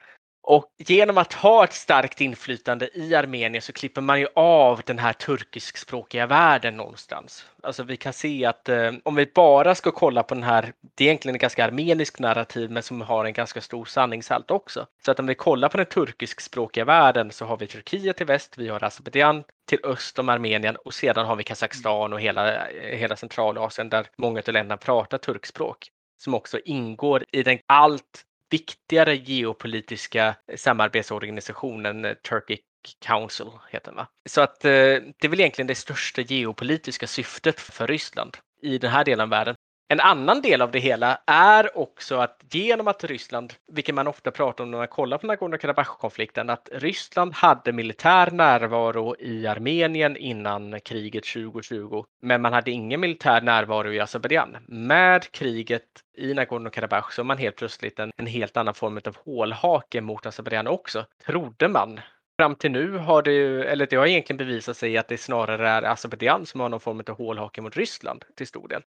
Och 0.44 0.64
genom 0.78 1.18
att 1.18 1.32
ha 1.32 1.64
ett 1.64 1.72
starkt 1.72 2.20
inflytande 2.20 2.88
i 2.94 3.14
Armenien 3.14 3.62
så 3.62 3.72
klipper 3.72 4.00
man 4.00 4.20
ju 4.20 4.26
av 4.34 4.80
den 4.86 4.98
här 4.98 5.12
turkiskspråkiga 5.12 6.26
världen 6.26 6.76
någonstans. 6.76 7.46
Alltså 7.62 7.82
vi 7.82 7.96
kan 7.96 8.12
se 8.12 8.44
att 8.44 8.68
eh, 8.68 8.92
om 9.02 9.14
vi 9.14 9.26
bara 9.34 9.74
ska 9.74 9.90
kolla 9.90 10.22
på 10.22 10.34
den 10.34 10.42
här, 10.42 10.72
det 10.94 11.04
är 11.04 11.08
egentligen 11.08 11.34
en 11.34 11.38
ganska 11.38 11.64
armenisk 11.64 12.18
narrativ 12.18 12.70
men 12.70 12.82
som 12.82 13.00
har 13.00 13.24
en 13.24 13.32
ganska 13.32 13.60
stor 13.60 13.84
sanningshalt 13.84 14.50
också. 14.50 14.86
Så 15.04 15.10
att 15.10 15.20
om 15.20 15.26
vi 15.26 15.34
kollar 15.34 15.68
på 15.68 15.76
den 15.76 15.86
turkiskspråkiga 15.86 16.84
världen 16.84 17.30
så 17.30 17.44
har 17.44 17.56
vi 17.56 17.66
Turkiet 17.66 18.16
till 18.16 18.26
väst, 18.26 18.58
vi 18.58 18.68
har 18.68 18.84
Azerbajdzjan 18.84 19.44
till 19.68 19.78
öst 19.84 20.18
om 20.18 20.28
Armenien 20.28 20.76
och 20.76 20.94
sedan 20.94 21.26
har 21.26 21.36
vi 21.36 21.44
Kazakstan 21.44 22.12
och 22.12 22.20
hela, 22.20 22.68
eh, 22.70 22.98
hela 22.98 23.16
Centralasien 23.16 23.88
där 23.88 24.06
många 24.18 24.42
av 24.46 24.52
länderna 24.52 24.76
pratar 24.76 25.18
turkspråk 25.18 25.88
som 26.22 26.34
också 26.34 26.58
ingår 26.64 27.24
i 27.32 27.42
den 27.42 27.58
allt 27.66 28.24
viktigare 28.52 29.16
geopolitiska 29.16 30.34
eh, 30.48 30.56
samarbetsorganisationen 30.56 32.04
eh, 32.04 32.14
Turkic 32.14 32.60
Council 33.06 33.46
heter 33.70 33.86
den 33.86 33.96
va? 33.96 34.06
Så 34.28 34.40
att 34.40 34.64
eh, 34.64 34.70
det 34.70 35.24
är 35.24 35.28
väl 35.28 35.40
egentligen 35.40 35.66
det 35.66 35.74
största 35.74 36.22
geopolitiska 36.22 37.06
syftet 37.06 37.60
för 37.60 37.86
Ryssland 37.86 38.36
i 38.62 38.78
den 38.78 38.90
här 38.90 39.04
delen 39.04 39.20
av 39.20 39.28
världen. 39.28 39.54
En 39.92 40.00
annan 40.00 40.42
del 40.42 40.62
av 40.62 40.70
det 40.70 40.78
hela 40.78 41.18
är 41.26 41.78
också 41.78 42.16
att 42.16 42.44
genom 42.50 42.88
att 42.88 43.04
Ryssland, 43.04 43.52
vilket 43.72 43.94
man 43.94 44.06
ofta 44.06 44.30
pratar 44.30 44.64
om 44.64 44.70
när 44.70 44.78
man 44.78 44.88
kollar 44.88 45.18
på 45.18 45.26
Nagorno-Karabach-konflikten, 45.26 46.50
att 46.50 46.68
Ryssland 46.72 47.32
hade 47.32 47.72
militär 47.72 48.30
närvaro 48.30 49.16
i 49.18 49.46
Armenien 49.46 50.16
innan 50.16 50.80
kriget 50.80 51.24
2020, 51.24 52.04
men 52.22 52.42
man 52.42 52.52
hade 52.52 52.70
ingen 52.70 53.00
militär 53.00 53.40
närvaro 53.40 53.92
i 53.92 54.00
Azerbajdzjan. 54.00 54.56
Med 54.68 55.30
kriget 55.30 55.88
i 56.18 56.34
Nagorno-Karabach 56.34 57.10
så 57.10 57.22
är 57.22 57.24
man 57.24 57.38
helt 57.38 57.56
plötsligt 57.56 57.98
en, 57.98 58.10
en 58.16 58.26
helt 58.26 58.56
annan 58.56 58.74
form 58.74 59.00
av 59.06 59.16
hålhake 59.24 60.00
mot 60.00 60.26
Azerbajdzjan 60.26 60.66
också, 60.66 61.06
trodde 61.26 61.68
man 61.68 62.00
fram 62.38 62.54
till 62.54 62.70
nu 62.70 62.96
har 62.96 63.22
det 63.22 63.32
ju, 63.32 63.64
eller 63.64 63.86
det 63.86 63.96
har 63.96 64.06
egentligen 64.06 64.38
bevisat 64.38 64.76
sig 64.76 64.98
att 64.98 65.08
det 65.08 65.18
snarare 65.18 65.68
är 65.68 65.82
Azerbajdzjan 65.82 66.46
som 66.46 66.60
har 66.60 66.68
någon 66.68 66.80
form 66.80 67.02
av 67.08 67.16
hålhake 67.16 67.60
mot 67.60 67.76
Ryssland 67.76 68.24
till 68.36 68.46
stor 68.46 68.68
del. 68.68 68.82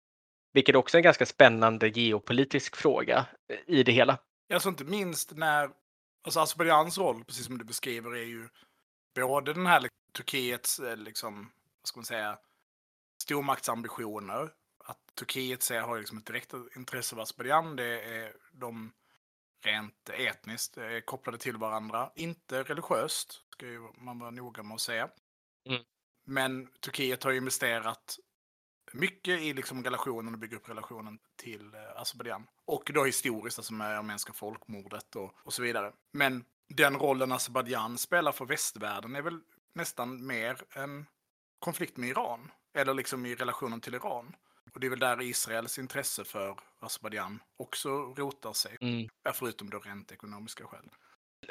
Vilket 0.54 0.76
också 0.76 0.98
är 0.98 1.00
en 1.00 1.04
ganska 1.04 1.26
spännande 1.26 1.88
geopolitisk 1.90 2.76
fråga 2.76 3.26
i 3.66 3.84
det 3.84 3.92
hela. 3.92 4.18
Alltså 4.54 4.70
inte 4.70 4.84
minst 4.84 5.32
när, 5.32 5.70
alltså 6.24 6.40
Azerbajdzjans 6.40 6.98
roll, 6.98 7.24
precis 7.24 7.46
som 7.46 7.58
du 7.58 7.66
beskriver, 7.66 8.16
är 8.16 8.26
ju 8.26 8.50
både 9.16 9.54
den 9.54 9.66
här 9.66 9.80
liksom, 9.80 9.98
Turkiets, 10.14 10.80
eh, 10.80 10.98
liksom, 10.98 11.52
vad 11.82 11.88
ska 11.88 11.98
man 11.98 12.06
säga, 12.06 12.38
stormaktsambitioner. 13.24 14.50
Att 14.86 15.16
Turkiet 15.16 15.64
ser, 15.64 15.82
har 15.82 16.00
liksom 16.00 16.18
ett 16.18 16.26
direkt 16.26 16.54
intresse 16.76 17.16
av 17.16 17.22
Azerbajdzjan. 17.22 17.76
Det 17.76 18.02
är 18.02 18.34
de 18.52 18.92
rent 19.64 20.10
etniskt 20.10 20.78
är 20.78 20.96
eh, 20.96 21.02
kopplade 21.02 21.38
till 21.38 21.58
varandra. 21.58 22.12
Inte 22.16 22.64
religiöst, 22.64 23.42
ska 23.50 23.66
ju 23.66 23.80
man 23.98 24.20
vara 24.20 24.32
noga 24.32 24.64
med 24.64 24.76
att 24.76 24.82
säga. 24.82 25.10
Mm. 25.70 25.82
Men 26.26 26.68
Turkiet 26.68 27.24
har 27.24 27.32
investerat 27.32 28.20
mycket 28.94 29.42
i 29.42 29.54
liksom 29.54 29.84
relationen 29.84 30.34
och 30.34 30.40
bygga 30.40 30.58
upp 30.58 30.70
relationen 30.70 31.20
till 31.36 31.74
eh, 31.74 32.02
Azerbajdzjan. 32.02 32.48
Och 32.66 32.92
då 32.94 33.06
historiskt, 33.06 33.60
alltså 33.60 33.74
med 33.74 33.98
armeniska 33.98 34.34
folkmordet 34.34 35.16
och, 35.16 35.36
och 35.44 35.54
så 35.54 35.62
vidare. 35.62 35.94
Men 36.14 36.44
den 36.70 36.96
rollen 36.96 37.32
Azerbajdzjan 37.32 37.98
spelar 37.98 38.32
för 38.32 38.46
västvärlden 38.46 39.16
är 39.16 39.22
väl 39.22 39.40
nästan 39.74 40.26
mer 40.28 40.62
en 40.76 41.06
konflikt 41.60 41.98
med 41.98 42.10
Iran. 42.10 42.52
Eller 42.74 42.94
liksom 42.94 43.26
i 43.26 43.36
relationen 43.36 43.82
till 43.82 43.96
Iran. 43.96 44.36
Och 44.74 44.80
det 44.80 44.88
är 44.88 44.90
väl 44.90 45.00
där 45.00 45.22
Israels 45.22 45.80
intresse 45.80 46.24
för 46.24 46.60
Azerbajdzjan 46.80 47.40
också 47.58 47.90
rotar 47.90 48.54
sig. 48.54 48.78
Mm. 48.82 49.10
Förutom 49.34 49.70
då 49.70 49.80
rent 49.80 50.12
ekonomiska 50.12 50.66
skäl. 50.66 50.90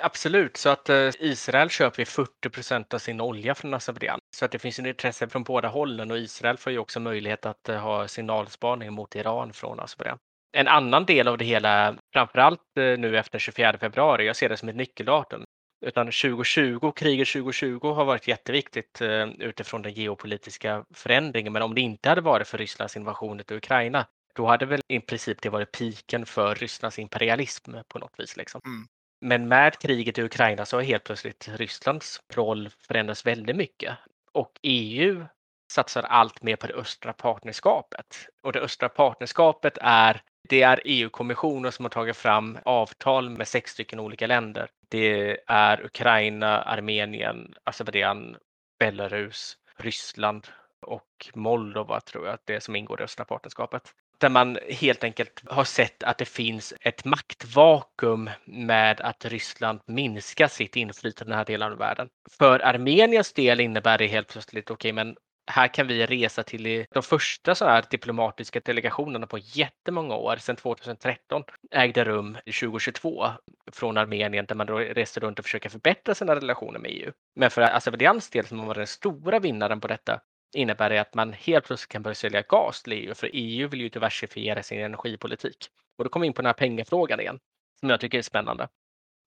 Absolut, 0.03 0.57
så 0.57 0.69
att 0.69 0.89
eh, 0.89 1.11
Israel 1.19 1.71
köper 1.71 2.05
40 2.05 2.51
procent 2.51 2.95
av 2.95 2.99
sin 2.99 3.21
olja 3.21 3.55
från 3.55 3.75
Azerbajdzjan. 3.75 4.19
Så 4.37 4.45
att 4.45 4.53
det 4.53 4.59
finns 4.59 4.79
en 4.79 4.87
intresse 4.87 5.29
från 5.29 5.43
båda 5.43 5.69
hållen 5.69 6.11
och 6.11 6.19
Israel 6.19 6.57
får 6.57 6.73
ju 6.73 6.79
också 6.79 7.01
möjlighet 7.01 7.47
att 7.47 7.69
eh, 7.69 7.77
ha 7.77 8.09
signalspaning 8.09 8.93
mot 8.93 9.15
Iran 9.15 9.53
från 9.53 9.81
Azerbajdzjan. 9.81 10.19
En 10.53 10.69
annan 10.69 11.07
del 11.07 11.29
av 11.29 11.39
det 11.39 11.45
hela, 11.45 11.97
framförallt 12.13 12.77
eh, 12.79 12.99
nu 12.99 13.19
efter 13.19 13.39
24 13.39 13.79
februari, 13.79 14.27
jag 14.27 14.37
ser 14.37 14.49
det 14.49 14.57
som 14.57 14.69
ett 14.69 14.77
nyckeldatum. 14.77 15.45
Utan 15.87 16.07
2020, 16.07 16.93
kriget 16.93 17.29
2020 17.29 17.93
har 17.93 18.05
varit 18.05 18.29
jätteviktigt 18.29 19.03
utifrån 19.39 19.83
den 19.83 19.93
geopolitiska 19.93 20.85
förändringen. 20.95 21.53
Men 21.53 21.63
om 21.63 21.75
det 21.75 21.81
inte 21.81 22.09
hade 22.09 22.21
varit 22.21 22.49
för 22.49 22.59
Rysslands 22.59 22.97
invasion 22.97 23.41
av 23.41 23.57
Ukraina, 23.57 24.07
då 24.35 24.47
hade 24.47 24.67
väl 24.67 24.81
i 24.89 25.01
princip 25.01 25.43
det 25.43 25.49
varit 25.49 25.73
piken 25.73 26.27
för 26.27 26.55
Rysslands 26.55 26.99
imperialism 26.99 27.73
på 27.89 27.99
något 27.99 28.15
vis. 28.19 28.37
Liksom. 28.37 28.61
Mm. 28.65 28.87
Men 29.21 29.49
med 29.49 29.79
kriget 29.79 30.19
i 30.19 30.23
Ukraina 30.23 30.65
så 30.65 30.77
har 30.77 30.83
helt 30.83 31.05
plötsligt 31.05 31.49
Rysslands 31.49 32.21
roll 32.35 32.71
förändrats 32.89 33.27
väldigt 33.27 33.57
mycket 33.57 33.97
och 34.33 34.53
EU 34.63 35.25
satsar 35.73 36.03
allt 36.03 36.43
mer 36.43 36.57
på 36.57 36.67
det 36.67 36.75
östra 36.75 37.13
partnerskapet. 37.13 38.29
Och 38.43 38.53
det 38.53 38.61
östra 38.61 38.89
partnerskapet 38.89 39.79
är 39.81 40.23
det 40.49 40.63
är 40.63 40.81
EU-kommissionen 40.85 41.73
som 41.73 41.85
har 41.85 41.91
tagit 41.91 42.17
fram 42.17 42.59
avtal 42.65 43.31
med 43.31 43.49
sex 43.49 43.71
stycken 43.71 44.01
olika 44.01 44.27
länder. 44.27 44.71
Det 44.89 45.39
är 45.47 45.85
Ukraina, 45.85 46.63
Armenien, 46.63 47.55
Azerbajdzjan, 47.65 48.37
Belarus, 48.79 49.57
Ryssland 49.77 50.49
och 50.81 51.31
Moldova 51.35 52.01
tror 52.01 52.27
jag 52.27 52.35
att 52.35 52.47
det 52.47 52.55
är 52.55 52.61
som 52.61 52.77
ingår 52.77 53.01
i 53.01 53.05
östra 53.05 53.25
partnerskapet 53.25 53.95
där 54.21 54.29
man 54.29 54.59
helt 54.69 55.05
enkelt 55.05 55.43
har 55.47 55.65
sett 55.65 56.03
att 56.03 56.19
det 56.19 56.25
finns 56.25 56.75
ett 56.81 57.05
maktvakuum 57.05 58.31
med 58.45 59.01
att 59.01 59.25
Ryssland 59.25 59.81
minskar 59.87 60.49
sitt 60.49 60.77
inflytande 60.77 61.31
i 61.31 61.31
den 61.31 61.39
här 61.39 61.45
delen 61.45 61.73
av 61.73 61.79
världen. 61.79 62.09
För 62.39 62.61
Armeniens 62.61 63.33
del 63.33 63.61
innebär 63.61 63.99
det 63.99 64.07
helt 64.07 64.29
plötsligt, 64.29 64.71
okej, 64.71 64.93
okay, 64.93 65.05
men 65.05 65.17
här 65.51 65.69
kan 65.69 65.87
vi 65.87 66.07
resa 66.07 66.43
till 66.43 66.87
de 66.91 67.03
första 67.03 67.55
så 67.55 67.65
här 67.65 67.85
diplomatiska 67.91 68.61
delegationerna 68.61 69.27
på 69.27 69.39
jättemånga 69.39 70.15
år, 70.15 70.37
sedan 70.37 70.57
2013, 70.57 71.43
ägde 71.71 72.05
rum 72.05 72.39
2022 72.61 73.27
från 73.73 73.97
Armenien 73.97 74.47
där 74.47 74.55
man 74.55 74.67
då 74.67 74.79
reste 74.79 75.21
runt 75.21 75.39
och 75.39 75.45
försöker 75.45 75.69
förbättra 75.69 76.15
sina 76.15 76.37
relationer 76.37 76.79
med 76.79 76.91
EU. 76.91 77.13
Men 77.37 77.51
för 77.51 77.63
alltså, 77.63 77.77
Azerbajdzjans 77.77 78.31
del 78.31 78.47
som 78.47 78.67
var 78.67 78.75
den 78.75 78.87
stora 78.87 79.39
vinnaren 79.39 79.81
på 79.81 79.89
detta 79.89 80.21
innebär 80.55 80.91
det 80.91 81.01
att 81.01 81.15
man 81.15 81.33
helt 81.33 81.65
plötsligt 81.65 81.89
kan 81.93 82.03
börja 82.03 82.15
sälja 82.15 82.43
gas 82.43 82.83
till 82.83 82.93
EU, 82.93 83.15
för 83.15 83.31
EU 83.33 83.69
vill 83.69 83.81
ju 83.81 83.89
diversifiera 83.89 84.63
sin 84.63 84.81
energipolitik. 84.81 85.69
Och 85.99 86.05
då 86.05 86.11
kommer 86.11 86.25
vi 86.25 86.27
in 86.27 86.33
på 86.33 86.43
den 86.43 86.47
här 86.47 86.53
pengafrågan 86.53 87.21
igen, 87.21 87.39
som 87.81 87.91
jag 87.91 88.01
tycker 88.01 88.19
är 88.19 88.23
spännande. 88.23 88.69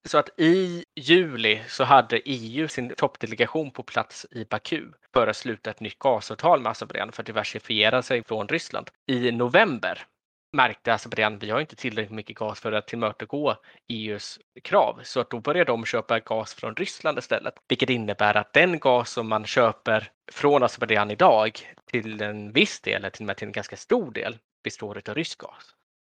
Så 0.06 0.18
att 0.18 0.30
i 0.40 0.86
juli 0.96 1.62
så 1.68 1.84
hade 1.84 2.22
EU 2.26 2.68
sin 2.68 2.96
toppdelegation 2.98 3.72
på 3.72 3.84
plats 3.84 4.26
i 4.32 4.46
Baku 4.46 4.86
för 5.14 5.28
att 5.28 5.38
sluta 5.38 5.70
ett 5.70 5.80
nytt 5.80 6.00
gasavtal 6.00 6.62
med 6.62 6.70
Azerbajdzjan 6.70 7.12
för 7.12 7.22
att 7.22 7.28
diversifiera 7.28 8.02
sig 8.02 8.24
från 8.24 8.48
Ryssland. 8.48 8.90
I 9.08 9.32
november 9.32 10.06
märkte 10.54 10.94
alltså, 10.94 11.10
Azerbajdzjan 11.10 11.40
vi 11.40 11.50
har 11.50 11.60
inte 11.62 11.76
tillräckligt 11.76 12.16
mycket 12.16 12.38
gas 12.38 12.60
för 12.60 12.72
att 12.72 12.88
tillmötesgå 12.88 13.56
EUs 13.88 14.40
krav. 14.64 15.00
Så 15.04 15.20
att 15.20 15.30
då 15.30 15.40
började 15.40 15.72
de 15.72 15.86
köpa 15.86 16.20
gas 16.20 16.54
från 16.54 16.76
Ryssland 16.76 17.18
istället. 17.18 17.54
Vilket 17.68 17.90
innebär 17.90 18.38
att 18.38 18.54
den 18.54 18.80
gas 18.80 19.12
som 19.12 19.30
man 19.30 19.46
köper 19.46 20.12
från 20.32 20.64
alltså, 20.64 20.76
Azerbajdzjan 20.76 21.12
idag 21.12 21.60
till 21.86 22.22
en 22.22 22.52
viss 22.52 22.82
del, 22.82 22.96
eller 22.96 23.10
till 23.10 23.24
och 23.24 23.28
med 23.28 23.38
till 23.38 23.48
en 23.48 23.52
ganska 23.52 23.78
stor 23.78 24.12
del, 24.12 24.38
består 24.64 25.02
av 25.10 25.16
rysk 25.16 25.40
gas. 25.40 25.76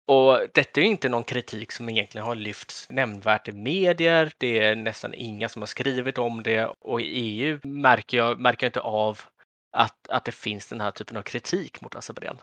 Och 0.08 0.40
detta 0.54 0.80
är 0.80 0.84
inte 0.84 1.08
någon 1.08 1.24
kritik 1.24 1.72
som 1.72 1.88
egentligen 1.88 2.26
har 2.26 2.34
lyfts 2.34 2.86
nämnvärt 2.90 3.48
i 3.48 3.52
medier. 3.52 4.32
Det 4.38 4.58
är 4.58 4.76
nästan 4.76 5.14
inga 5.14 5.48
som 5.48 5.62
har 5.62 5.66
skrivit 5.66 6.18
om 6.18 6.42
det 6.42 6.66
och 6.80 7.00
i 7.00 7.04
EU 7.04 7.60
märker 7.62 8.16
jag, 8.16 8.40
märker 8.40 8.66
jag 8.66 8.68
inte 8.68 8.80
av 8.80 9.20
att, 9.72 10.08
att 10.08 10.24
det 10.24 10.32
finns 10.32 10.68
den 10.68 10.80
här 10.80 10.90
typen 10.90 11.16
av 11.16 11.22
kritik 11.22 11.80
mot 11.80 11.96
alltså, 11.96 12.12
Azerbajdzjan. 12.12 12.38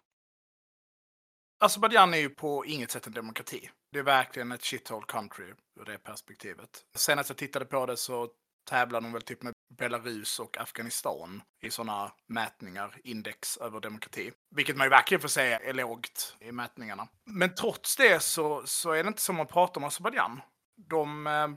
Azerbajdzjan 1.64 2.14
är 2.14 2.18
ju 2.18 2.30
på 2.30 2.66
inget 2.66 2.91
sätt 2.91 3.07
en 3.07 3.14
demokrati. 3.14 3.70
Det 3.91 3.99
är 3.99 4.03
verkligen 4.03 4.51
ett 4.51 4.64
shithole 4.64 5.05
country 5.07 5.53
ur 5.80 5.86
det 5.86 5.97
perspektivet. 5.97 6.70
Senast 6.95 7.30
jag 7.30 7.38
tittade 7.38 7.66
på 7.66 7.86
det 7.86 7.97
så 7.97 8.30
tävlar 8.70 9.01
de 9.01 9.14
väl 9.14 9.22
typ 9.22 9.43
med 9.43 9.53
Belarus 9.78 10.39
och 10.39 10.57
Afghanistan 10.57 11.41
i 11.61 11.70
sådana 11.70 12.11
mätningar, 12.28 12.97
index 13.03 13.57
över 13.57 13.80
demokrati. 13.80 14.32
Vilket 14.55 14.78
man 14.78 14.86
ju 14.86 14.89
verkligen 14.89 15.22
får 15.22 15.28
säga 15.28 15.59
är 15.59 15.74
lågt 15.74 16.36
i 16.39 16.51
mätningarna. 16.51 17.07
Men 17.26 17.55
trots 17.55 17.95
det 17.95 18.24
så, 18.24 18.64
så 18.66 18.91
är 18.91 19.03
det 19.03 19.07
inte 19.07 19.22
som 19.22 19.36
man 19.36 19.47
pratar 19.47 19.82
om 19.82 19.88
Azerbajdzjan. 19.88 20.41
De, 20.89 21.28
eh, 21.28 21.47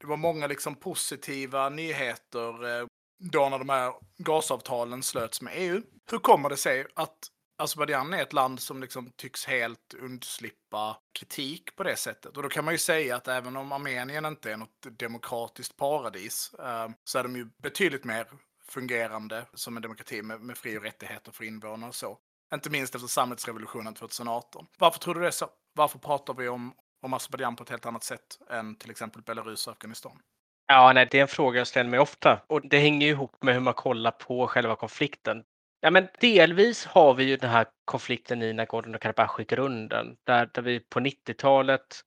det 0.00 0.06
var 0.06 0.16
många 0.16 0.46
liksom 0.46 0.74
positiva 0.74 1.68
nyheter 1.68 2.78
eh, 2.80 2.86
då 3.32 3.48
när 3.48 3.58
de 3.58 3.68
här 3.68 3.94
gasavtalen 4.18 5.02
slöts 5.02 5.42
med 5.42 5.52
EU. 5.56 5.82
Hur 6.10 6.18
kommer 6.18 6.48
det 6.48 6.56
sig 6.56 6.86
att 6.94 7.30
Azerbajdzjan 7.58 8.14
är 8.14 8.22
ett 8.22 8.32
land 8.32 8.60
som 8.60 8.80
liksom 8.80 9.12
tycks 9.16 9.46
helt 9.46 9.94
undslippa 9.94 10.96
kritik 11.18 11.76
på 11.76 11.82
det 11.82 11.96
sättet. 11.96 12.36
Och 12.36 12.42
då 12.42 12.48
kan 12.48 12.64
man 12.64 12.74
ju 12.74 12.78
säga 12.78 13.16
att 13.16 13.28
även 13.28 13.56
om 13.56 13.72
Armenien 13.72 14.26
inte 14.26 14.52
är 14.52 14.56
något 14.56 14.86
demokratiskt 14.98 15.76
paradis 15.76 16.54
eh, 16.58 16.88
så 17.04 17.18
är 17.18 17.22
de 17.22 17.36
ju 17.36 17.48
betydligt 17.62 18.04
mer 18.04 18.26
fungerande 18.68 19.46
som 19.54 19.76
en 19.76 19.82
demokrati 19.82 20.22
med, 20.22 20.40
med 20.40 20.58
fri 20.58 20.78
och 20.78 20.82
rättigheter 20.82 21.32
för 21.32 21.44
invånare 21.44 21.88
och 21.88 21.94
så. 21.94 22.18
Inte 22.54 22.70
minst 22.70 22.94
efter 22.94 23.08
samhällsrevolutionen 23.08 23.94
2018. 23.94 24.66
Varför 24.78 24.98
tror 24.98 25.14
du 25.14 25.20
det 25.20 25.26
är 25.26 25.30
så? 25.30 25.48
Varför 25.74 25.98
pratar 25.98 26.34
vi 26.34 26.48
om, 26.48 26.74
om 27.02 27.14
Azerbajdzjan 27.14 27.56
på 27.56 27.62
ett 27.62 27.70
helt 27.70 27.86
annat 27.86 28.04
sätt 28.04 28.38
än 28.50 28.74
till 28.74 28.90
exempel 28.90 29.22
Belarus 29.22 29.66
och 29.66 29.72
Afghanistan? 29.72 30.18
Ja, 30.66 30.92
nej, 30.92 31.08
det 31.10 31.18
är 31.18 31.22
en 31.22 31.28
fråga 31.28 31.58
jag 31.58 31.66
ställer 31.66 31.90
mig 31.90 32.00
ofta 32.00 32.40
och 32.46 32.68
det 32.68 32.78
hänger 32.78 33.08
ihop 33.08 33.42
med 33.42 33.54
hur 33.54 33.60
man 33.60 33.74
kollar 33.74 34.10
på 34.10 34.46
själva 34.46 34.76
konflikten. 34.76 35.44
Ja, 35.86 35.90
men 35.90 36.08
delvis 36.20 36.84
har 36.84 37.14
vi 37.14 37.24
ju 37.24 37.36
den 37.36 37.50
här 37.50 37.66
konflikten 37.84 38.42
i 38.42 38.52
Nagorno-Karabach 38.52 39.40
i 39.40 39.44
grunden, 39.44 40.16
där, 40.24 40.50
där 40.54 40.62
vi 40.62 40.80
på 40.80 41.00
90-talet 41.00 42.00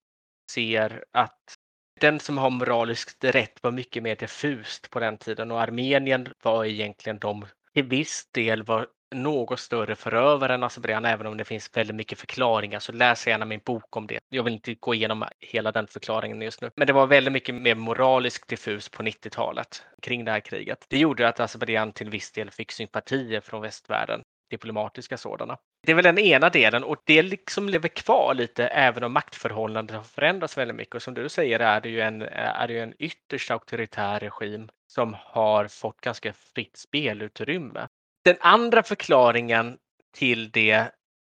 ser 0.52 1.04
att 1.12 1.56
den 2.00 2.20
som 2.20 2.38
har 2.38 2.50
moraliskt 2.50 3.24
rätt 3.24 3.64
var 3.64 3.72
mycket 3.72 4.04
mer 4.04 4.16
diffust 4.16 4.90
på 4.90 5.00
den 5.00 5.18
tiden 5.18 5.52
och 5.52 5.62
Armenien 5.62 6.28
var 6.44 6.66
egentligen 6.66 7.20
de 7.20 7.46
till 7.74 7.84
viss 7.84 8.30
del 8.32 8.64
var 8.64 8.88
något 9.16 9.60
större 9.60 9.96
förövare 9.96 10.54
än 10.54 10.64
Azerbajdzjan, 10.64 11.06
alltså 11.06 11.14
även 11.14 11.28
om 11.28 11.38
det 11.38 11.46
finns 11.46 11.78
väldigt 11.78 11.96
mycket 11.96 12.20
förklaringar. 12.20 12.80
Så 12.80 12.92
läs 12.92 13.28
gärna 13.28 13.46
min 13.46 13.62
bok 13.66 13.98
om 13.98 14.08
det. 14.08 14.20
Jag 14.30 14.44
vill 14.44 14.54
inte 14.54 14.74
gå 14.74 14.94
igenom 14.94 15.26
hela 15.40 15.72
den 15.72 15.88
förklaringen 15.88 16.42
just 16.42 16.62
nu. 16.62 16.72
Men 16.76 16.88
det 16.88 16.94
var 16.94 17.08
väldigt 17.08 17.34
mycket 17.34 17.56
mer 17.56 17.76
moraliskt 17.76 18.48
diffus 18.48 18.90
på 18.90 19.04
90-talet 19.04 19.84
kring 20.02 20.26
det 20.26 20.32
här 20.32 20.40
kriget. 20.40 20.86
Det 20.90 20.98
gjorde 20.98 21.28
att 21.28 21.40
alltså, 21.40 21.58
Azerbajdzjan 21.58 21.92
till 21.92 22.10
viss 22.10 22.32
del 22.32 22.52
fick 22.52 22.72
sympatier 22.72 23.42
från 23.42 23.62
västvärlden 23.62 24.22
diplomatiska 24.50 25.18
sådana. 25.18 25.58
Det 25.86 25.92
är 25.92 25.96
väl 25.96 26.04
den 26.04 26.20
ena 26.20 26.50
delen 26.50 26.84
och 26.84 26.98
det 27.06 27.22
liksom 27.22 27.70
lever 27.70 27.88
kvar 27.88 28.34
lite 28.34 28.68
även 28.68 29.04
om 29.04 29.14
maktförhållandet 29.14 29.96
har 29.96 30.04
förändrats 30.04 30.58
väldigt 30.58 30.76
mycket. 30.76 30.96
Och 30.96 31.02
som 31.02 31.14
du 31.14 31.30
säger 31.30 31.60
är 31.60 31.82
det 31.82 31.90
ju 31.90 32.02
en, 32.02 32.22
är 32.22 32.68
det 32.68 32.74
ju 32.74 32.80
en 32.80 32.94
ytterst 33.00 33.52
auktoritär 33.52 34.20
regim 34.20 34.70
som 34.88 35.16
har 35.20 35.68
fått 35.68 36.02
ganska 36.02 36.34
fritt 36.34 36.78
spelutrymme. 36.78 37.88
Den 38.26 38.36
andra 38.40 38.84
förklaringen 38.84 39.78
till 40.14 40.52
det 40.52 40.92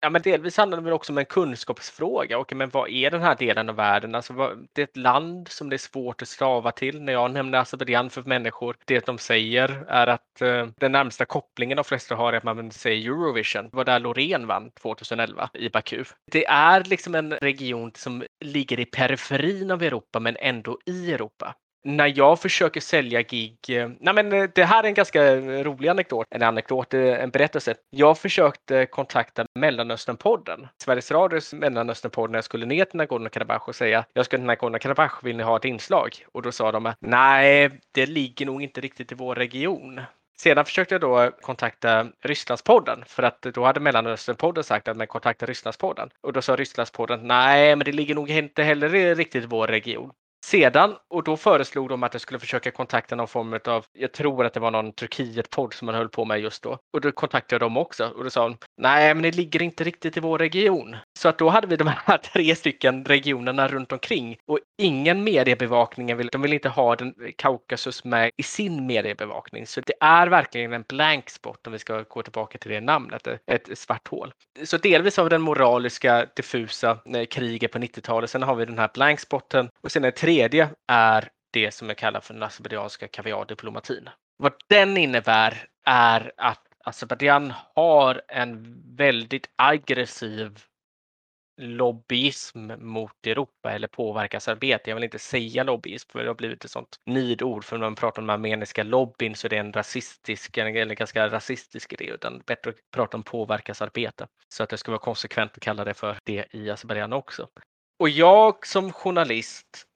Ja, 0.03 0.11
men 0.11 0.23
delvis 0.23 0.57
handlar 0.57 0.79
det 0.79 0.85
väl 0.85 0.93
också 0.93 1.13
om 1.13 1.19
en 1.19 1.27
kunskapsfråga. 1.27 2.39
Okej, 2.39 2.57
men 2.57 2.71
vad 2.71 2.91
är 2.91 3.11
den 3.11 3.23
här 3.23 3.37
delen 3.37 3.69
av 3.69 3.77
världen? 3.77 4.15
Alltså, 4.15 4.33
vad, 4.33 4.69
det 4.73 4.83
är 4.83 4.85
ett 4.85 4.97
land 4.97 5.49
som 5.49 5.71
det 5.71 5.77
är 5.77 5.79
svårt 5.79 6.23
att 6.23 6.29
stava 6.29 6.73
till. 6.73 7.03
När 7.03 7.13
jag 7.13 7.31
nämner 7.31 7.59
Azerbajdzjan 7.59 8.11
för 8.11 8.23
människor, 8.23 8.77
det 8.85 9.07
de 9.07 9.19
säger 9.19 9.85
är 9.89 10.07
att 10.07 10.41
eh, 10.41 10.67
den 10.77 10.93
närmsta 10.93 11.25
kopplingen 11.25 11.77
de 11.77 11.85
flesta 11.85 12.15
har 12.15 12.33
är 12.33 12.37
att 12.37 12.45
man 12.45 12.71
säger 12.71 13.11
Eurovision. 13.11 13.65
Det 13.65 13.77
var 13.77 13.85
där 13.85 14.01
Loreen 14.01 14.47
vann 14.47 14.71
2011 14.71 15.51
i 15.55 15.69
Baku. 15.69 16.05
Det 16.33 16.47
är 16.47 16.85
liksom 16.85 17.15
en 17.15 17.33
region 17.33 17.93
som 17.95 18.25
ligger 18.41 18.81
i 18.81 18.85
periferin 18.85 19.71
av 19.71 19.83
Europa, 19.83 20.21
men 20.21 20.37
ändå 20.37 20.79
i 20.87 21.13
Europa 21.13 21.55
när 21.85 22.13
jag 22.19 22.41
försöker 22.41 22.81
sälja 22.81 23.23
gig, 23.23 23.57
eh, 23.69 23.89
nej 24.01 24.15
men 24.15 24.33
eh, 24.33 24.49
det 24.55 24.65
här 24.65 24.83
är 24.85 24.89
en 24.89 24.95
ganska 24.95 25.27
eh, 25.27 25.65
rolig 25.65 25.89
anekdot, 25.89 26.27
en 26.31 26.43
anekdot, 26.43 26.95
en 26.95 27.31
berättelse. 27.31 27.75
Jag 27.91 28.19
försökte 28.19 28.87
kontakta 28.87 29.47
Mellanösternpodden, 29.55 30.69
Sveriges 30.83 31.11
Radios 31.11 31.53
Mellanösternpodd 31.53 32.31
när 32.31 32.37
jag 32.37 32.45
skulle 32.45 32.67
ner 32.67 32.85
till 32.85 33.01
Nagorno-Karabach 33.01 33.69
och 33.69 33.75
säga 33.75 34.05
jag 34.13 34.25
ska 34.25 34.37
till 34.37 34.47
Nagorno-Karabach, 34.47 35.23
vill 35.23 35.37
ni 35.37 35.43
ha 35.43 35.57
ett 35.57 35.65
inslag? 35.65 36.27
Och 36.33 36.43
då 36.43 36.53
sa 36.53 36.73
de 36.73 36.93
nej, 37.01 37.71
det 37.93 38.07
ligger 38.07 38.47
nog 38.47 38.63
inte 38.63 38.81
riktigt 38.81 39.13
i 39.13 39.15
vår 39.15 39.35
region. 39.35 40.01
Sedan 40.39 40.65
försökte 40.65 40.95
jag 40.95 41.01
då 41.01 41.31
kontakta 41.41 42.07
Rysslandspodden 42.21 43.05
för 43.07 43.23
att 43.23 43.43
då 43.43 43.65
hade 43.65 43.81
Mellanösternpodden 43.81 44.65
sagt 44.65 44.89
att 44.89 44.97
man 44.97 45.07
kontaktar 45.07 45.47
Rysslandspodden 45.47 46.11
och 46.21 46.33
då 46.33 46.43
sa 46.43 46.57
Rysslandspodden 46.57 47.21
nej, 47.23 47.77
men 47.77 47.85
det 47.85 47.93
ligger 47.93 48.15
nog 48.15 48.31
inte 48.31 48.63
heller 48.63 49.15
riktigt 49.15 49.45
i 49.45 49.47
vår 49.47 49.67
region. 49.67 50.13
Sedan, 50.45 50.97
och 51.09 51.25
då 51.25 51.37
föreslog 51.37 51.89
de 51.89 52.03
att 52.03 52.15
jag 52.15 52.21
skulle 52.21 52.41
försöka 52.41 52.71
kontakta 52.71 53.17
någon 53.17 53.29
form 53.29 53.61
av, 53.65 53.87
jag 53.93 54.13
tror 54.13 54.45
att 54.45 54.55
det 54.55 54.61
var 54.61 54.71
någon 54.71 54.93
Turkiet-podd 54.93 55.75
som 55.75 55.87
man 55.87 55.95
höll 55.95 56.09
på 56.09 56.25
med 56.25 56.41
just 56.41 56.63
då. 56.63 56.79
Och 56.93 57.01
då 57.01 57.13
kontaktade 57.13 57.55
jag 57.55 57.61
dem 57.61 57.77
också 57.77 58.07
och 58.17 58.25
då 58.25 58.31
sa 58.31 58.43
de, 58.49 58.57
nej 58.77 59.15
men 59.15 59.23
det 59.23 59.37
ligger 59.37 59.63
inte 59.63 59.85
riktigt 59.85 60.17
i 60.17 60.21
vår 60.21 60.39
region. 60.39 60.97
Så 61.19 61.29
att 61.29 61.39
då 61.39 61.49
hade 61.49 61.67
vi 61.67 61.77
de 61.77 61.89
här 61.89 62.19
tre 62.35 62.55
stycken 62.55 63.05
regionerna 63.05 63.69
runt 63.69 63.93
omkring 63.93 64.37
och 64.47 64.59
ingen 64.83 65.25
mediebevakning, 65.25 66.17
vill, 66.17 66.29
de 66.33 66.43
vill 66.43 66.53
inte 66.53 66.69
ha 66.69 66.97
den 66.97 67.15
Kaukasus 67.37 68.05
med 68.05 68.31
i 68.37 68.43
sin 68.43 68.87
mediebevakning. 68.87 69.67
Så 69.67 69.81
det 69.81 69.95
är 70.01 70.27
verkligen 70.27 70.73
en 70.73 70.85
blank 70.89 71.31
spot 71.31 71.67
om 71.67 71.73
vi 71.73 71.79
ska 71.79 72.03
gå 72.03 72.23
tillbaka 72.23 72.59
till 72.59 72.71
det 72.71 72.81
namnet, 72.81 73.27
ett 73.47 73.79
svart 73.79 74.09
hål. 74.09 74.33
Så 74.65 74.77
delvis 74.77 75.17
har 75.17 75.25
vi 75.25 75.31
den 75.31 75.43
moraliska 75.43 76.27
diffusa 76.37 76.99
eh, 77.15 77.25
kriget 77.25 77.73
på 77.73 77.79
90-talet, 77.79 78.31
sen 78.31 78.43
har 78.43 78.55
vi 78.55 78.65
den 78.65 78.79
här 78.79 78.91
blank 78.95 79.21
spotten 79.21 79.71
och 79.83 79.93
sen 79.93 80.05
är 80.05 80.09
det 80.11 80.17
tredje 80.31 80.71
är 80.87 81.29
det 81.53 81.71
som 81.71 81.89
jag 81.89 81.99
kallar 81.99 82.21
för 82.21 82.35
den 82.35 82.43
azerbajdzjanska 82.43 83.09
kaviardiplomatin. 83.09 84.09
Vad 84.37 84.53
den 84.69 84.97
innebär 84.97 85.67
är 85.85 86.33
att 86.37 86.67
Azerbajdzjan 86.85 87.53
har 87.75 88.23
en 88.29 88.83
väldigt 88.97 89.51
aggressiv 89.57 90.61
lobbyism 91.61 92.71
mot 92.79 93.27
Europa 93.27 93.73
eller 93.73 93.89
påverkansarbete. 93.89 94.91
Jag 94.91 94.95
vill 94.95 95.05
inte 95.05 95.19
säga 95.19 95.63
lobbyism 95.63 96.11
för 96.11 96.19
det 96.19 96.29
har 96.29 96.35
blivit 96.35 96.65
ett 96.65 96.71
sånt 96.71 97.01
nidord 97.07 97.65
för 97.65 97.79
när 97.79 97.87
man 97.87 97.95
pratar 97.95 98.23
om 98.23 98.27
den 98.27 98.35
armeniska 98.35 98.83
lobbyn 98.83 99.35
så 99.35 99.47
är 99.47 99.49
det 99.49 99.57
en 99.57 99.73
rasistisk 99.73 100.59
eller 100.59 100.95
ganska 100.95 101.29
rasistisk 101.29 101.93
idé 101.93 102.05
utan 102.05 102.43
bättre 102.47 102.71
att 102.71 102.77
prata 102.95 103.17
om 103.17 103.23
påverkansarbete. 103.23 104.27
Så 104.49 104.63
att 104.63 104.71
det 104.71 104.79
ska 104.79 104.91
vara 104.91 105.01
konsekvent 105.01 105.53
att 105.53 105.61
kalla 105.61 105.85
det 105.85 105.95
för 105.95 106.17
det 106.25 106.47
i 106.51 106.71
Azerbajdzjan 106.71 107.13
också. 107.13 107.49
Och 107.99 108.09
jag 108.09 108.67
som 108.67 108.93
journalist 108.93 109.87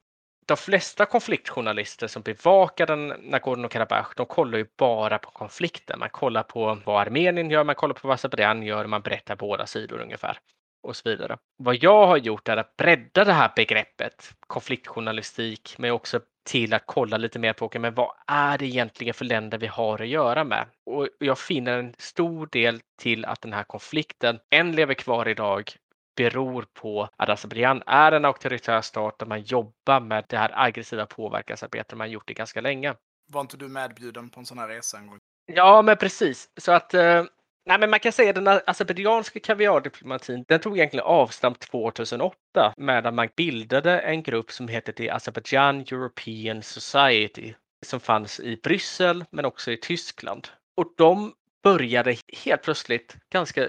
de 0.47 0.57
flesta 0.57 1.07
konfliktjournalister 1.07 2.07
som 2.07 2.22
bevakar 2.22 2.86
den 2.86 3.12
Nagorno-Karabach, 3.12 4.14
de 4.16 4.26
kollar 4.26 4.59
ju 4.59 4.66
bara 4.78 5.18
på 5.18 5.30
konflikten. 5.30 5.99
Man 5.99 6.11
kollar 6.11 6.42
på 6.42 6.78
vad 6.84 7.01
Armenien 7.01 7.51
gör, 7.51 7.64
man 7.64 7.74
kollar 7.74 7.95
på 7.95 8.09
vad 8.09 8.14
Azerbajdzjan 8.14 8.62
gör, 8.62 8.86
man 8.86 9.03
berättar 9.03 9.36
båda 9.36 9.66
sidor 9.66 10.01
ungefär 10.01 10.38
och 10.82 10.97
så 10.97 11.09
vidare. 11.09 11.38
Vad 11.57 11.76
jag 11.76 12.07
har 12.07 12.16
gjort 12.16 12.49
är 12.49 12.57
att 12.57 12.76
bredda 12.76 13.24
det 13.24 13.32
här 13.32 13.53
begreppet 13.57 14.34
konfliktjournalistik, 14.47 15.74
men 15.78 15.90
också 15.90 16.20
till 16.45 16.74
att 16.74 16.82
kolla 16.86 17.16
lite 17.16 17.38
mer 17.38 17.53
på 17.53 17.66
okay, 17.66 17.80
men 17.80 17.95
vad 17.95 18.11
är 18.26 18.59
det 18.59 18.66
egentligen 18.66 19.14
för 19.14 19.24
länder 19.24 19.59
vi 19.59 19.66
har 19.66 20.03
att 20.03 20.09
göra 20.09 20.45
med? 20.45 20.66
Och 20.86 21.09
jag 21.18 21.38
finner 21.38 21.78
en 21.78 21.95
stor 21.99 22.49
del 22.53 22.80
till 23.03 23.24
att 23.24 23.40
den 23.40 23.53
här 23.53 23.64
konflikten 23.64 24.38
än 24.51 24.72
lever 24.72 24.95
kvar 24.95 25.28
idag 25.28 25.72
beror 26.17 26.67
på 26.75 27.09
att 27.17 27.29
Azerbajdzjan 27.29 27.83
är 27.87 28.12
en 28.12 28.25
auktoritär 28.25 28.81
stat 28.81 29.19
där 29.19 29.27
man 29.27 29.43
jobbar 29.43 30.01
med 30.01 30.25
det 30.29 30.37
här 30.37 30.51
aggressiva 30.55 31.07
påverkansarbetet 31.07 31.99
man 31.99 32.11
gjort 32.11 32.29
det 32.29 32.35
ganska 32.35 32.61
länge. 32.61 32.95
Var 33.33 33.41
inte 33.41 33.57
du 33.57 33.69
medbjuden 33.69 34.31
på 34.31 34.41
en 34.41 34.47
sån 34.47 34.59
här 34.59 34.69
resa 34.69 34.99
en 34.99 35.07
gång? 35.07 35.19
Ja, 35.47 35.83
men 35.83 35.97
precis. 35.97 36.49
Så 36.57 36.73
att 36.73 36.95
eh, 36.95 37.25
Nej, 37.67 37.79
men 37.79 37.91
man 37.91 38.01
kan 38.01 38.12
säga 38.12 38.31
att 38.31 38.45
den 38.45 38.61
azerbajdzjanska 38.67 39.41
kaviardiplomatin, 39.41 40.45
den 40.49 40.61
tog 40.61 40.77
egentligen 40.79 41.07
avstamp 41.07 41.61
2008 41.61 42.37
med 42.77 43.07
att 43.07 43.15
man 43.15 43.29
bildade 43.37 44.01
en 44.01 44.23
grupp 44.23 44.53
som 44.53 44.69
heter 44.69 44.93
The 44.93 45.11
Azerbaijan 45.11 45.81
European 45.81 46.62
Society 46.62 47.55
som 47.87 48.01
fanns 48.01 48.41
i 48.41 48.57
Bryssel 48.57 49.25
men 49.31 49.45
också 49.45 49.71
i 49.71 49.77
Tyskland. 49.77 50.49
Och 50.77 50.95
de 50.97 51.33
började 51.62 52.17
helt 52.45 52.62
plötsligt, 52.62 53.17
ganska 53.33 53.69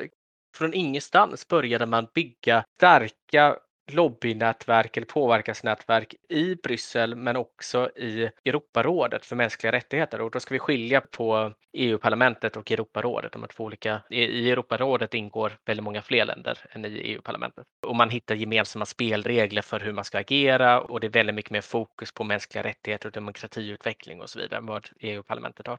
från 0.56 0.74
ingenstans, 0.74 1.47
började 1.47 1.86
man 1.86 2.08
bygga 2.14 2.66
starka 2.78 3.58
lobbynätverk 3.91 4.97
eller 4.97 5.08
påverkansnätverk 5.08 6.16
i 6.30 6.56
Bryssel 6.56 7.16
men 7.16 7.36
också 7.36 7.89
i 7.95 8.30
Europarådet 8.45 9.26
för 9.26 9.36
mänskliga 9.36 9.72
rättigheter. 9.72 10.22
Och 10.22 10.32
då 10.32 10.39
ska 10.39 10.53
vi 10.53 10.60
skilja 10.60 11.01
på 11.01 11.53
EU-parlamentet 11.74 12.58
och 12.58 12.72
Europarådet. 12.72 13.32
De 13.32 13.47
två 13.47 13.64
olika. 13.64 14.01
I 14.10 14.51
Europarådet 14.51 15.14
ingår 15.14 15.58
väldigt 15.66 15.84
många 15.84 16.01
fler 16.01 16.26
länder 16.26 16.60
än 16.72 16.86
i 16.86 16.89
EU-parlamentet. 16.89 17.66
Och 17.88 17.95
man 17.95 18.10
hittar 18.10 18.36
gemensamma 18.36 18.86
spelregler 18.86 19.62
för 19.62 19.80
hur 19.80 19.93
man 19.93 20.06
ska 20.06 20.18
agera 20.18 20.82
och 20.82 20.99
det 20.99 21.08
är 21.08 21.12
väldigt 21.12 21.36
mycket 21.36 21.51
mer 21.51 21.62
fokus 21.62 22.12
på 22.12 22.24
mänskliga 22.24 22.64
rättigheter 22.64 23.08
och 23.08 23.14
demokratiutveckling 23.14 24.22
och 24.22 24.30
så 24.30 24.39
vidare 24.39 24.58
än 24.60 24.66
vad 24.66 24.89
EU-parlamentet 24.99 25.68
har. 25.68 25.78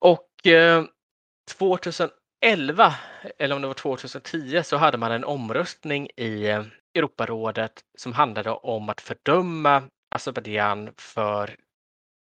Och 0.00 0.46
eh, 0.46 0.84
2011 2.44 2.94
eller 3.38 3.56
om 3.56 3.62
det 3.62 3.68
var 3.68 3.74
2010 3.74 4.62
så 4.64 4.76
hade 4.76 4.98
man 4.98 5.12
en 5.12 5.24
omröstning 5.24 6.08
i 6.16 6.46
eh, 6.46 6.64
Europarådet 6.94 7.72
som 7.98 8.12
handlade 8.12 8.50
om 8.50 8.88
att 8.88 9.00
fördöma 9.00 9.82
Azerbajdzjan 10.14 10.90
för 10.96 11.56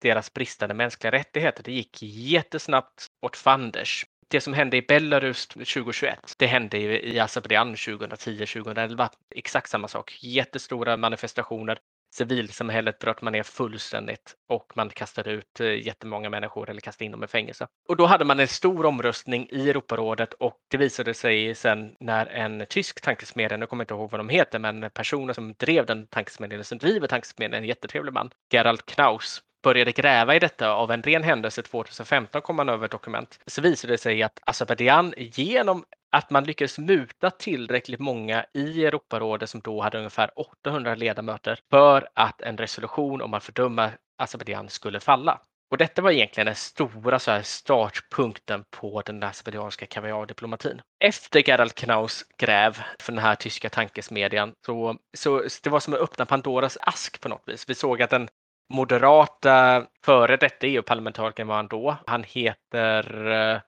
deras 0.03 0.33
bristande 0.33 0.75
mänskliga 0.75 1.13
rättigheter. 1.13 1.63
Det 1.63 1.73
gick 1.73 2.03
jättesnabbt 2.03 3.07
åt 3.27 3.37
fanders. 3.37 4.07
Det 4.29 4.41
som 4.41 4.55
hände 4.55 4.77
i 4.77 4.83
Belarus 4.83 5.47
2021, 5.47 6.19
det 6.39 6.47
hände 6.47 6.79
i 6.79 7.19
Azerbajdzjan 7.19 7.75
2010-2011. 7.75 9.09
Exakt 9.35 9.71
samma 9.71 9.89
sak. 9.89 10.19
Jättestora 10.21 10.97
manifestationer 10.97 11.79
civilsamhället 12.15 12.99
bröt 12.99 13.23
man 13.23 13.33
ner 13.33 13.43
fullständigt 13.43 14.35
och 14.49 14.73
man 14.77 14.91
kastade 14.91 15.31
ut 15.31 15.61
eh, 15.61 15.87
jättemånga 15.87 16.31
människor 16.31 16.71
eller 16.71 16.81
kastade 16.81 17.05
in 17.05 17.13
dem 17.13 17.25
i 17.25 17.27
fängelse. 17.27 17.67
Och 17.89 17.97
då 17.97 18.07
hade 18.07 18.25
man 18.25 18.41
en 18.41 18.49
stor 18.49 18.87
omröstning 18.87 19.49
i 19.51 19.71
Europarådet 19.71 20.33
och 20.33 20.57
det 20.71 20.77
visade 20.77 21.15
sig 21.15 21.55
sen 21.55 21.95
när 22.01 22.27
en 22.27 22.67
tysk 22.69 23.01
tankesmedja, 23.01 23.57
nu 23.57 23.67
kommer 23.67 23.81
jag 23.81 23.85
inte 23.85 23.95
ihåg 23.95 24.11
vad 24.11 24.21
de 24.21 24.29
heter, 24.29 24.59
men 24.59 24.91
personen 24.91 25.35
som 25.35 25.55
drev 25.55 25.87
den 25.87 26.07
tankesmedjan, 26.07 26.65
som 26.65 26.79
driver 26.79 27.09
tankesmedjan, 27.09 27.63
en 27.63 27.69
jättetrevlig 27.69 28.13
man, 28.13 28.31
Gerald 28.53 28.87
Knaus, 28.87 29.43
började 29.65 29.93
gräva 29.93 30.35
i 30.35 30.39
detta 30.39 30.71
av 30.71 30.91
en 30.91 31.03
ren 31.03 31.23
händelse 31.23 31.63
2015 31.63 32.43
kom 32.43 32.57
man 32.57 32.69
över 32.69 32.85
ett 32.85 32.91
dokument 32.91 33.39
så 33.47 33.63
visade 33.63 33.93
det 33.93 33.99
sig 33.99 34.23
att 34.23 34.41
Azerbajdzjan 34.47 35.15
genom 35.17 35.85
att 36.15 36.31
man 36.31 36.45
lyckades 36.45 36.79
muta 36.79 37.31
tillräckligt 37.31 38.01
många 38.01 38.45
i 38.55 38.85
Europarådet 38.85 39.51
som 39.51 39.61
då 39.61 39.81
hade 39.81 39.99
ungefär 39.99 40.31
800 40.37 40.95
ledamöter 40.95 41.59
för 41.71 42.09
att 42.15 42.43
en 42.43 42.59
resolution 42.59 43.23
om 43.23 43.35
att 43.35 43.45
fördöma 43.45 43.91
Azerbajdzjan 44.19 44.69
skulle 44.69 45.01
falla. 45.01 45.41
Och 45.71 45.79
detta 45.79 46.03
var 46.03 46.11
egentligen 46.11 46.47
den 46.47 46.55
stora 46.55 47.19
så 47.19 47.31
här, 47.31 47.43
startpunkten 47.43 48.65
på 48.71 49.03
den 49.03 49.23
azerbajdzjanska 49.23 49.87
kaviardiplomatin. 49.87 50.81
Efter 51.05 51.49
Gerald 51.49 51.75
Knaus 51.75 52.25
gräv 52.39 52.79
för 52.99 53.13
den 53.13 53.23
här 53.23 53.35
tyska 53.35 53.71
tankesmedjan 53.71 54.53
så, 54.67 54.99
så 55.17 55.43
det 55.63 55.71
var 55.71 55.81
som 55.81 55.95
att 55.95 56.01
öppna 56.01 56.27
Pandoras 56.27 56.79
ask 56.81 57.21
på 57.21 57.29
något 57.29 57.43
vis. 57.47 57.65
Vi 57.69 57.75
såg 57.75 58.03
att 58.03 58.11
den 58.11 58.29
moderata 58.75 59.87
före 60.05 60.37
detta 60.37 60.67
EU-parlamentarikern 60.67 61.47
var 61.47 61.57
han 61.57 61.69
då. 61.69 61.97
Han 62.07 62.25
heter, 62.25 63.31
eh, 63.31 63.61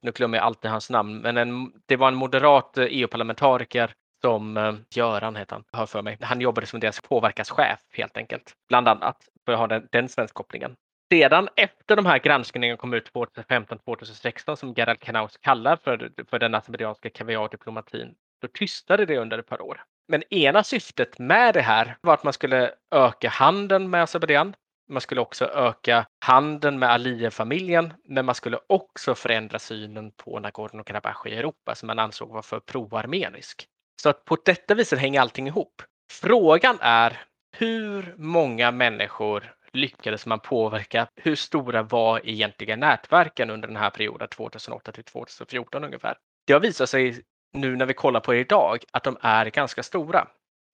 nu 0.00 0.10
glömmer 0.10 0.38
jag 0.38 0.44
alltid 0.44 0.70
hans 0.70 0.90
namn, 0.90 1.18
men 1.18 1.36
en, 1.36 1.72
det 1.86 1.96
var 1.96 2.08
en 2.08 2.14
moderat 2.14 2.78
eh, 2.78 2.84
e 2.84 2.88
EU-parlamentariker 2.90 3.92
som 4.20 4.56
eh, 4.56 4.74
Göran 4.90 5.36
heter 5.36 5.56
han, 5.56 5.64
hör 5.72 5.86
för 5.86 6.02
mig. 6.02 6.18
Han 6.20 6.40
jobbade 6.40 6.66
som 6.66 6.80
deras 6.80 7.00
påverkanschef 7.00 7.78
helt 7.92 8.16
enkelt, 8.16 8.52
bland 8.68 8.88
annat, 8.88 9.16
för 9.44 9.52
att 9.52 9.58
ha 9.58 9.66
den, 9.66 9.88
den 9.92 10.08
svenskopplingen. 10.08 10.76
Sedan 11.12 11.48
efter 11.56 11.96
de 11.96 12.06
här 12.06 12.18
granskningarna 12.18 12.76
kom 12.76 12.94
ut 12.94 13.10
2015-2016 13.12 14.56
som 14.56 14.74
Gerald 14.76 15.00
Knaus 15.00 15.36
kallar 15.36 15.76
för, 15.76 16.10
för 16.30 16.38
den 16.38 16.54
azerbajdzjanska 16.54 17.10
kaviardiplomatin, 17.10 18.14
då 18.42 18.48
tystade 18.48 19.06
det 19.06 19.18
under 19.18 19.38
ett 19.38 19.46
par 19.46 19.62
år. 19.62 19.82
Men 20.08 20.22
ena 20.34 20.64
syftet 20.64 21.18
med 21.18 21.54
det 21.54 21.60
här 21.60 21.96
var 22.00 22.14
att 22.14 22.24
man 22.24 22.32
skulle 22.32 22.74
öka 22.94 23.28
handeln 23.28 23.90
med 23.90 24.02
Azerbajdzjan. 24.02 24.54
Man 24.88 25.00
skulle 25.00 25.20
också 25.20 25.44
öka 25.46 26.06
handeln 26.24 26.78
med 26.78 26.90
Aliyev-familjen, 26.90 27.92
men 28.04 28.24
man 28.24 28.34
skulle 28.34 28.58
också 28.66 29.14
förändra 29.14 29.58
synen 29.58 30.12
på 30.12 30.38
Nagorno-Karabach 30.38 31.26
i 31.26 31.36
Europa 31.36 31.74
som 31.74 31.86
man 31.86 31.98
ansåg 31.98 32.28
var 32.28 32.42
för 32.42 32.60
proarmenisk. 32.60 33.66
Så 34.02 34.08
att 34.08 34.24
på 34.24 34.36
detta 34.44 34.74
viset 34.74 34.98
hänger 34.98 35.20
allting 35.20 35.46
ihop. 35.46 35.82
Frågan 36.12 36.78
är 36.80 37.22
hur 37.56 38.14
många 38.18 38.70
människor 38.70 39.54
lyckades 39.72 40.26
man 40.26 40.40
påverka? 40.40 41.06
Hur 41.16 41.36
stora 41.36 41.82
var 41.82 42.20
egentligen 42.24 42.80
nätverken 42.80 43.50
under 43.50 43.68
den 43.68 43.76
här 43.76 43.90
perioden 43.90 44.28
2008 44.28 44.92
till 44.92 45.04
2014 45.04 45.84
ungefär? 45.84 46.16
Det 46.46 46.52
har 46.52 46.60
visat 46.60 46.90
sig 46.90 47.22
nu 47.52 47.76
när 47.76 47.86
vi 47.86 47.94
kollar 47.94 48.20
på 48.20 48.32
det 48.32 48.38
idag 48.38 48.84
att 48.92 49.04
de 49.04 49.16
är 49.20 49.46
ganska 49.46 49.82
stora. 49.82 50.28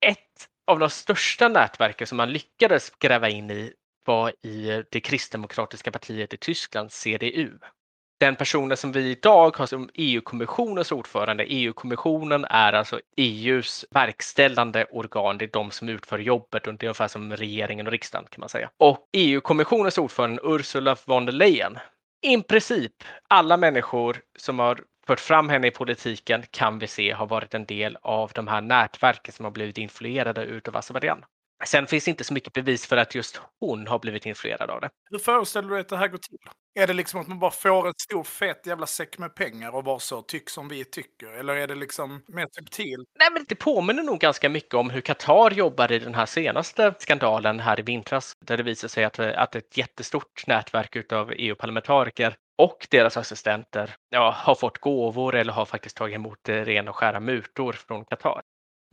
Ett 0.07 0.49
av 0.67 0.79
de 0.79 0.91
största 0.91 1.49
nätverken 1.49 2.07
som 2.07 2.17
man 2.17 2.33
lyckades 2.33 2.91
gräva 2.91 3.29
in 3.29 3.51
i 3.51 3.75
var 4.11 4.33
i 4.47 4.83
det 4.91 5.01
kristdemokratiska 5.01 5.91
partiet 5.91 6.35
i 6.35 6.37
Tyskland, 6.37 6.93
CDU 6.93 7.59
den 8.21 8.37
personen 8.37 8.77
som 8.77 8.93
vi 8.93 9.11
idag 9.11 9.57
har 9.57 9.67
som 9.67 9.91
EU-kommissionens 9.95 10.93
ordförande, 10.93 11.45
EU-kommissionen 11.45 12.45
är 12.45 12.73
alltså 12.73 13.01
EUs 13.17 13.85
verkställande 13.91 14.87
organ. 14.91 15.39
Det 15.39 15.45
är 15.45 15.51
de 15.53 15.71
som 15.71 15.89
utför 15.89 16.19
jobbet 16.19 16.67
och 16.67 16.75
det 16.75 16.85
är 16.85 16.89
ungefär 16.89 17.09
som 17.09 17.37
regeringen 17.37 17.87
och 17.87 17.93
riksdagen 17.93 18.27
kan 18.31 18.41
man 18.41 18.49
säga. 18.49 18.71
Och 18.79 19.09
EU-kommissionens 19.13 19.99
ordförande 19.99 20.41
Ursula 20.45 20.97
von 21.05 21.27
der 21.27 21.33
Leyen. 21.33 21.79
I 22.23 22.43
princip 22.43 22.93
alla 23.29 23.57
människor 23.57 24.17
som 24.39 24.59
har 24.59 24.81
fört 25.07 25.21
fram 25.21 25.49
henne 25.49 25.67
i 25.67 25.71
politiken 25.71 26.43
kan 26.51 26.79
vi 26.79 26.87
se 26.87 27.13
har 27.13 27.27
varit 27.27 27.55
en 27.55 27.67
del 27.67 27.99
av 28.03 28.31
de 28.35 28.49
här 28.49 28.61
nätverken 28.61 29.33
som 29.33 29.45
har 29.45 29.53
blivit 29.53 29.79
influerade 29.79 30.45
utav 30.45 30.77
Azerbajdzjan. 30.77 31.25
Sen 31.65 31.87
finns 31.87 32.09
inte 32.09 32.25
så 32.25 32.35
mycket 32.35 32.53
bevis 32.53 32.87
för 32.87 32.97
att 32.97 33.15
just 33.15 33.41
hon 33.61 33.87
har 33.87 33.99
blivit 33.99 34.27
influerad 34.27 34.71
av 34.71 34.81
det. 34.81 34.91
Hur 35.11 35.19
föreställer 35.19 35.69
du 35.69 35.75
dig 35.75 35.81
att 35.81 35.89
det 35.89 35.97
här 35.97 36.09
går 36.09 36.19
till? 36.19 36.39
Är 36.75 36.87
det 36.87 36.93
liksom 36.93 37.21
att 37.21 37.29
man 37.29 37.39
bara 37.39 37.51
får 37.51 37.89
en 37.89 37.95
stor 38.03 38.25
fet 38.25 38.67
jävla 38.67 38.87
säck 38.87 39.19
med 39.19 39.35
pengar 39.35 39.75
och 39.75 39.85
bara 39.85 39.99
så 39.99 40.23
tyck 40.23 40.51
som 40.51 40.69
vi 40.69 40.85
tycker? 40.85 41.33
Eller 41.33 41.57
är 41.57 41.67
det 41.67 41.75
liksom 41.75 42.23
mer 42.29 42.47
subtil? 42.53 43.05
Nej, 43.19 43.29
men 43.33 43.45
det 43.49 43.55
påminner 43.55 44.03
nog 44.03 44.19
ganska 44.19 44.49
mycket 44.49 44.75
om 44.75 44.91
hur 44.91 45.01
Qatar 45.01 45.51
jobbar 45.51 45.93
i 45.93 45.99
den 45.99 46.15
här 46.15 46.27
senaste 46.27 46.95
skandalen 46.99 47.61
här 47.61 47.81
i 47.81 47.83
vintras, 47.83 48.33
där 48.47 48.57
det 48.57 48.63
visar 48.63 48.89
sig 48.89 49.05
att, 49.05 49.19
att 49.19 49.55
ett 49.55 49.77
jättestort 49.77 50.47
nätverk 50.47 51.13
av 51.13 51.33
EU-parlamentariker 51.37 52.35
och 52.59 52.87
deras 52.91 53.17
assistenter 53.17 53.95
ja, 54.11 54.35
har 54.37 54.55
fått 54.55 54.79
gåvor 54.79 55.35
eller 55.35 55.53
har 55.53 55.65
faktiskt 55.65 55.97
tagit 55.97 56.15
emot 56.15 56.49
rena 56.49 56.91
och 56.91 56.97
skära 56.97 57.21
mutor 57.21 57.73
från 57.73 58.05
Qatar. 58.05 58.43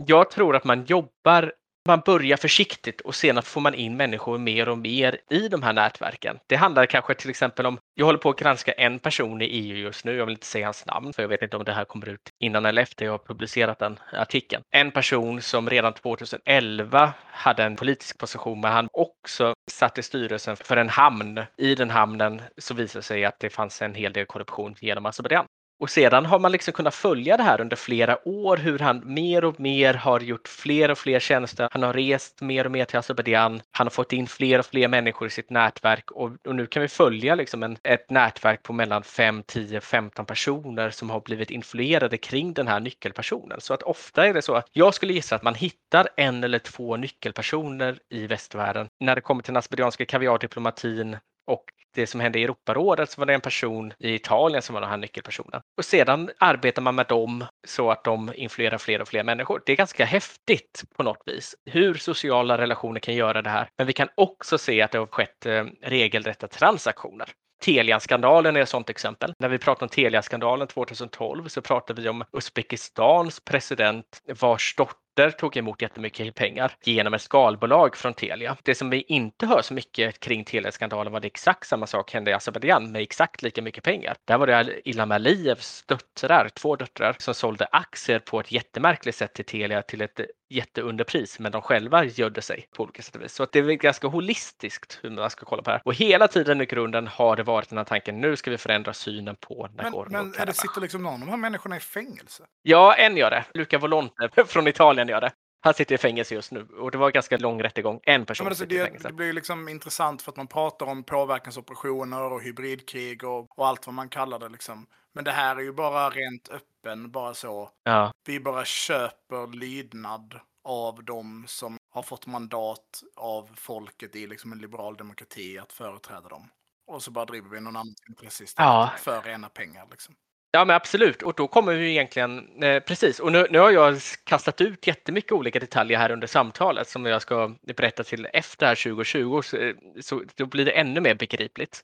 Jag 0.06 0.32
tror 0.32 0.56
att 0.56 0.64
man 0.64 0.86
jobbar 0.86 1.54
man 1.88 2.02
börjar 2.06 2.38
försiktigt 2.38 3.02
och 3.02 3.16
sedan 3.16 3.44
får 3.44 3.62
man 3.62 3.74
in 3.74 3.98
människor 3.98 4.38
mer 4.38 4.70
och 4.70 4.78
mer 4.78 5.18
i 5.30 5.48
de 5.48 5.64
här 5.64 5.74
nätverken. 5.74 6.40
Det 6.48 6.56
handlar 6.56 6.86
kanske 6.86 7.14
till 7.14 7.30
exempel 7.30 7.66
om, 7.66 7.80
jag 7.94 8.06
håller 8.06 8.20
på 8.20 8.30
att 8.30 8.40
granska 8.40 8.72
en 8.72 9.00
person 9.00 9.42
i 9.42 9.46
EU 9.46 9.78
just 9.78 10.06
nu, 10.06 10.16
jag 10.16 10.26
vill 10.26 10.34
inte 10.36 10.46
säga 10.46 10.68
hans 10.68 10.86
namn 10.86 11.14
för 11.14 11.24
jag 11.24 11.30
vet 11.30 11.42
inte 11.42 11.58
om 11.58 11.64
det 11.64 11.74
här 11.74 11.86
kommer 11.86 12.10
ut 12.10 12.30
innan 12.40 12.66
eller 12.66 12.82
efter 12.82 13.06
jag 13.06 13.12
har 13.12 13.18
publicerat 13.18 13.80
den 13.80 14.00
artikeln. 14.14 14.64
En 14.72 14.92
person 14.92 15.42
som 15.42 15.70
redan 15.70 15.94
2011 15.94 17.14
hade 17.26 17.64
en 17.64 17.76
politisk 17.76 18.18
position 18.18 18.62
men 18.62 18.72
han 18.72 18.90
också 18.94 19.54
satt 19.72 19.98
i 19.98 20.04
styrelsen 20.04 20.56
för 20.56 20.78
en 20.78 20.90
hamn. 20.90 21.42
I 21.58 21.76
den 21.76 21.90
hamnen 21.90 22.42
så 22.58 22.74
visade 22.74 23.00
det 23.00 23.04
sig 23.04 23.26
att 23.26 23.40
det 23.40 23.50
fanns 23.50 23.82
en 23.82 23.96
hel 23.96 24.14
del 24.14 24.26
korruption 24.26 24.76
genom 24.80 25.06
Azerbajdzjan. 25.06 25.46
Och 25.80 25.90
sedan 25.90 26.26
har 26.26 26.40
man 26.40 26.52
liksom 26.52 26.74
kunnat 26.74 26.96
följa 26.96 27.38
det 27.38 27.44
här 27.44 27.62
under 27.62 27.76
flera 27.76 28.28
år, 28.28 28.58
hur 28.58 28.80
han 28.80 29.14
mer 29.14 29.46
och 29.46 29.60
mer 29.60 29.94
har 29.94 30.20
gjort 30.20 30.48
fler 30.48 30.92
och 30.92 30.98
fler 30.98 31.20
tjänster. 31.20 31.70
Han 31.72 31.84
har 31.84 31.94
rest 31.94 32.42
mer 32.42 32.66
och 32.66 32.72
mer 32.72 32.86
till 32.86 33.00
Azerbajdzjan. 33.00 33.62
Han 33.72 33.88
har 33.88 33.92
fått 33.92 34.14
in 34.14 34.28
fler 34.28 34.60
och 34.60 34.66
fler 34.66 34.88
människor 34.88 35.28
i 35.28 35.32
sitt 35.32 35.50
nätverk 35.50 36.12
och, 36.12 36.32
och 36.48 36.56
nu 36.56 36.66
kan 36.66 36.82
vi 36.82 36.88
följa 36.88 37.36
liksom 37.36 37.64
en, 37.64 37.78
ett 37.84 38.10
nätverk 38.10 38.64
på 38.64 38.74
mellan 38.74 39.04
5, 39.04 39.44
10, 39.48 39.82
15 39.82 40.26
personer 40.26 40.90
som 40.90 41.10
har 41.10 41.20
blivit 41.20 41.52
influerade 41.52 42.18
kring 42.18 42.54
den 42.54 42.68
här 42.68 42.80
nyckelpersonen. 42.80 43.62
Så 43.62 43.74
att 43.74 43.84
ofta 43.84 44.28
är 44.28 44.34
det 44.34 44.42
så 44.42 44.56
att 44.56 44.70
jag 44.72 44.94
skulle 44.94 45.14
gissa 45.14 45.36
att 45.36 45.44
man 45.44 45.56
hittar 45.56 46.08
en 46.18 46.44
eller 46.44 46.60
två 46.60 46.98
nyckelpersoner 46.98 48.00
i 48.10 48.28
västvärlden 48.28 48.88
när 49.00 49.16
det 49.16 49.22
kommer 49.22 49.44
till 49.44 49.54
den 49.54 49.58
azerbajdzjanska 49.58 50.06
kaviardiplomatin 50.06 51.18
och 51.48 51.64
det 52.02 52.08
som 52.08 52.20
hände 52.20 52.40
i 52.40 52.44
Europarådet 52.44 53.12
så 53.12 53.22
var 53.22 53.26
det 53.26 53.34
en 53.34 53.42
person 53.42 53.94
i 54.00 54.14
Italien 54.14 54.62
som 54.62 54.74
var 54.74 54.82
den 54.82 54.90
här 54.90 54.98
nyckelpersonen. 54.98 55.62
Och 55.78 55.86
sedan 55.86 56.30
arbetar 56.40 56.82
man 56.82 56.96
med 56.96 57.08
dem 57.08 57.46
så 57.68 57.92
att 57.92 58.04
de 58.04 58.32
influerar 58.36 58.78
fler 58.78 59.02
och 59.02 59.08
fler 59.08 59.24
människor. 59.24 59.62
Det 59.66 59.72
är 59.72 59.76
ganska 59.76 60.06
häftigt 60.06 60.84
på 60.98 61.04
något 61.04 61.22
vis 61.26 61.56
hur 61.66 61.94
sociala 61.94 62.58
relationer 62.58 63.00
kan 63.00 63.16
göra 63.16 63.42
det 63.42 63.50
här. 63.50 63.70
Men 63.78 63.88
vi 63.88 63.94
kan 63.94 64.08
också 64.16 64.58
se 64.58 64.82
att 64.82 64.92
det 64.92 64.98
har 64.98 65.06
skett 65.06 65.46
eh, 65.46 65.66
regelrätta 65.82 66.48
transaktioner. 66.48 67.30
Telia-skandalen 67.66 68.56
är 68.56 68.62
ett 68.62 68.70
sådant 68.70 68.90
exempel. 68.90 69.34
När 69.40 69.50
vi 69.50 69.58
pratar 69.58 69.86
om 69.86 69.90
Telia-skandalen 69.90 70.68
2012 70.68 71.48
så 71.48 71.62
pratar 71.62 71.94
vi 71.94 72.10
om 72.10 72.24
Uzbekistans 72.34 73.40
president 73.40 74.22
vars 74.40 74.76
dotter 74.76 75.07
dotter 75.18 75.32
tog 75.32 75.58
emot 75.58 75.82
jättemycket 75.82 76.36
pengar 76.36 76.72
genom 76.84 77.14
ett 77.14 77.22
skalbolag 77.22 77.96
från 77.96 78.14
Telia. 78.14 78.58
Det 78.64 78.76
som 78.76 78.90
vi 78.90 79.02
inte 79.02 79.46
hör 79.46 79.62
så 79.62 79.74
mycket 79.74 80.20
kring 80.20 80.46
Telia-skandalen 80.46 81.14
var 81.14 81.20
det 81.20 81.28
exakt 81.28 81.68
samma 81.68 81.88
sak 81.88 82.14
hände 82.14 82.32
i 82.32 82.34
Azerbajdzjan 82.34 82.92
med 82.92 83.02
exakt 83.02 83.42
lika 83.42 83.62
mycket 83.62 83.84
pengar. 83.84 84.16
Där 84.26 84.38
var 84.38 84.48
det 84.48 84.90
Ilham 84.90 85.12
Aliyevs 85.12 85.84
döttrar, 85.88 86.50
två 86.50 86.76
döttrar, 86.76 87.16
som 87.20 87.34
sålde 87.34 87.68
aktier 87.72 88.20
på 88.20 88.40
ett 88.40 88.52
jättemärkligt 88.52 89.18
sätt 89.18 89.34
till 89.34 89.46
Telia 89.46 89.82
till 89.82 90.02
ett 90.02 90.20
jätteunderpris, 90.50 91.40
men 91.40 91.52
de 91.52 91.62
själva 91.62 92.06
gödde 92.06 92.42
sig 92.42 92.68
på 92.76 92.84
olika 92.84 93.02
sätt 93.02 93.16
och 93.16 93.22
vis. 93.22 93.34
Så 93.34 93.44
att 93.44 93.52
det 93.52 93.60
är 93.60 93.64
ganska 93.64 94.08
holistiskt 94.08 95.00
hur 95.02 95.10
man 95.10 95.30
ska 95.30 95.46
kolla 95.46 95.62
på 95.64 95.70
det 95.70 95.74
här. 95.74 95.82
Och 95.86 95.94
hela 95.94 96.28
tiden 96.28 96.62
i 96.62 96.66
grunden 96.66 97.08
har 97.08 97.36
det 97.36 97.44
varit 97.44 97.70
den 97.70 97.78
här 97.78 97.86
tanken, 97.86 98.22
nu 98.22 98.36
ska 98.36 98.52
vi 98.52 98.58
förändra 98.58 98.94
synen 98.94 99.36
på 99.36 99.70
Nagorno 99.76 100.10
Men, 100.10 100.30
men 100.30 100.42
är 100.42 100.46
det 100.46 100.54
sitter 100.54 100.82
liksom 100.82 101.04
någon 101.04 101.14
av 101.14 101.20
de 101.20 101.30
här 101.30 101.38
människorna 101.38 101.78
i 101.78 101.80
fängelse? 101.80 102.44
Ja, 102.62 102.96
en 102.96 103.18
gör 103.18 103.30
det. 103.30 103.46
Luca 103.54 103.78
Volonte 103.78 104.30
från 104.48 104.68
Italien 104.68 105.07
gör 105.12 105.22
det. 105.22 105.32
Han 105.62 105.74
sitter 105.74 105.96
i 105.96 105.98
fängelse 105.98 106.36
just 106.36 106.52
nu 106.52 106.68
och 106.80 106.92
det 106.92 106.98
var 106.98 107.12
ganska 107.12 107.38
lång 107.38 107.64
rättegång. 107.64 108.00
En 108.04 108.26
person 108.26 108.46
ja, 108.46 108.50
alltså, 108.50 108.64
sitter 108.64 108.76
det, 108.76 108.82
i 108.82 108.86
fängelse. 108.86 109.08
Det 109.08 109.14
blir 109.14 109.34
liksom 109.34 109.70
intressant 109.70 110.22
för 110.22 110.32
att 110.32 110.38
man 110.38 110.48
pratar 110.48 110.86
om 110.86 111.04
påverkansoperationer 111.04 112.22
och 112.22 112.42
hybridkrig 112.42 113.24
och, 113.24 113.60
och 113.60 113.68
allt 113.68 113.88
vad 113.88 113.94
man 113.94 114.10
kallar 114.10 114.40
det. 114.40 114.50
Liksom. 114.50 114.88
Men 115.14 115.24
det 115.24 115.32
här 115.32 115.56
är 115.56 115.62
ju 115.62 115.74
bara 115.74 116.10
rent 116.10 116.50
öppen, 116.50 117.12
bara 117.12 117.34
så. 117.34 117.70
Ja. 117.84 118.12
Vi 118.26 118.40
bara 118.40 118.66
köper 118.66 119.56
lydnad 119.56 120.40
av 120.64 121.04
dem 121.04 121.46
som 121.48 121.78
har 121.90 122.04
fått 122.04 122.26
mandat 122.26 123.04
av 123.16 123.50
folket 123.56 124.16
i 124.16 124.28
liksom 124.28 124.52
en 124.52 124.60
liberal 124.60 124.98
demokrati 124.98 125.58
att 125.58 125.74
företräda 125.74 126.30
dem. 126.30 126.50
Och 126.88 127.04
så 127.04 127.12
bara 127.12 127.26
driver 127.26 127.50
vi 127.50 127.62
någon 127.62 127.76
annans 127.76 128.04
intresse 128.10 128.44
istället 128.44 128.70
ja. 128.70 128.92
för 128.98 129.22
rena 129.22 129.50
pengar. 129.50 129.88
Liksom. 129.92 130.16
Ja, 130.58 130.66
men 130.66 130.76
absolut. 130.76 131.22
Och 131.22 131.34
då 131.36 131.48
kommer 131.48 131.74
vi 131.74 131.90
egentligen, 131.90 132.64
eh, 132.64 132.80
precis. 132.80 133.20
Och 133.20 133.32
nu, 133.32 133.48
nu 133.50 133.60
har 133.60 133.72
jag 133.72 133.98
kastat 134.24 134.62
ut 134.62 134.88
jättemycket 134.88 135.32
olika 135.32 135.60
detaljer 135.60 135.98
här 135.98 136.12
under 136.12 136.28
samtalet 136.28 136.90
som 136.90 137.06
jag 137.06 137.22
ska 137.22 137.56
berätta 137.78 138.04
till 138.04 138.28
efter 138.34 138.66
här 138.66 138.76
2020, 138.76 139.42
så, 139.42 139.58
eh, 139.58 139.76
så 140.02 140.24
då 140.36 140.46
blir 140.46 140.66
det 140.66 140.72
ännu 140.72 141.02
mer 141.02 141.16
begripligt. 141.16 141.82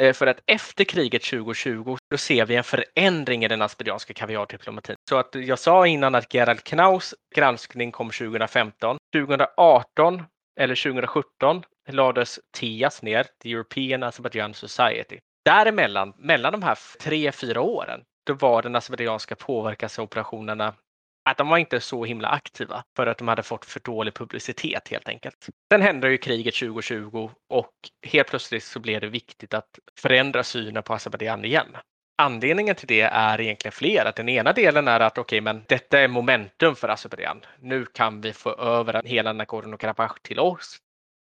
Eh, 0.00 0.12
för 0.12 0.26
att 0.26 0.40
efter 0.46 0.84
kriget 0.84 1.22
2020 1.22 1.96
då 2.10 2.16
ser 2.16 2.46
vi 2.46 2.56
en 2.56 2.64
förändring 2.64 3.44
i 3.44 3.48
den 3.48 3.62
asperianska 3.62 4.14
kaviardiplomatin. 4.14 4.96
Så 5.08 5.16
att 5.16 5.34
jag 5.34 5.58
sa 5.58 5.86
innan 5.86 6.14
att 6.14 6.34
Gerald 6.34 6.64
Knaus 6.64 7.14
granskning 7.34 7.92
kom 7.92 8.10
2015. 8.10 8.96
2018 9.12 10.22
eller 10.60 10.74
2017 10.74 11.62
lades 11.88 12.40
TIAS 12.52 13.02
ner, 13.02 13.26
The 13.42 13.52
European 13.52 14.02
Azerbaijan 14.02 14.54
Society. 14.54 15.18
Däremellan, 15.44 16.12
mellan 16.18 16.52
de 16.52 16.62
här 16.62 16.78
tre, 17.00 17.32
fyra 17.32 17.60
åren, 17.60 18.00
då 18.26 18.34
var 18.34 18.62
den 18.62 18.76
azerbajdzjanska 18.76 19.36
påverkansoperationerna 19.36 20.74
att 21.30 21.36
de 21.36 21.48
var 21.48 21.58
inte 21.58 21.80
så 21.80 22.04
himla 22.04 22.28
aktiva 22.28 22.84
för 22.96 23.06
att 23.06 23.18
de 23.18 23.28
hade 23.28 23.42
fått 23.42 23.64
för 23.64 23.80
dålig 23.80 24.14
publicitet 24.14 24.88
helt 24.88 25.08
enkelt. 25.08 25.48
Sen 25.72 25.82
hände 25.82 26.10
ju 26.10 26.18
kriget 26.18 26.54
2020 26.54 27.30
och 27.48 27.72
helt 28.06 28.28
plötsligt 28.28 28.64
så 28.64 28.80
blev 28.80 29.00
det 29.00 29.08
viktigt 29.08 29.54
att 29.54 29.78
förändra 30.00 30.42
synen 30.42 30.82
på 30.82 30.94
Azerbajdzjan 30.94 31.44
igen. 31.44 31.66
Anledningen 32.22 32.74
till 32.74 32.88
det 32.88 33.00
är 33.00 33.40
egentligen 33.40 33.72
flera. 33.72 34.12
Den 34.12 34.28
ena 34.28 34.52
delen 34.52 34.88
är 34.88 35.00
att 35.00 35.18
okej, 35.18 35.22
okay, 35.22 35.40
men 35.40 35.64
detta 35.68 36.00
är 36.00 36.08
momentum 36.08 36.76
för 36.76 36.88
Azerbajdzjan. 36.88 37.40
Nu 37.60 37.84
kan 37.84 38.20
vi 38.20 38.32
få 38.32 38.54
över 38.54 39.02
hela 39.04 39.32
Nagorno-Karabach 39.32 40.18
till 40.22 40.38
oss. 40.38 40.78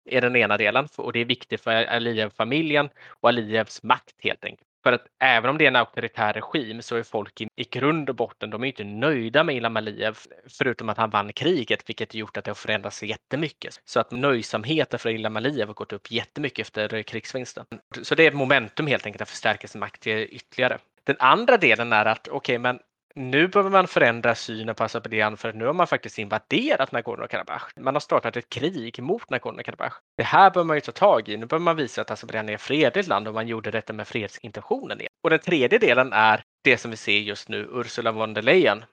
Är 0.04 0.20
den 0.20 0.36
ena 0.36 0.56
delen 0.56 0.88
och 0.96 1.12
det 1.12 1.20
är 1.20 1.24
viktigt 1.24 1.60
för 1.60 1.84
Aliyev-familjen 1.84 2.88
och 3.08 3.28
Aliyevs 3.28 3.82
makt 3.82 4.14
helt 4.18 4.44
enkelt. 4.44 4.68
För 4.84 4.92
att 4.92 5.06
även 5.20 5.50
om 5.50 5.58
det 5.58 5.64
är 5.64 5.68
en 5.68 5.76
auktoritär 5.76 6.32
regim 6.32 6.82
så 6.82 6.96
är 6.96 7.02
folk 7.02 7.40
i, 7.40 7.48
i 7.56 7.64
grund 7.64 8.08
och 8.08 8.16
botten, 8.16 8.50
de 8.50 8.64
är 8.64 8.68
inte 8.68 8.84
nöjda 8.84 9.44
med 9.44 9.56
Ilham 9.56 9.76
Aliyev, 9.76 10.18
förutom 10.58 10.88
att 10.88 10.96
han 10.96 11.10
vann 11.10 11.32
kriget, 11.32 11.88
vilket 11.88 12.14
gjort 12.14 12.36
att 12.36 12.44
det 12.44 12.50
har 12.50 12.54
förändrats 12.54 13.02
jättemycket. 13.02 13.80
Så 13.84 14.00
att 14.00 14.10
nöjsamheten 14.10 14.98
för 14.98 15.10
Ilham 15.10 15.36
Aliyev 15.36 15.68
har 15.68 15.74
gått 15.74 15.92
upp 15.92 16.10
jättemycket 16.10 16.66
efter 16.66 17.02
krigsvinsten. 17.02 17.64
Så 18.02 18.14
det 18.14 18.22
är 18.22 18.28
ett 18.28 18.34
momentum 18.34 18.86
helt 18.86 19.06
enkelt 19.06 19.22
att 19.22 19.30
förstärka 19.30 19.68
sin 19.68 19.80
makt 19.80 20.06
ytterligare. 20.06 20.78
Den 21.04 21.16
andra 21.18 21.56
delen 21.56 21.92
är 21.92 22.04
att 22.04 22.28
okej, 22.28 22.36
okay, 22.36 22.58
men 22.58 22.78
nu 23.16 23.48
behöver 23.48 23.70
man 23.70 23.88
förändra 23.88 24.34
synen 24.34 24.74
på 24.74 24.84
Azerbajdzjan 24.84 25.36
för 25.36 25.52
nu 25.52 25.66
har 25.66 25.72
man 25.72 25.86
faktiskt 25.86 26.18
invaderat 26.18 26.92
Nagorno-Karabach. 26.92 27.62
Man 27.76 27.94
har 27.94 28.00
startat 28.00 28.36
ett 28.36 28.48
krig 28.48 29.02
mot 29.02 29.30
Nagorno-Karabach. 29.30 29.92
Det 30.16 30.22
här 30.22 30.50
behöver 30.50 30.66
man 30.66 30.76
ju 30.76 30.80
ta 30.80 30.92
tag 30.92 31.28
i. 31.28 31.36
Nu 31.36 31.46
behöver 31.46 31.64
man 31.64 31.76
visa 31.76 32.00
att 32.00 32.10
Azerbajdzjan 32.10 32.48
är 32.48 32.54
ett 32.54 32.60
fredligt 32.60 33.08
land 33.08 33.28
och 33.28 33.34
man 33.34 33.48
gjorde 33.48 33.70
detta 33.70 33.92
med 33.92 34.08
fredsintentionen. 34.08 35.00
Och 35.24 35.30
den 35.30 35.38
tredje 35.38 35.78
delen 35.78 36.12
är 36.12 36.42
det 36.64 36.78
som 36.78 36.90
vi 36.90 36.96
ser 36.96 37.18
just 37.18 37.48
nu. 37.48 37.68
Ursula 37.72 38.12
von 38.12 38.34
der 38.34 38.42
Leyen 38.42 38.84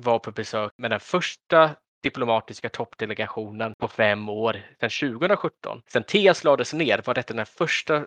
var 0.00 0.18
på 0.18 0.30
besök 0.30 0.72
med 0.76 0.90
den 0.90 1.00
första 1.00 1.70
diplomatiska 2.02 2.68
toppdelegationen 2.68 3.72
på 3.80 3.88
fem 3.88 4.28
år 4.28 4.56
sedan 4.80 5.18
2017. 5.18 5.82
Sen 5.86 6.02
TS 6.02 6.44
lades 6.44 6.74
ner 6.74 7.02
var 7.04 7.14
detta 7.14 7.34
den 7.34 7.46
första 7.46 8.06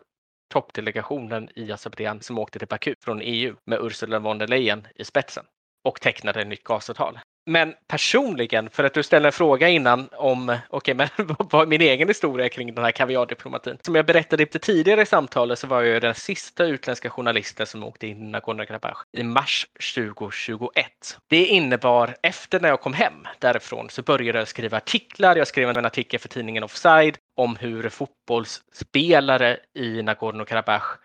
toppdelegationen 0.53 1.49
i 1.55 1.71
Azerbajdzjan 1.71 2.21
som 2.21 2.37
åkte 2.37 2.59
till 2.59 2.67
Baku 2.67 2.95
från 3.03 3.21
EU 3.21 3.55
med 3.65 3.79
Ursula 3.81 4.19
von 4.19 4.37
der 4.37 4.47
Leyen 4.47 4.87
i 4.95 5.03
spetsen 5.03 5.45
och 5.83 6.01
tecknade 6.01 6.41
ett 6.41 6.47
nytt 6.47 6.63
gasavtal. 6.63 7.19
Men 7.45 7.73
personligen, 7.87 8.69
för 8.69 8.83
att 8.83 8.93
du 8.93 9.03
ställde 9.03 9.27
en 9.27 9.33
fråga 9.33 9.69
innan 9.69 10.09
om 10.11 10.57
okay, 10.69 10.93
men 10.93 11.07
vad 11.39 11.67
min 11.67 11.81
egen 11.81 12.07
historia 12.07 12.49
kring 12.49 12.75
den 12.75 12.83
här 12.83 12.91
kaviardiplomatin. 12.91 13.77
Som 13.81 13.95
jag 13.95 14.05
berättade 14.05 14.43
lite 14.43 14.59
tidigare 14.59 15.01
i 15.01 15.05
samtalet 15.05 15.59
så 15.59 15.67
var 15.67 15.81
jag 15.81 16.01
den 16.01 16.15
sista 16.15 16.65
utländska 16.65 17.09
journalisten 17.09 17.65
som 17.65 17.83
åkte 17.83 18.07
in 18.07 18.17
i 18.17 18.31
Nagorno-Karabach 18.31 18.97
i 19.17 19.23
mars 19.23 19.67
2021. 19.95 20.85
Det 21.29 21.45
innebar, 21.45 22.15
efter 22.23 22.59
när 22.59 22.69
jag 22.69 22.81
kom 22.81 22.93
hem 22.93 23.27
därifrån, 23.39 23.89
så 23.89 24.01
började 24.01 24.39
jag 24.39 24.47
skriva 24.47 24.77
artiklar. 24.77 25.35
Jag 25.35 25.47
skrev 25.47 25.69
en 25.69 25.85
artikel 25.85 26.19
för 26.19 26.29
tidningen 26.29 26.63
Offside 26.63 27.17
om 27.35 27.55
hur 27.55 27.89
fotbollsspelare 27.89 29.57
i 29.75 30.01
Nagorno-Karabach 30.01 30.97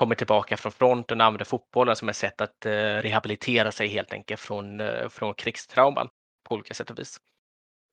kommer 0.00 0.14
tillbaka 0.14 0.56
från 0.56 0.72
fronten 0.72 1.20
och 1.20 1.26
använder 1.26 1.44
fotbollen 1.44 1.96
som 1.96 2.08
ett 2.08 2.16
sätt 2.16 2.40
att 2.40 2.66
eh, 2.66 2.70
rehabilitera 2.72 3.72
sig 3.72 3.88
helt 3.88 4.12
enkelt 4.12 4.40
från, 4.40 4.80
eh, 4.80 5.08
från 5.08 5.34
krigstrauman 5.34 6.08
på 6.48 6.54
olika 6.54 6.74
sätt 6.74 6.90
och 6.90 6.98
vis. 6.98 7.20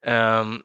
Um, 0.05 0.63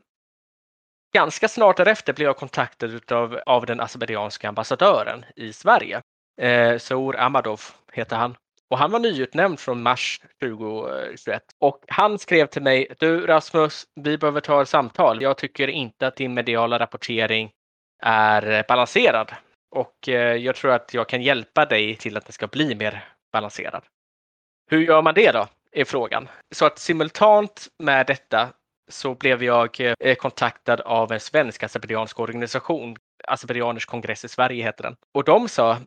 ganska 1.15 1.49
snart 1.49 1.77
därefter 1.77 2.13
blev 2.13 2.27
jag 2.27 2.37
kontaktad 2.37 3.13
av, 3.13 3.41
av 3.47 3.67
den 3.67 3.81
azerbajdzjanska 3.81 4.49
ambassadören 4.49 5.25
i 5.37 5.53
Sverige. 5.53 6.03
Eh, 6.41 6.79
Sour 6.79 7.17
Amadov 7.17 7.61
heter 7.93 8.17
han. 8.17 8.37
Och 8.71 8.79
han 8.79 8.91
var 8.91 8.99
nyutnämnd 8.99 9.61
från 9.61 9.83
mars 9.83 10.21
2021. 10.43 11.43
Och 11.59 11.85
han 11.89 12.19
skrev 12.19 12.47
till 12.47 12.63
mig, 12.63 12.95
du 12.99 13.27
Rasmus, 13.27 13.85
vi 13.95 14.19
behöver 14.19 14.41
ta 14.41 14.63
ett 14.63 14.69
samtal. 14.69 15.23
Jag 15.23 15.39
tycker 15.39 15.69
inte 15.69 16.07
att 16.07 16.17
din 16.17 16.35
mediala 16.35 16.79
rapportering 16.79 17.51
är 18.03 18.51
eh, 18.51 18.65
balanserad. 18.69 19.33
Och 19.73 20.09
eh, 20.09 20.37
jag 20.37 20.55
tror 20.57 20.73
att 20.73 20.95
jag 20.95 21.09
kan 21.09 21.23
hjälpa 21.23 21.65
dig 21.65 21.97
till 21.97 22.17
att 22.17 22.27
det 22.27 22.33
ska 22.33 22.47
bli 22.47 22.75
mer 22.75 23.05
balanserad. 23.33 23.85
Hur 24.71 24.81
gör 24.81 25.03
man 25.03 25.15
det 25.15 25.33
då? 25.33 25.49
Är 25.73 25.85
frågan. 25.85 26.29
Så 26.51 26.67
att 26.67 26.79
simultant 26.79 27.69
med 27.79 28.07
detta 28.07 28.49
så 28.89 29.15
blev 29.15 29.43
jag 29.43 29.81
eh, 29.81 30.15
kontaktad 30.15 30.81
av 30.81 31.13
en 31.13 31.21
svensk 31.21 31.63
azerbajdzjansk 31.63 32.21
organisation. 32.21 32.97
Azerbajdzjaners 33.29 33.87
kongress 33.87 34.25
i 34.25 34.29
Sverige 34.29 34.65
heter 34.65 34.83
den. 34.83 34.97
Och 35.15 35.25
de 35.25 35.49
sa 35.49 35.79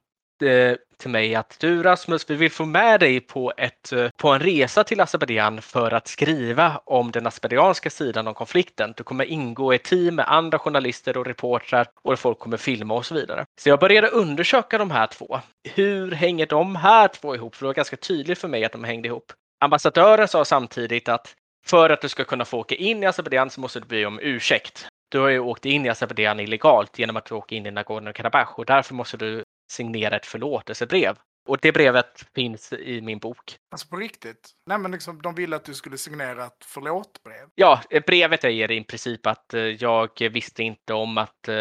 Eh, 0.44 0.76
till 0.98 1.10
mig 1.10 1.36
att 1.36 1.58
du 1.60 1.84
Rasmus, 1.84 2.30
vi 2.30 2.36
vill 2.36 2.52
få 2.52 2.66
med 2.66 3.00
dig 3.00 3.20
på, 3.20 3.54
ett, 3.58 3.92
eh, 3.92 4.10
på 4.18 4.30
en 4.30 4.40
resa 4.40 4.84
till 4.84 5.02
Azerbajdzjan 5.02 5.62
för 5.62 5.92
att 5.94 6.08
skriva 6.08 6.82
om 6.86 7.12
den 7.12 7.28
azerbajdzjanska 7.28 7.90
sidan 7.90 8.28
av 8.28 8.34
konflikten. 8.34 8.94
Du 8.98 9.04
kommer 9.04 9.26
ingå 9.26 9.74
i 9.74 9.76
ett 9.76 9.84
team 9.84 10.16
med 10.16 10.32
andra 10.32 10.60
journalister 10.60 11.18
och 11.18 11.26
reportrar 11.26 11.88
och 12.02 12.20
folk 12.20 12.40
kommer 12.40 12.58
filma 12.58 12.94
och 12.94 13.06
så 13.06 13.16
vidare. 13.16 13.46
Så 13.62 13.70
jag 13.70 13.80
började 13.80 14.08
undersöka 14.08 14.78
de 14.78 14.92
här 14.92 15.08
två. 15.08 15.40
Hur 15.74 16.12
hänger 16.12 16.46
de 16.46 16.76
här 16.76 17.08
två 17.08 17.36
ihop? 17.36 17.56
För 17.56 17.66
det 17.66 17.68
var 17.68 17.74
ganska 17.74 17.98
tydligt 17.98 18.40
för 18.40 18.48
mig 18.48 18.66
att 18.66 18.72
de 18.72 18.84
hängde 18.84 19.08
ihop. 19.08 19.32
Ambassadören 19.60 20.28
sa 20.28 20.46
samtidigt 20.46 21.10
att 21.10 21.34
för 21.66 21.90
att 21.90 22.02
du 22.02 22.10
ska 22.10 22.24
kunna 22.24 22.46
få 22.46 22.60
åka 22.60 22.76
in 22.76 23.04
i 23.04 23.06
Azerbajdzjan 23.06 23.50
så 23.50 23.62
måste 23.62 23.80
du 23.80 23.86
be 23.86 24.06
om 24.06 24.20
ursäkt. 24.22 24.88
Du 25.10 25.20
har 25.20 25.30
ju 25.30 25.40
åkt 25.40 25.66
in 25.66 25.86
i 25.86 25.90
Azerbajdzjan 25.90 26.40
illegalt 26.40 27.00
genom 27.00 27.18
att 27.18 27.26
du 27.26 27.36
åker 27.36 27.56
in 27.56 27.66
i 27.66 27.72
Nagorno-Karabach 27.72 28.54
och 28.56 28.66
därför 28.66 28.94
måste 28.94 29.18
du 29.18 29.44
signera 29.68 30.16
ett 30.16 30.26
förlåtelsebrev. 30.26 31.16
Och 31.48 31.58
det 31.62 31.72
brevet 31.72 32.26
finns 32.36 32.74
i 32.74 33.02
min 33.02 33.20
bok. 33.20 33.58
Alltså 33.72 33.88
på 33.88 33.96
riktigt? 33.96 34.52
Nej 34.66 34.78
men 34.78 34.92
liksom, 34.92 35.22
de 35.22 35.36
ville 35.36 35.56
att 35.56 35.66
du 35.66 35.74
skulle 35.74 35.98
signera 35.98 36.46
ett 36.46 36.66
förlåtbrev? 36.66 37.48
Ja, 37.56 37.82
brevet 38.06 38.42
säger 38.42 38.72
i 38.72 38.84
princip 38.84 39.28
att 39.28 39.54
eh, 39.54 39.62
jag 39.62 40.10
visste 40.32 40.64
inte 40.64 40.94
om 40.94 41.18
att 41.18 41.48
eh, 41.48 41.54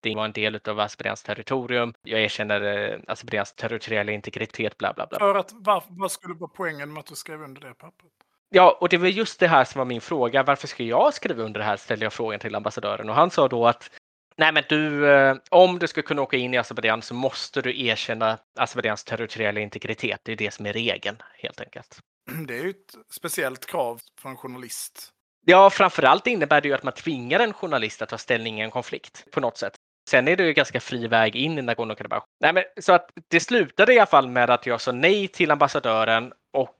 det 0.00 0.14
var 0.14 0.24
en 0.24 0.32
del 0.32 0.60
av 0.68 0.80
Azerbajdzjans 0.80 1.22
territorium. 1.22 1.94
Jag 2.02 2.20
erkänner 2.20 2.60
eh, 2.62 2.98
Azerbajdzjans 3.06 3.52
territoriella 3.52 4.12
integritet, 4.12 4.78
bla 4.78 4.92
bla 4.92 5.06
bla. 5.06 5.18
För 5.18 5.34
att, 5.34 5.52
var, 5.52 5.84
vad 5.88 6.12
skulle 6.12 6.34
vara 6.34 6.50
poängen 6.54 6.92
med 6.92 7.00
att 7.00 7.06
du 7.06 7.14
skrev 7.14 7.42
under 7.42 7.60
det 7.60 7.74
pappret? 7.74 8.12
Ja, 8.54 8.78
och 8.80 8.88
det 8.88 8.98
var 8.98 9.08
just 9.08 9.40
det 9.40 9.48
här 9.48 9.64
som 9.64 9.78
var 9.78 9.86
min 9.86 10.00
fråga. 10.00 10.42
Varför 10.42 10.68
ska 10.68 10.82
jag 10.82 11.14
skriva 11.14 11.42
under 11.42 11.60
det 11.60 11.66
här? 11.66 11.76
ställde 11.76 12.04
jag 12.04 12.12
frågan 12.12 12.40
till 12.40 12.54
ambassadören 12.54 13.08
och 13.08 13.14
han 13.14 13.30
sa 13.30 13.48
då 13.48 13.66
att 13.66 13.90
Nej, 14.36 14.52
men 14.52 14.62
du, 14.68 15.10
eh, 15.10 15.36
om 15.50 15.78
du 15.78 15.86
ska 15.86 16.02
kunna 16.02 16.22
åka 16.22 16.36
in 16.36 16.54
i 16.54 16.58
Azerbajdzjan 16.58 17.02
så 17.02 17.14
måste 17.14 17.62
du 17.62 17.86
erkänna 17.86 18.38
Azerbajdzjans 18.58 19.04
territoriella 19.04 19.60
integritet. 19.60 20.20
Det 20.22 20.32
är 20.32 20.36
det 20.36 20.54
som 20.54 20.66
är 20.66 20.72
regeln 20.72 21.16
helt 21.34 21.60
enkelt. 21.60 21.98
Det 22.46 22.58
är 22.58 22.62
ju 22.62 22.70
ett 22.70 22.94
speciellt 23.10 23.66
krav 23.66 24.00
för 24.20 24.28
en 24.28 24.36
journalist. 24.36 25.08
Ja, 25.46 25.70
framförallt 25.70 26.26
innebär 26.26 26.60
det 26.60 26.68
ju 26.68 26.74
att 26.74 26.82
man 26.82 26.92
tvingar 26.92 27.40
en 27.40 27.52
journalist 27.52 28.02
att 28.02 28.08
ta 28.08 28.18
ställning 28.18 28.60
i 28.60 28.62
en 28.62 28.70
konflikt 28.70 29.24
på 29.30 29.40
något 29.40 29.58
sätt. 29.58 29.74
Sen 30.10 30.28
är 30.28 30.36
det 30.36 30.44
ju 30.44 30.52
ganska 30.52 30.80
fri 30.80 31.06
väg 31.06 31.36
in 31.36 31.58
i 31.58 31.62
Nagorno-Karabach. 31.62 32.22
Nej, 32.40 32.52
men 32.52 32.64
så 32.80 32.92
att 32.92 33.10
det 33.28 33.40
slutade 33.40 33.94
i 33.94 33.98
alla 33.98 34.06
fall 34.06 34.28
med 34.28 34.50
att 34.50 34.66
jag 34.66 34.80
sa 34.80 34.92
nej 34.92 35.28
till 35.28 35.50
ambassadören 35.50 36.32
och 36.52 36.78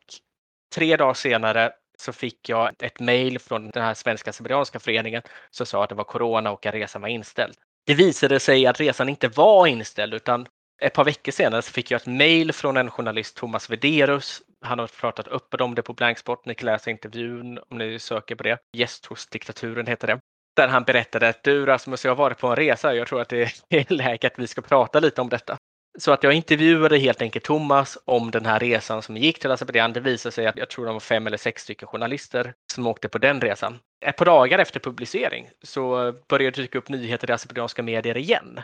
tre 0.74 0.96
dagar 0.96 1.14
senare 1.14 1.72
så 2.03 2.12
fick 2.12 2.48
jag 2.48 2.82
ett 2.82 3.00
mejl 3.00 3.38
från 3.38 3.70
den 3.70 3.82
här 3.82 3.94
svenska 3.94 4.32
sibirianska 4.32 4.80
föreningen 4.80 5.22
som 5.50 5.66
sa 5.66 5.82
att 5.82 5.88
det 5.88 5.94
var 5.94 6.05
corona 6.05 6.50
och 6.50 6.66
att 6.66 6.74
resan 6.74 7.03
var 7.03 7.09
inställd. 7.09 7.55
Det 7.86 7.94
visade 7.94 8.40
sig 8.40 8.66
att 8.66 8.80
resan 8.80 9.09
inte 9.09 9.28
var 9.28 9.66
inställd 9.66 10.14
utan 10.14 10.46
ett 10.82 10.94
par 10.94 11.05
veckor 11.05 11.32
senare 11.32 11.62
så 11.62 11.72
fick 11.72 11.90
jag 11.90 12.00
ett 12.00 12.07
mejl 12.07 12.53
från 12.53 12.76
en 12.76 12.90
journalist, 12.90 13.36
Thomas 13.36 13.70
Vederus. 13.70 14.42
Han 14.64 14.78
har 14.78 14.86
pratat 14.86 15.28
öppet 15.28 15.61
om 15.61 15.74
det 15.74 15.82
på 15.82 15.92
Blanksport. 15.92 16.46
Ni 16.46 16.55
kan 16.55 16.66
läsa 16.66 16.90
intervjun 16.90 17.59
om 17.70 17.78
ni 17.78 17.98
söker 17.98 18.34
på 18.34 18.42
det. 18.42 18.59
Gäst 18.76 19.07
hos 19.07 19.26
diktaturen 19.26 19.86
heter 19.86 20.07
det. 20.07 20.18
Där 20.57 20.68
han 20.68 20.82
berättade 20.82 21.28
att 21.28 21.42
du 21.42 21.66
Rasmus, 21.66 22.05
jag 22.05 22.11
har 22.11 22.16
varit 22.16 22.38
på 22.38 22.48
en 22.48 22.57
resa. 22.57 22.94
Jag 22.94 23.09
tror 23.09 23.20
att 23.20 23.28
det 23.28 23.42
är 23.68 23.92
läge 23.94 24.26
att 24.26 24.38
vi 24.38 24.46
ska 24.46 24.61
prata 24.62 25.00
lite 25.00 25.20
om 25.20 25.28
detta. 25.28 25.57
Så 25.99 26.12
att 26.12 26.22
jag 26.22 26.32
intervjuade 26.32 26.99
helt 26.99 27.22
enkelt 27.22 27.45
Thomas 27.45 27.99
om 28.05 28.30
den 28.30 28.47
här 28.47 28.61
resan 28.61 29.03
som 29.03 29.16
gick 29.16 29.38
till 29.38 29.51
Azerbajdzjan. 29.51 29.93
Det 29.93 30.01
visade 30.01 30.32
sig 30.32 30.47
att 30.47 30.57
jag 30.57 30.70
tror 30.70 30.86
de 30.86 30.93
var 30.93 31.01
fem 31.01 31.26
eller 31.26 31.36
sex 31.36 31.62
stycken 31.62 31.88
journalister 31.88 32.55
som 32.72 32.86
åkte 32.86 33.09
på 33.09 33.18
den 33.18 33.40
resan. 33.40 33.78
Ett 34.07 34.16
par 34.16 34.24
dagar 34.24 34.59
efter 34.59 34.80
publicering 34.80 35.51
så 35.62 36.14
började 36.28 36.57
det 36.57 36.62
dyka 36.62 36.78
upp 36.78 36.88
nyheter 36.88 37.30
i 37.30 37.32
azerbajdzjanska 37.32 37.82
medier 37.82 38.16
igen. 38.16 38.61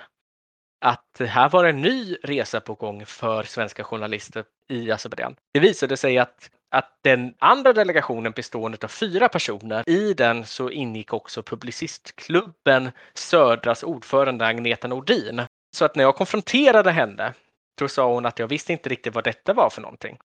Att 0.85 1.21
här 1.29 1.49
var 1.49 1.65
en 1.65 1.83
ny 1.83 2.17
resa 2.23 2.61
på 2.61 2.75
gång 2.75 3.07
för 3.07 3.43
svenska 3.43 3.85
journalister 3.85 4.45
i 4.69 4.91
Azerbajdzjan. 4.91 5.37
Det 5.53 5.61
visade 5.61 5.97
sig 5.97 6.19
att 6.19 6.51
att 6.71 6.99
den 7.03 7.35
andra 7.39 7.73
delegationen 7.73 8.33
bestående 8.33 8.79
av 8.83 8.89
fyra 8.89 9.29
personer, 9.29 9.89
i 9.89 10.15
den 10.15 10.47
så 10.47 10.71
ingick 10.71 11.13
också 11.13 11.43
Publicistklubben 11.43 12.91
Södras 13.15 13.83
ordförande 13.83 14.47
Agneta 14.47 14.89
Nordin 14.89 15.43
så 15.71 15.85
att 15.85 15.97
när 15.97 16.05
jag 16.05 16.17
konfronterade 16.17 16.91
henne, 16.91 17.35
då 17.79 17.89
sa 17.89 18.15
hon 18.15 18.27
att 18.27 18.39
jag 18.39 18.49
visste 18.49 18.73
inte 18.73 18.89
riktigt 18.89 19.15
vad 19.15 19.25
detta 19.25 19.53
var 19.53 19.71
för 19.71 19.83
någonting. 19.83 20.19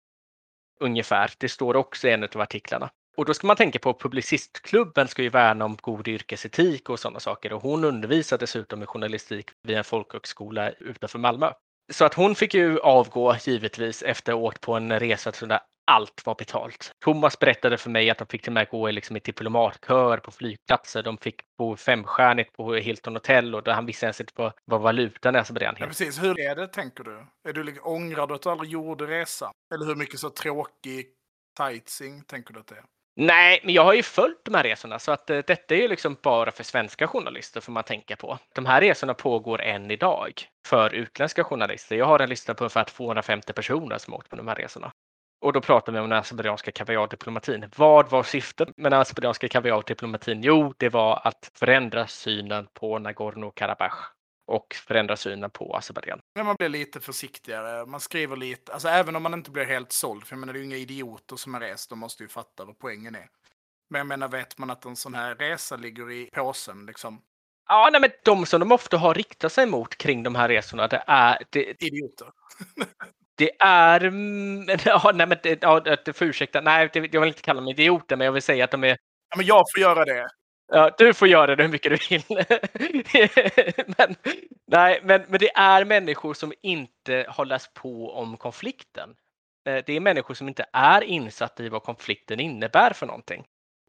Ungefär. 0.79 1.31
Det 1.37 1.49
står 1.49 1.75
också 1.75 2.07
i 2.07 2.11
en 2.11 2.23
av 2.23 2.41
artiklarna. 2.41 2.89
Och 3.17 3.25
då 3.25 3.33
ska 3.33 3.47
man 3.47 3.55
tänka 3.55 3.79
på 3.79 3.89
att 3.89 3.99
Publicistklubben 3.99 5.07
ska 5.07 5.21
ju 5.21 5.29
värna 5.29 5.65
om 5.65 5.77
god 5.81 6.07
yrkesetik 6.07 6.89
och 6.89 6.99
sådana 6.99 7.19
saker 7.19 7.53
och 7.53 7.61
hon 7.61 7.83
undervisar 7.83 8.37
dessutom 8.37 8.83
i 8.83 8.85
journalistik 8.85 9.49
vid 9.61 9.77
en 9.77 9.83
folkhögskola 9.83 10.71
utanför 10.71 11.19
Malmö. 11.19 11.51
Så 11.91 12.05
att 12.05 12.13
hon 12.13 12.35
fick 12.35 12.53
ju 12.53 12.79
avgå 12.79 13.35
givetvis 13.35 14.03
efter 14.03 14.31
att 14.31 14.39
ha 14.39 14.45
åkt 14.45 14.61
på 14.61 14.73
en 14.73 14.99
resa 14.99 15.31
där 15.45 15.59
allt 15.85 16.25
var 16.25 16.35
betalt. 16.35 16.91
Thomas 16.99 17.39
berättade 17.39 17.77
för 17.77 17.89
mig 17.89 18.09
att 18.09 18.17
de 18.17 18.27
fick 18.27 18.41
till 18.41 18.49
och 18.49 18.53
med 18.53 18.69
gå 18.69 18.91
liksom 18.91 19.17
i 19.17 19.19
diplomatkör 19.19 20.17
på 20.17 20.31
flygplatser. 20.31 21.03
De 21.03 21.17
fick 21.17 21.41
bo 21.57 21.75
femstjärnigt 21.75 22.53
på 22.53 22.73
Hilton 22.73 23.13
Hotel 23.13 23.55
och 23.55 23.67
han 23.67 23.85
visste 23.85 24.05
ens 24.05 24.21
inte 24.21 24.33
på 24.33 24.51
vad 24.65 24.81
valutan 24.81 25.35
är. 25.35 25.43
Så 25.43 25.53
ja, 25.59 25.73
precis. 25.73 26.23
Hur 26.23 26.39
är 26.39 26.55
det, 26.55 26.67
tänker 26.67 27.03
du? 27.03 27.25
Är 27.49 27.53
du 27.53 27.63
liksom, 27.63 27.87
ångrar 27.87 28.27
du 28.27 28.33
att 28.33 28.41
du 28.41 28.49
aldrig 28.49 28.71
gjorde 28.71 29.05
resan? 29.05 29.51
Eller 29.73 29.85
hur 29.85 29.95
mycket 29.95 30.19
så 30.19 30.29
tråkig 30.29 31.07
sightseeing 31.57 32.23
tänker 32.23 32.53
du 32.53 32.59
att 32.59 32.67
det 32.67 32.75
är? 32.75 32.83
Nej, 33.15 33.61
men 33.63 33.73
jag 33.73 33.83
har 33.83 33.93
ju 33.93 34.03
följt 34.03 34.45
de 34.45 34.55
här 34.55 34.63
resorna 34.63 34.99
så 34.99 35.11
att 35.11 35.29
uh, 35.29 35.41
detta 35.47 35.75
är 35.75 35.79
ju 35.79 35.87
liksom 35.87 36.17
bara 36.23 36.51
för 36.51 36.63
svenska 36.63 37.07
journalister 37.07 37.61
får 37.61 37.71
man 37.71 37.83
tänka 37.83 38.15
på. 38.15 38.39
De 38.55 38.65
här 38.65 38.81
resorna 38.81 39.13
pågår 39.13 39.61
än 39.61 39.91
idag 39.91 40.33
för 40.67 40.93
utländska 40.93 41.43
journalister. 41.43 41.95
Jag 41.95 42.05
har 42.05 42.19
en 42.19 42.29
lista 42.29 42.53
på 42.53 42.63
ungefär 42.63 42.83
250 42.83 43.53
personer 43.53 43.97
som 43.97 44.13
åkt 44.13 44.29
på 44.29 44.35
de 44.35 44.47
här 44.47 44.55
resorna. 44.55 44.91
Och 45.43 45.53
då 45.53 45.61
pratar 45.61 45.93
vi 45.93 45.99
om 45.99 46.09
den 46.09 46.19
azerbajdzjanska 46.19 46.71
kaviardiplomatin. 46.71 47.65
Vad 47.75 48.09
var 48.09 48.23
syftet 48.23 48.77
med 48.77 48.91
den 48.91 48.99
azerbajdzjanska 49.01 49.47
kaviardiplomatin? 49.47 50.41
Jo, 50.43 50.73
det 50.77 50.89
var 50.89 51.21
att 51.23 51.51
förändra 51.53 52.07
synen 52.07 52.67
på 52.73 52.99
Nagorno-Karabach 52.99 54.11
och 54.47 54.73
förändra 54.73 55.15
synen 55.15 55.49
på 55.49 55.75
Azerbajdzjan. 55.75 56.19
Men 56.35 56.45
man 56.45 56.55
blir 56.55 56.69
lite 56.69 56.99
försiktigare. 56.99 57.85
Man 57.85 57.99
skriver 57.99 58.35
lite, 58.35 58.73
alltså 58.73 58.87
även 58.87 59.15
om 59.15 59.23
man 59.23 59.33
inte 59.33 59.51
blir 59.51 59.65
helt 59.65 59.91
såld, 59.91 60.23
för 60.25 60.35
jag 60.35 60.39
menar 60.39 60.53
det 60.53 60.59
är 60.59 60.61
ju 60.61 60.65
inga 60.65 60.77
idioter 60.77 61.35
som 61.35 61.53
har 61.53 61.61
rest, 61.61 61.89
de 61.89 61.99
måste 61.99 62.23
ju 62.23 62.29
fatta 62.29 62.65
vad 62.65 62.79
poängen 62.79 63.15
är. 63.15 63.27
Men 63.89 63.99
jag 63.99 64.07
menar, 64.07 64.27
vet 64.27 64.57
man 64.57 64.69
att 64.69 64.85
en 64.85 64.95
sån 64.95 65.13
här 65.13 65.35
resa 65.35 65.75
ligger 65.75 66.11
i 66.11 66.29
påsen 66.33 66.85
liksom? 66.85 67.21
Ja, 67.67 67.89
nej, 67.91 68.01
men 68.01 68.09
de 68.23 68.45
som 68.45 68.59
de 68.59 68.71
ofta 68.71 68.97
har 68.97 69.13
riktat 69.13 69.53
sig 69.53 69.65
mot 69.65 69.95
kring 69.97 70.23
de 70.23 70.35
här 70.35 70.49
resorna, 70.49 70.87
det 70.87 71.03
är... 71.07 71.43
Det, 71.49 71.83
idioter. 71.83 72.27
Det 73.35 73.51
är... 73.59 74.01
Ja, 74.85 75.11
nej, 75.13 75.27
men 75.27 75.37
ja, 75.61 75.79
du 76.05 76.13
får 76.13 76.27
ursäkta. 76.27 76.61
Nej, 76.61 76.89
jag 76.93 77.21
vill 77.21 77.27
inte 77.27 77.41
kalla 77.41 77.61
dem 77.61 77.69
idioter, 77.69 78.15
men 78.15 78.25
jag 78.25 78.31
vill 78.31 78.41
säga 78.41 78.63
att 78.63 78.71
de 78.71 78.83
är... 78.83 78.97
Ja, 79.29 79.37
men 79.37 79.45
jag 79.45 79.63
får 79.75 79.81
göra 79.81 80.05
det. 80.05 80.27
Ja, 80.71 80.91
du 80.97 81.13
får 81.13 81.27
göra 81.27 81.55
det 81.55 81.63
hur 81.63 81.69
mycket 81.69 81.91
du 81.91 81.97
vill. 82.09 82.23
men, 83.97 84.15
nej, 84.67 85.01
men, 85.03 85.23
men 85.27 85.39
det 85.39 85.51
är 85.55 85.85
människor 85.85 86.33
som 86.33 86.53
inte 86.61 87.25
har 87.29 87.45
läst 87.45 87.73
på 87.73 88.11
om 88.11 88.37
konflikten. 88.37 89.09
Eh, 89.69 89.83
det 89.85 89.93
är 89.93 89.99
människor 89.99 90.33
som 90.33 90.47
inte 90.47 90.65
är 90.73 91.03
insatta 91.03 91.63
i 91.63 91.69
vad 91.69 91.83
konflikten 91.83 92.39
innebär 92.39 92.93
för 92.93 93.05
någonting. 93.05 93.43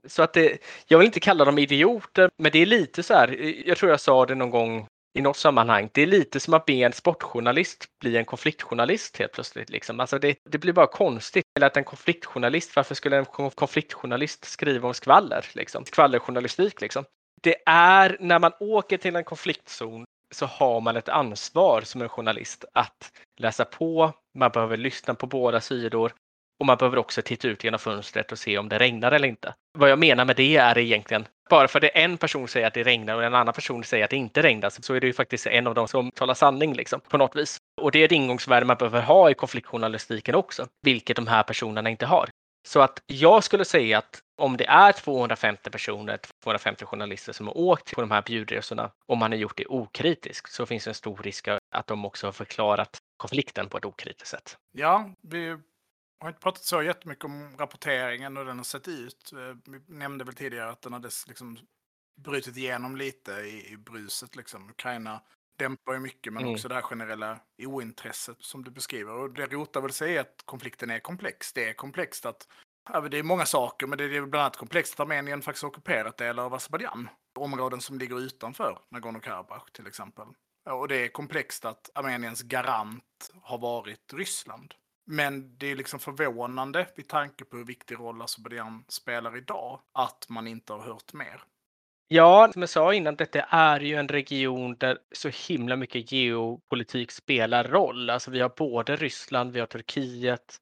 Så 0.07 0.23
att 0.23 0.33
det, 0.33 0.59
jag 0.87 0.99
vill 0.99 1.07
inte 1.07 1.21
kalla 1.21 1.45
dem 1.45 1.59
idioter, 1.59 2.31
men 2.37 2.53
det 2.53 2.59
är 2.59 2.67
lite 2.67 3.03
så 3.03 3.15
här. 3.15 3.29
Jag 3.69 3.77
tror 3.77 3.91
jag 3.91 4.01
sa 4.01 4.27
det 4.27 4.35
någon 4.35 4.51
gång 4.51 4.87
i 5.15 5.23
något 5.23 5.37
sammanhang. 5.37 5.91
Det 5.93 6.03
är 6.03 6.07
lite 6.07 6.41
som 6.41 6.55
att 6.55 6.67
be 6.67 6.73
en 6.73 6.93
sportjournalist 6.93 7.87
bli 8.01 8.17
en 8.17 8.25
konfliktjournalist 8.25 9.17
helt 9.17 9.33
plötsligt. 9.33 9.71
Liksom. 9.71 10.01
Alltså 10.01 10.19
det, 10.19 10.39
det 10.51 10.59
blir 10.59 10.73
bara 10.73 10.87
konstigt. 10.87 11.45
Eller 11.57 11.67
att 11.67 11.77
en 11.77 11.85
konfliktjournalist, 11.85 12.77
varför 12.77 12.95
skulle 12.95 13.17
en 13.17 13.25
konfliktjournalist 13.55 14.45
skriva 14.45 14.89
om 14.89 14.95
skvaller? 14.95 15.47
Liksom? 15.53 15.85
Skvallerjournalistik 15.85 16.81
liksom. 16.81 17.05
Det 17.43 17.57
är 17.67 18.17
när 18.21 18.39
man 18.39 18.53
åker 18.61 18.97
till 18.97 19.17
en 19.17 19.25
konfliktzon 19.25 20.05
så 20.31 20.47
har 20.47 20.81
man 20.81 20.97
ett 20.97 21.09
ansvar 21.09 21.81
som 21.81 22.03
en 22.03 22.09
journalist 22.09 22.65
att 22.75 23.13
läsa 23.37 23.65
på. 23.65 24.13
Man 24.39 24.51
behöver 24.51 24.77
lyssna 24.77 25.15
på 25.15 25.27
båda 25.27 25.61
sidor 25.61 26.13
och 26.61 26.67
man 26.67 26.77
behöver 26.77 26.99
också 26.99 27.23
titta 27.23 27.49
ut 27.49 27.65
genom 27.65 27.81
fönstret 27.81 28.33
och 28.33 28.39
se 28.39 28.59
om 28.59 28.69
det 28.69 28.79
regnar 28.79 29.13
eller 29.13 29.29
inte. 29.29 29.55
Vad 29.79 29.91
jag 29.91 29.99
menar 29.99 30.25
med 30.25 30.37
det 30.37 30.57
är 30.57 30.79
egentligen 30.79 31.27
bara 31.51 31.69
för 31.69 31.85
att 31.85 31.91
en 31.95 32.17
person 32.19 32.49
säger 32.49 32.67
att 32.67 32.75
det 32.75 32.83
regnar 32.83 33.15
och 33.15 33.25
en 33.25 33.35
annan 33.35 33.55
person 33.55 33.85
säger 33.85 34.05
att 34.05 34.11
det 34.11 34.17
inte 34.17 34.43
regnar 34.43 34.71
så 34.71 34.95
är 34.95 35.01
det 35.01 35.07
ju 35.07 35.13
faktiskt 35.13 35.47
en 35.47 35.67
av 35.67 35.75
dem 35.75 35.89
som 35.89 36.11
talar 36.11 36.35
sanning 36.35 36.75
liksom, 36.75 37.01
på 37.01 37.19
något 37.19 37.37
vis. 37.37 37.57
Och 37.81 37.93
det 37.93 37.99
är 37.99 38.05
ett 38.05 38.13
ingångsvärde 38.13 38.67
man 38.67 38.77
behöver 38.77 39.03
ha 39.03 39.31
i 39.31 39.35
konfliktjournalistiken 39.35 40.35
också, 40.35 40.67
vilket 40.83 41.17
de 41.17 41.27
här 41.27 41.43
personerna 41.43 41.91
inte 41.91 42.07
har. 42.07 42.29
Så 42.67 42.81
att 42.81 43.03
jag 43.07 43.45
skulle 43.45 43.65
säga 43.65 43.99
att 43.99 44.21
om 44.37 44.57
det 44.57 44.67
är 44.67 44.93
250 44.93 45.71
personer, 45.71 46.19
250 46.43 46.85
journalister 46.85 47.33
som 47.33 47.47
har 47.47 47.59
åkt 47.59 47.95
på 47.95 48.01
de 48.01 48.11
här 48.11 48.23
bjudresorna 48.23 48.91
och 49.07 49.17
man 49.17 49.33
har 49.33 49.39
gjort 49.39 49.57
det 49.57 49.67
okritiskt 49.67 50.53
så 50.53 50.67
finns 50.67 50.85
det 50.85 50.91
en 50.91 50.95
stor 50.95 51.17
risk 51.23 51.49
att 51.49 51.87
de 51.87 52.05
också 52.05 52.27
har 52.27 52.33
förklarat 52.33 52.99
konflikten 53.17 53.69
på 53.69 53.79
ett 53.79 53.85
okritiskt 53.85 54.29
sätt. 54.29 54.57
Ja, 54.73 55.11
vi 55.23 55.59
har 56.21 56.29
inte 56.29 56.41
pratat 56.41 56.65
så 56.65 56.83
jättemycket 56.83 57.25
om 57.25 57.57
rapporteringen 57.57 58.37
och 58.37 58.45
den 58.45 58.57
har 58.57 58.65
sett 58.65 58.89
ut. 58.89 59.33
Eh, 59.33 59.73
vi 59.73 59.95
nämnde 59.95 60.25
väl 60.25 60.35
tidigare 60.35 60.71
att 60.71 60.83
den 60.83 60.93
hade 60.93 61.11
liksom 61.27 61.59
brutit 62.21 62.57
igenom 62.57 62.97
lite 62.97 63.33
i, 63.33 63.73
i 63.73 63.77
bruset. 63.77 64.37
Liksom. 64.37 64.71
Ukraina 64.71 65.21
dämpar 65.59 65.93
ju 65.93 65.99
mycket, 65.99 66.33
men 66.33 66.43
mm. 66.43 66.55
också 66.55 66.69
det 66.69 66.75
här 66.75 66.83
generella 66.83 67.41
ointresset 67.59 68.43
som 68.43 68.65
du 68.65 68.71
beskriver. 68.71 69.13
Och 69.13 69.33
det 69.33 69.47
rotar 69.47 69.81
väl 69.81 69.93
sig 69.93 70.13
i 70.13 70.19
att 70.19 70.43
konflikten 70.45 70.91
är 70.91 70.99
komplex. 70.99 71.53
Det 71.53 71.69
är 71.69 71.73
komplext 71.73 72.27
att 72.27 72.49
det 73.11 73.19
är 73.19 73.23
många 73.23 73.47
saker, 73.47 73.87
men 73.87 73.99
det 73.99 74.05
är 74.05 74.09
bland 74.09 74.35
annat 74.35 74.57
komplext 74.57 74.95
att 74.95 75.01
Armenien 75.01 75.43
faktiskt 75.43 75.63
har 75.63 75.71
ockuperat 75.71 76.17
delar 76.17 76.45
av 76.45 76.55
Azerbajdzjan. 76.55 77.09
Områden 77.39 77.81
som 77.81 77.99
ligger 77.99 78.19
utanför 78.19 78.79
Nagorno-Karabach 78.91 79.71
till 79.73 79.87
exempel. 79.87 80.27
Och 80.71 80.89
det 80.89 80.97
är 80.97 81.09
komplext 81.09 81.65
att 81.65 81.91
Armeniens 81.95 82.43
garant 82.43 83.31
har 83.43 83.59
varit 83.59 84.13
Ryssland. 84.13 84.75
Men 85.07 85.59
det 85.59 85.71
är 85.71 85.77
liksom 85.77 86.01
förvånande 86.01 86.87
vid 86.97 87.09
tanke 87.09 87.45
på 87.45 87.57
hur 87.57 87.65
viktig 87.65 87.95
roll 87.95 88.23
Azerbajdzjan 88.23 88.85
spelar 88.89 89.37
idag 89.37 89.81
att 89.93 90.27
man 90.29 90.47
inte 90.47 90.73
har 90.73 90.81
hört 90.81 91.13
mer. 91.13 91.43
Ja, 92.09 92.51
som 92.53 92.63
jag 92.63 92.69
sa 92.69 92.95
innan, 92.95 93.17
detta 93.17 93.41
är 93.41 93.81
ju 93.81 93.95
en 93.95 94.09
region 94.09 94.77
där 94.79 94.99
så 95.13 95.31
himla 95.49 95.77
mycket 95.77 96.13
geopolitik 96.13 97.11
spelar 97.11 97.65
roll. 97.65 98.11
Alltså 98.11 98.31
vi 98.31 98.41
har 98.41 98.53
både 98.57 98.97
Ryssland, 98.97 99.53
vi 99.53 99.61
har 99.61 99.67
Turkiet, 99.67 100.57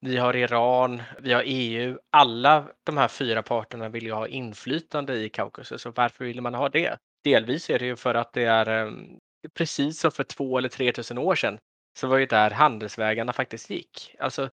vi 0.00 0.16
har 0.16 0.36
Iran, 0.36 1.02
vi 1.20 1.32
har 1.32 1.42
EU. 1.46 1.98
Alla 2.10 2.68
de 2.84 2.96
här 2.96 3.08
fyra 3.08 3.42
parterna 3.42 3.88
vill 3.88 4.04
ju 4.04 4.12
ha 4.12 4.28
inflytande 4.28 5.14
i 5.14 5.28
Kaukasus 5.28 5.86
och 5.86 5.96
varför 5.96 6.24
vill 6.24 6.40
man 6.40 6.54
ha 6.54 6.68
det? 6.68 6.98
Delvis 7.24 7.70
är 7.70 7.78
det 7.78 7.86
ju 7.86 7.96
för 7.96 8.14
att 8.14 8.32
det 8.32 8.44
är 8.44 8.66
ehm, 8.66 9.18
precis 9.54 10.00
som 10.00 10.10
för 10.10 10.24
två 10.24 10.58
eller 10.58 10.68
tre 10.68 10.92
tusen 10.92 11.18
år 11.18 11.34
sedan 11.34 11.58
så 11.98 12.06
var 12.06 12.18
ju 12.18 12.26
där 12.26 12.50
handelsvägarna 12.50 13.32
faktiskt 13.32 13.70
gick. 13.70 14.14
Alltså 14.18 14.50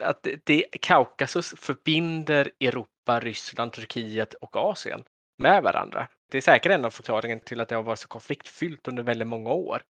att 0.00 0.26
det, 0.44 0.64
Kaukasus 0.80 1.54
förbinder 1.58 2.50
Europa, 2.60 3.20
Ryssland, 3.20 3.72
Turkiet 3.72 4.34
och 4.34 4.56
Asien 4.56 5.04
med 5.38 5.62
varandra. 5.62 6.08
Det 6.30 6.38
är 6.38 6.42
säkert 6.42 6.72
en 6.72 6.84
av 6.84 6.90
förklaringarna 6.90 7.40
till 7.40 7.60
att 7.60 7.68
det 7.68 7.74
har 7.74 7.82
varit 7.82 7.98
så 7.98 8.08
konfliktfyllt 8.08 8.88
under 8.88 9.02
väldigt 9.02 9.28
många 9.28 9.50
år. 9.50 9.82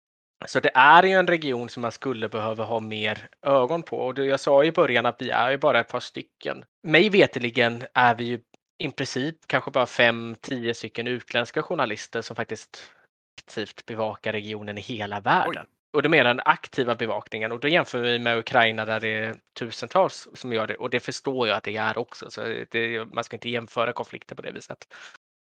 Så 0.46 0.60
det 0.60 0.70
är 0.74 1.02
ju 1.02 1.12
en 1.12 1.26
region 1.26 1.68
som 1.68 1.80
man 1.80 1.92
skulle 1.92 2.28
behöva 2.28 2.64
ha 2.64 2.80
mer 2.80 3.28
ögon 3.46 3.82
på. 3.82 3.96
Och 3.96 4.18
jag 4.18 4.40
sa 4.40 4.64
i 4.64 4.72
början 4.72 5.06
att 5.06 5.22
vi 5.22 5.30
är 5.30 5.50
ju 5.50 5.58
bara 5.58 5.80
ett 5.80 5.88
par 5.88 6.00
stycken. 6.00 6.64
Mig 6.82 7.10
veteligen 7.10 7.82
är 7.94 8.14
vi 8.14 8.24
ju 8.24 8.40
i 8.78 8.90
princip 8.90 9.36
kanske 9.46 9.70
bara 9.70 9.86
fem, 9.86 10.36
tio 10.40 10.74
stycken 10.74 11.06
utländska 11.06 11.62
journalister 11.62 12.22
som 12.22 12.36
faktiskt 12.36 12.92
aktivt 13.40 13.86
bevakar 13.86 14.32
regionen 14.32 14.78
i 14.78 14.80
hela 14.80 15.20
världen. 15.20 15.66
Oj 15.68 15.77
och 15.92 16.02
då 16.02 16.08
menar 16.08 16.24
den 16.24 16.40
aktiva 16.44 16.94
bevakningen 16.94 17.52
och 17.52 17.60
då 17.60 17.68
jämför 17.68 17.98
vi 17.98 18.18
med 18.18 18.38
Ukraina 18.38 18.84
där 18.84 19.00
det 19.00 19.08
är 19.08 19.36
tusentals 19.58 20.28
som 20.34 20.52
gör 20.52 20.66
det 20.66 20.76
och 20.76 20.90
det 20.90 21.00
förstår 21.00 21.48
jag 21.48 21.56
att 21.56 21.64
det 21.64 21.76
är 21.76 21.98
också. 21.98 22.30
Så 22.30 22.64
det, 22.70 23.04
man 23.14 23.24
ska 23.24 23.36
inte 23.36 23.50
jämföra 23.50 23.92
konflikter 23.92 24.34
på 24.34 24.42
det 24.42 24.52
viset. 24.52 24.86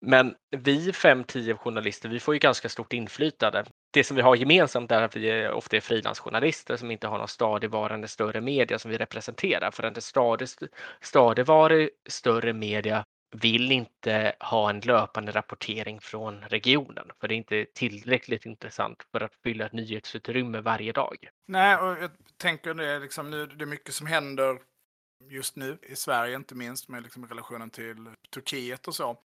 Men 0.07 0.35
vi 0.51 0.93
fem, 0.93 1.25
tio 1.25 1.57
journalister, 1.57 2.09
vi 2.09 2.21
får 2.21 2.35
ju 2.35 2.39
ganska 2.39 2.69
stort 2.69 2.93
inflytande. 2.93 3.65
Det 3.93 4.05
som 4.05 4.17
vi 4.17 4.23
har 4.23 4.37
gemensamt 4.37 4.93
är 4.93 5.03
att 5.03 5.17
vi 5.17 5.49
ofta 5.49 5.77
är 5.77 5.81
frilansjournalister 5.81 6.77
som 6.77 6.91
inte 6.91 7.07
har 7.07 7.19
någon 7.19 7.29
stadigvarande 7.29 8.09
större 8.09 8.41
media 8.41 8.79
som 8.79 8.91
vi 8.91 8.99
representerar. 8.99 9.71
För 9.71 9.83
en 9.83 10.01
stadig, 10.01 10.49
stadigvarig 11.01 11.91
större 12.09 12.53
media 12.53 13.05
vill 13.33 13.73
inte 13.73 14.37
ha 14.41 14.71
en 14.71 14.81
löpande 14.81 15.33
rapportering 15.33 16.01
från 16.01 16.41
regionen 16.41 17.11
för 17.21 17.29
det 17.29 17.35
är 17.35 17.37
inte 17.37 17.67
tillräckligt 17.75 18.47
intressant 18.47 19.03
för 19.13 19.21
att 19.21 19.35
fylla 19.35 19.67
ett 19.67 19.73
nyhetsutrymme 19.73 20.61
varje 20.61 20.93
dag. 20.93 21.29
Nej, 21.47 21.77
och 21.77 22.03
jag 22.03 22.11
tänker 22.37 22.75
det, 22.75 22.99
liksom, 22.99 23.31
nu, 23.31 23.47
det 23.47 23.65
är 23.65 23.67
mycket 23.67 23.95
som 23.95 24.07
händer 24.07 24.59
just 25.31 25.57
nu 25.57 25.79
i 25.83 25.97
Sverige, 25.97 26.37
inte 26.37 26.55
minst 26.55 26.89
med 26.89 27.03
liksom, 27.03 27.27
relationen 27.27 27.71
till 27.71 28.11
Turkiet 28.35 28.89
och 28.89 28.95
så, 28.95 29.19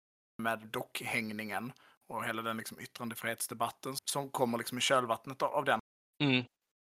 med 0.42 0.58
dockhängningen 0.58 1.72
och 2.08 2.24
hela 2.24 2.42
den 2.42 2.56
liksom, 2.56 2.80
yttrandefrihetsdebatten 2.80 3.94
som 4.10 4.30
kommer 4.30 4.58
liksom, 4.58 4.78
i 4.78 4.80
kölvattnet 4.80 5.42
av 5.42 5.64
den. 5.64 5.80
Mm. 6.22 6.44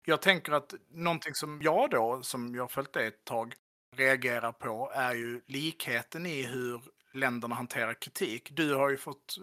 Jag 0.06 0.22
tänker 0.22 0.52
att 0.52 0.74
någonting 0.88 1.34
som 1.34 1.62
jag 1.62 1.90
då, 1.90 2.22
som 2.22 2.54
jag 2.54 2.70
följt 2.70 2.92
det 2.92 3.06
ett 3.06 3.24
tag, 3.24 3.54
reagerar 3.96 4.52
på 4.52 4.92
är 4.94 5.14
ju 5.14 5.40
likheten 5.46 6.26
i 6.26 6.42
hur 6.42 6.80
länderna 7.12 7.54
hanterar 7.54 7.94
kritik. 7.94 8.48
Du 8.52 8.74
har 8.74 8.90
ju 8.90 8.96
fått, 8.96 9.36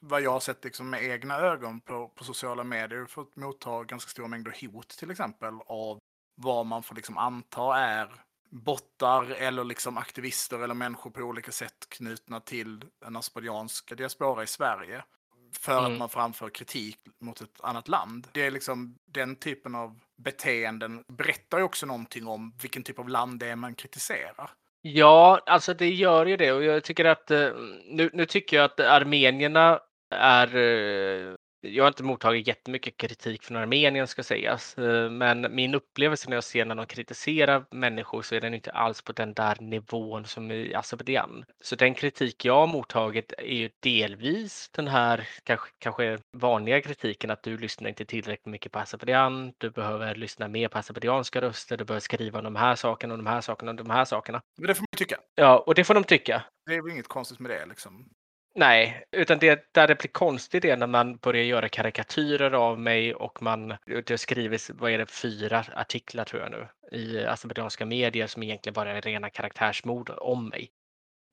vad 0.00 0.22
jag 0.22 0.30
har 0.30 0.40
sett 0.40 0.64
liksom 0.64 0.90
med 0.90 1.04
egna 1.04 1.36
ögon 1.38 1.80
på, 1.80 2.08
på 2.08 2.24
sociala 2.24 2.64
medier, 2.64 3.06
fått 3.06 3.36
motta 3.36 3.84
ganska 3.84 4.10
stora 4.10 4.28
mängder 4.28 4.66
hot 4.72 4.88
till 4.88 5.10
exempel 5.10 5.54
av 5.66 5.98
vad 6.34 6.66
man 6.66 6.82
får 6.82 6.94
liksom 6.94 7.18
anta 7.18 7.76
är 7.78 8.08
bottar 8.50 9.30
eller 9.30 9.64
liksom 9.64 9.98
aktivister 9.98 10.58
eller 10.58 10.74
människor 10.74 11.10
på 11.10 11.20
olika 11.20 11.52
sätt 11.52 11.88
knutna 11.88 12.40
till 12.40 12.84
en 13.06 13.16
azerbajdzjansk 13.16 13.96
diaspora 13.96 14.42
i 14.42 14.46
Sverige. 14.46 15.04
för 15.52 15.78
Mm. 15.78 15.92
att 15.92 15.98
man 15.98 16.08
framför 16.08 16.48
kritik 16.48 16.98
mot 17.20 17.40
ett 17.40 17.60
annat 17.60 17.88
land. 17.88 18.28
Det 18.32 18.46
är 18.46 18.50
liksom 18.50 18.96
den 19.06 19.36
typen 19.36 19.74
av 19.74 20.00
beteenden 20.16 21.04
berättar 21.08 21.58
ju 21.58 21.64
också 21.64 21.86
någonting 21.86 22.26
om 22.26 22.54
vilken 22.62 22.82
typ 22.82 22.98
av 22.98 23.08
land 23.08 23.38
det 23.40 23.46
är 23.48 23.56
man 23.56 23.74
kritiserar. 23.74 24.50
Ja, 24.82 25.40
alltså 25.46 25.74
det 25.74 25.90
gör 25.90 26.26
ju 26.26 26.36
det. 26.36 26.52
Och 26.52 26.64
jag 26.64 26.84
tycker 26.84 27.04
att 27.04 27.30
eh, 27.30 27.50
nu, 27.84 28.10
nu 28.12 28.26
tycker 28.26 28.56
jag 28.56 28.64
att 28.64 28.80
armenierna 28.80 29.80
är 30.14 30.56
eh, 30.56 31.34
jag 31.60 31.84
har 31.84 31.88
inte 31.88 32.02
mottagit 32.02 32.46
jättemycket 32.46 32.96
kritik 32.96 33.42
från 33.42 33.56
Armenien 33.56 34.06
ska 34.06 34.22
sägas, 34.22 34.78
eh, 34.78 35.10
men 35.10 35.54
min 35.54 35.74
upplevelse 35.74 36.28
när 36.28 36.36
jag 36.36 36.44
ser 36.44 36.64
när 36.64 36.74
de 36.74 36.86
kritiserar 36.86 37.64
människor 37.70 38.22
så 38.22 38.34
är 38.34 38.40
den 38.40 38.54
inte 38.54 38.70
alls 38.70 39.02
på 39.02 39.12
den 39.12 39.34
där 39.34 39.56
nivån 39.60 40.24
som 40.24 40.50
i 40.50 40.74
Azerbajdzjan. 40.74 41.44
Så 41.60 41.76
den 41.76 41.94
kritik 41.94 42.44
jag 42.44 42.54
har 42.54 42.66
mottagit 42.66 43.32
är 43.38 43.54
ju 43.54 43.70
delvis 43.80 44.70
den 44.72 44.88
här 44.88 45.28
kanske, 45.44 45.70
kanske 45.78 46.18
vanliga 46.32 46.80
kritiken 46.80 47.30
att 47.30 47.42
du 47.42 47.58
lyssnar 47.58 47.88
inte 47.88 48.04
tillräckligt 48.04 48.46
mycket 48.46 48.72
på 48.72 48.78
Azerbajdzjan, 48.78 49.52
du 49.58 49.70
behöver 49.70 50.14
lyssna 50.14 50.48
mer 50.48 50.68
på 50.68 50.78
azerbajdzjanska 50.78 51.40
röster, 51.40 51.76
du 51.76 51.84
behöver 51.84 52.00
skriva 52.00 52.38
om 52.38 52.44
de 52.44 52.56
här 52.56 52.74
sakerna 52.74 53.14
och 53.14 53.18
de 53.18 53.26
här 53.26 53.40
sakerna 53.40 53.70
och 53.70 53.76
de 53.76 53.90
här 53.90 54.04
sakerna. 54.04 54.42
Men 54.58 54.66
det 54.66 54.74
får 54.74 54.82
man 54.82 54.96
tycka. 54.96 55.16
Ja, 55.34 55.58
och 55.58 55.74
det 55.74 55.84
får 55.84 55.94
de 55.94 56.04
tycka. 56.04 56.42
Det 56.66 56.74
är 56.74 56.82
väl 56.82 56.92
inget 56.92 57.08
konstigt 57.08 57.40
med 57.40 57.50
det 57.50 57.66
liksom. 57.66 58.08
Nej, 58.54 59.04
utan 59.12 59.38
det 59.38 59.74
där 59.74 59.88
det 59.88 59.94
blir 59.98 60.10
konstigt 60.10 60.64
är 60.64 60.76
när 60.76 60.86
man 60.86 61.16
börjar 61.16 61.44
göra 61.44 61.68
karikatyrer 61.68 62.52
av 62.52 62.80
mig 62.80 63.14
och 63.14 63.42
man, 63.42 63.74
det 64.06 64.18
skrivs, 64.18 64.70
vad 64.70 64.90
är 64.90 64.98
det, 64.98 65.06
fyra 65.06 65.64
artiklar 65.74 66.24
tror 66.24 66.42
jag 66.42 66.50
nu 66.50 66.68
i 66.98 67.24
azerbajdzjanska 67.24 67.86
medier 67.86 68.26
som 68.26 68.42
egentligen 68.42 68.74
bara 68.74 68.90
är 68.96 69.02
rena 69.02 69.30
karaktärsmord 69.30 70.10
om 70.10 70.48
mig. 70.48 70.70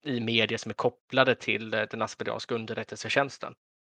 I 0.06 0.20
medier 0.20 0.58
som 0.58 0.70
är 0.70 0.74
kopplade 0.74 1.36
till 1.36 1.74
eh, 1.74 1.82
den 1.82 2.02
azerbajdzjanska 2.02 2.56
underrättelsetjänsten. 2.56 3.54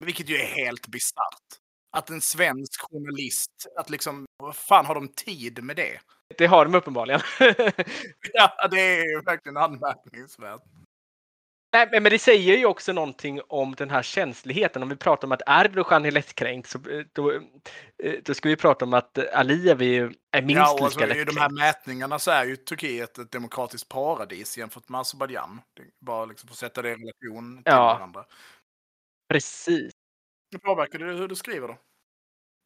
Vilket 0.05 0.30
ju 0.30 0.36
är 0.36 0.65
helt 0.65 0.88
bisarrt. 0.88 1.59
Att 1.91 2.09
en 2.09 2.22
svensk 2.22 2.82
journalist, 2.91 3.51
att 3.78 3.89
liksom, 3.89 4.26
vad 4.38 4.55
fan 4.55 4.86
har 4.86 4.95
de 4.95 5.07
tid 5.07 5.63
med 5.63 5.76
det? 5.76 5.99
Det 6.38 6.45
har 6.45 6.65
de 6.65 6.76
uppenbarligen. 6.76 7.22
Ja, 8.34 8.67
det 8.72 8.80
är 8.80 9.09
ju 9.09 9.22
verkligen 9.22 9.57
anmärkningsvärt. 9.57 10.61
Nej, 11.74 11.89
men 11.91 12.03
det 12.03 12.20
säger 12.20 12.57
ju 12.57 12.65
också 12.65 12.93
någonting 12.93 13.41
om 13.47 13.76
den 13.76 13.89
här 13.89 14.01
känsligheten. 14.03 14.84
Om 14.84 14.89
vi 14.89 14.95
pratar 14.95 15.28
om 15.28 15.32
att 15.32 15.41
Erdogan 15.47 16.05
är 16.05 16.11
lättkränkt 16.11 16.70
så 16.70 16.78
eh, 16.89 17.05
då, 17.13 17.32
eh, 18.03 18.13
då 18.24 18.34
ska 18.34 18.49
vi 18.49 18.55
prata 18.55 18.86
om 18.86 18.93
att 18.93 19.17
Aliyev 19.34 19.82
är, 19.82 20.41
minst 20.41 20.55
Ja, 20.55 20.72
och 20.74 20.76
lika 20.76 20.86
alltså, 20.86 20.99
i 21.03 21.07
lättkränkt. 21.07 21.34
de 21.36 21.39
här 21.41 21.49
mätningarna 21.49 22.20
så 22.20 22.32
är 22.32 22.45
ju 22.45 22.55
Turkiet 22.55 23.17
ett 23.17 23.32
demokratiskt 23.32 23.89
paradis 23.89 24.57
jämfört 24.57 24.89
med 24.89 25.01
Azerbajdzjan. 25.01 25.61
Bara 26.01 26.26
liksom 26.26 26.47
för 26.47 26.53
att 26.53 26.57
sätta 26.59 26.82
det 26.82 26.89
i 26.89 26.95
relation 26.95 27.55
till 27.63 27.63
Ja. 27.74 27.93
varandra. 27.93 28.26
Precis. 29.30 29.91
Hur 30.51 30.59
påverkar 30.59 30.99
det 30.99 31.05
hur 31.05 31.28
du 31.28 31.36
skriver 31.36 31.67
då? 31.67 31.78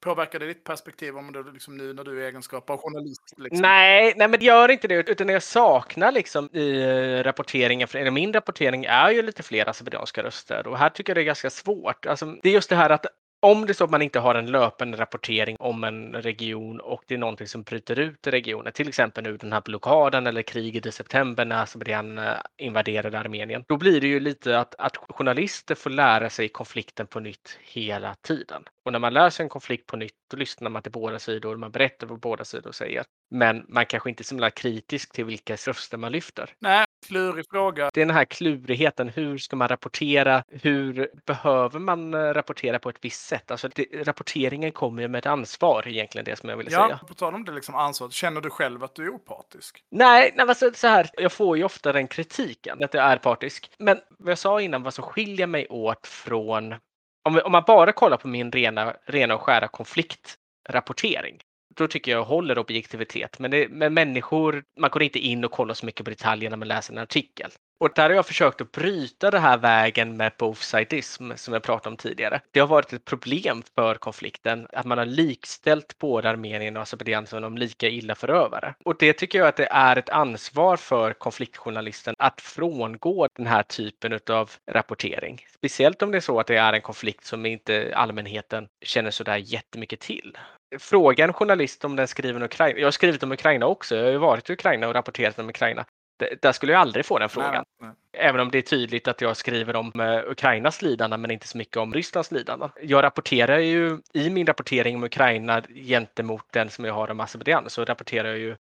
Påverkar 0.04 0.40
det 0.40 0.46
ditt 0.46 0.64
perspektiv 0.64 1.18
om 1.18 1.32
du 1.32 1.52
liksom 1.52 1.78
nu 1.78 1.94
när 1.94 2.04
du 2.04 2.18
är 2.20 2.24
i 2.24 2.28
egenskap 2.28 2.70
av 2.70 2.78
journalist? 2.78 3.34
Liksom? 3.38 3.62
Nej, 3.62 4.14
nej, 4.16 4.28
men 4.28 4.40
det 4.40 4.46
gör 4.46 4.72
inte 4.72 4.88
det. 4.88 5.10
Utan 5.10 5.28
det 5.28 5.34
jag 5.34 5.44
saknar 5.44 6.12
liksom 6.12 6.50
i 6.54 6.82
eh, 6.82 7.24
rapporteringen, 7.24 7.88
för 7.88 8.12
min 8.12 8.34
rapportering 8.34 8.86
är 8.86 9.12
ju 9.12 9.22
lite 9.22 9.44
fler 9.44 9.70
azerbajdzjanska 9.70 10.24
röster 10.24 10.68
och 10.68 10.78
här 10.78 10.90
tycker 10.90 11.12
jag 11.12 11.18
det 11.18 11.22
är 11.22 11.26
ganska 11.26 11.50
svårt. 11.50 12.06
Alltså, 12.06 12.26
det 12.26 12.50
är 12.50 12.54
just 12.54 12.70
det 12.70 12.76
här 12.76 12.90
att 12.90 13.06
om 13.44 13.66
det 13.66 13.72
är 13.72 13.74
så 13.74 13.84
att 13.84 13.90
man 13.90 14.02
inte 14.02 14.20
har 14.20 14.36
en 14.36 14.52
löpande 14.52 14.98
rapportering 14.98 15.58
om 15.60 15.84
en 15.84 16.14
region 16.14 16.80
och 16.80 17.04
det 17.08 17.14
är 17.14 17.18
någonting 17.18 17.48
som 17.48 17.64
bryter 17.64 18.00
ut 18.00 18.28
i 18.28 18.32
regionen, 18.32 18.74
till 18.74 18.88
exempel 18.88 19.24
nu 19.24 19.38
den 19.38 19.54
här 19.54 19.62
blockaden 19.62 20.28
eller 20.28 20.42
kriget 20.42 20.86
i 20.86 20.92
september 20.92 21.46
när 21.46 21.64
Azerbajdzjan 21.64 22.18
eh, 22.18 22.34
invaderade 22.58 23.20
Armenien, 23.20 23.64
då 23.68 23.78
blir 23.78 24.02
det 24.02 24.08
ju 24.08 24.20
lite 24.20 24.60
att, 24.60 24.76
att 24.78 24.98
journalister 24.98 25.76
får 25.76 25.90
lära 25.90 26.30
sig 26.30 26.50
konflikten 26.50 27.08
på 27.08 27.20
nytt 27.20 27.60
hela 27.62 28.16
tiden. 28.16 28.64
Och 28.86 28.92
när 28.92 29.00
man 29.00 29.14
sig 29.32 29.44
en 29.44 29.50
konflikt 29.50 29.88
på 29.88 29.98
nytt, 29.98 30.14
då 30.32 30.38
lyssnar 30.38 30.70
man 30.70 30.82
till 30.82 30.92
båda 30.92 31.20
sidor, 31.20 31.58
man 31.58 31.72
berättar 31.72 32.08
vad 32.08 32.20
båda 32.20 32.46
sidor 32.46 32.72
säger. 32.72 33.04
Men 33.32 33.66
man 33.68 33.86
kanske 33.86 34.10
inte 34.10 34.22
är 34.22 34.24
så 34.24 34.50
kritisk 34.50 35.12
till 35.12 35.26
vilka 35.26 35.56
röster 35.56 35.98
man 35.98 36.12
lyfter. 36.12 36.50
Nej, 36.60 36.86
klurig 37.08 37.46
fråga. 37.52 37.90
Det 37.94 38.02
är 38.02 38.06
den 38.06 38.16
här 38.16 38.26
klurigheten. 38.26 39.10
Hur 39.10 39.38
ska 39.38 39.56
man 39.56 39.68
rapportera? 39.68 40.44
Hur 40.50 41.10
behöver 41.26 41.80
man 41.80 42.14
eh, 42.14 42.18
rapportera 42.18 42.80
på 42.80 42.90
ett 42.90 42.98
visst 43.02 43.26
sätt? 43.28 43.52
Alltså 43.52 43.70
det, 43.76 43.88
rapporteringen 44.08 44.72
kommer 44.72 45.02
ju 45.02 45.08
med 45.08 45.20
ett 45.20 45.26
ansvar 45.26 45.88
egentligen 45.88 46.26
det 46.26 46.36
som 46.36 46.50
jag 46.50 46.58
ville 46.58 46.72
Ja, 46.72 46.88
säga. 46.88 46.98
på 46.98 47.14
tal 47.14 47.34
om 47.36 47.46
det 47.46 47.52
liksom 47.52 47.76
ansvaret. 47.76 48.14
Känner 48.14 48.42
du 48.42 48.50
själv 48.50 48.84
att 48.84 48.96
du 48.96 49.06
är 49.06 49.10
opartisk? 49.10 49.84
Nej, 49.92 50.34
nej 50.36 50.48
alltså, 50.50 50.72
så 50.74 50.88
här, 50.88 51.10
jag 51.14 51.32
får 51.32 51.58
ju 51.58 51.64
ofta 51.64 51.92
den 51.92 52.08
kritiken 52.08 52.84
att 52.84 52.94
jag 52.94 53.04
är 53.04 53.18
partisk. 53.18 53.72
Men 53.78 54.00
vad 54.20 54.32
jag 54.32 54.38
sa 54.38 54.62
innan, 54.62 54.84
vad 54.84 54.94
som 54.94 55.04
skiljer 55.04 55.48
mig 55.48 55.68
åt 55.70 56.08
från 56.08 56.76
om, 57.24 57.42
om 57.46 57.52
man 57.52 57.64
bara 57.68 57.92
kollar 57.92 58.18
på 58.18 58.28
min 58.28 58.52
rena, 58.52 58.96
rena 59.06 59.36
och 59.36 59.42
skära 59.42 59.68
konfliktrapportering. 59.68 61.40
Då 61.76 61.88
tycker 61.88 62.12
jag 62.12 62.24
håller 62.24 62.58
objektivitet. 62.58 63.40
Men, 63.40 63.52
det, 63.52 63.68
men 63.70 63.94
människor, 63.94 64.64
man 64.80 64.90
går 64.90 65.04
inte 65.04 65.20
in 65.20 65.46
och 65.46 65.52
kollar 65.52 65.74
så 65.74 65.86
mycket 65.86 66.06
på 66.06 66.10
detaljer 66.10 66.50
när 66.50 66.58
man 66.58 66.68
läser 66.68 66.94
en 66.94 67.00
artikel. 67.00 67.52
Och 67.80 67.90
där 67.96 68.10
har 68.10 68.16
jag 68.16 68.26
försökt 68.26 68.62
att 68.62 68.72
bryta 68.72 69.32
den 69.32 69.42
här 69.42 69.58
vägen 69.58 70.18
med 70.18 70.32
both-sidism 70.38 71.36
som 71.36 71.54
jag 71.54 71.64
pratade 71.64 71.90
om 71.94 71.98
tidigare. 71.98 72.42
Det 72.52 72.60
har 72.60 72.68
varit 72.68 72.94
ett 72.94 73.06
problem 73.06 73.64
för 73.76 73.96
konflikten 73.96 74.68
att 74.74 74.86
man 74.86 74.98
har 74.98 75.06
likställt 75.06 75.98
både 76.00 76.30
Armenien 76.30 76.78
och 76.78 76.84
Azerbajdzjan 76.84 77.28
som 77.28 77.42
de 77.42 77.58
lika 77.58 77.90
illa 77.90 78.16
förövare. 78.16 78.76
Och 78.86 78.96
det 79.00 79.14
tycker 79.14 79.40
jag 79.40 79.48
att 79.48 79.56
det 79.56 79.68
är 79.72 79.96
ett 79.96 80.10
ansvar 80.10 80.78
för 80.78 81.14
konfliktjournalisten 81.14 82.16
att 82.20 82.42
frångå 82.42 83.28
den 83.36 83.48
här 83.48 83.64
typen 83.64 84.20
av 84.30 84.52
rapportering. 84.72 85.46
Speciellt 85.56 86.02
om 86.02 86.12
det 86.12 86.18
är 86.18 86.22
så 86.22 86.40
att 86.40 86.48
det 86.48 86.56
är 86.56 86.74
en 86.74 86.82
konflikt 86.82 87.26
som 87.26 87.46
inte 87.46 87.94
allmänheten 87.96 88.68
känner 88.86 89.12
sådär 89.12 89.38
jättemycket 89.38 90.00
till. 90.00 90.38
Fråga 90.80 91.24
en 91.24 91.34
journalist 91.34 91.86
om 91.86 91.96
den 91.96 92.08
skriver 92.08 92.36
om 92.40 92.44
Ukraina. 92.44 92.80
Jag 92.80 92.88
har 92.88 92.92
skrivit 92.92 93.24
om 93.24 93.32
Ukraina 93.32 93.66
också. 93.66 93.96
Jag 93.96 94.04
har 94.04 94.12
ju 94.12 94.18
varit 94.18 94.50
i 94.50 94.54
Ukraina 94.54 94.88
och 94.88 94.94
rapporterat 94.94 95.40
om 95.40 95.50
Ukraina. 95.50 95.86
D- 96.20 96.36
Där 96.42 96.52
skulle 96.52 96.72
jag 96.72 96.82
aldrig 96.82 97.06
få 97.06 97.20
den 97.20 97.30
frågan. 97.30 97.52
Nej, 97.54 97.64
nej. 97.82 97.92
Även 98.18 98.42
om 98.42 98.52
det 98.52 98.58
är 98.58 98.62
tydligt 98.62 99.08
att 99.08 99.22
jag 99.22 99.38
skriver 99.38 99.76
om 99.76 99.92
eh, 100.00 100.32
Ukrainas 100.32 100.82
lidande 100.82 101.18
men 101.18 101.32
inte 101.32 101.48
så 101.48 101.58
mycket 101.58 101.78
om 101.78 101.94
Rysslands 101.94 102.32
lidande. 102.32 102.68
Jag 102.82 103.04
rapporterar 103.04 103.60
ju 103.60 104.00
i 104.14 104.30
min 104.30 104.48
rapportering 104.48 104.96
om 104.96 105.04
Ukraina 105.04 105.62
gentemot 105.76 106.46
den 106.52 106.70
som 106.70 106.86
jag 106.86 106.94
har 106.94 107.12
om 107.12 107.20
Azerbajdzjan 107.20 107.70
så 107.70 107.86
rapporterar 107.86 108.28
jag 108.30 108.38
ju 108.38 108.56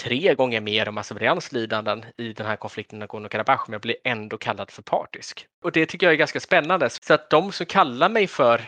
tre 0.00 0.34
gånger 0.34 0.60
mer 0.60 0.88
om 0.88 0.98
Azerbajdzjans 0.98 1.52
lidanden 1.52 2.04
i 2.16 2.32
den 2.32 2.46
här 2.46 2.56
konflikten 2.56 2.98
i 3.02 3.04
Nagorno-Karabach 3.06 3.60
men 3.66 3.72
jag 3.72 3.80
blir 3.80 3.96
ändå 4.04 4.38
kallad 4.38 4.70
för 4.70 4.82
partisk. 4.82 5.46
Och 5.64 5.72
det 5.72 5.86
tycker 5.86 6.06
jag 6.06 6.12
är 6.12 6.16
ganska 6.18 6.40
spännande. 6.40 6.90
Så 6.90 7.14
att 7.14 7.30
de 7.30 7.52
som 7.52 7.66
kallar 7.66 8.08
mig 8.08 8.26
för 8.26 8.60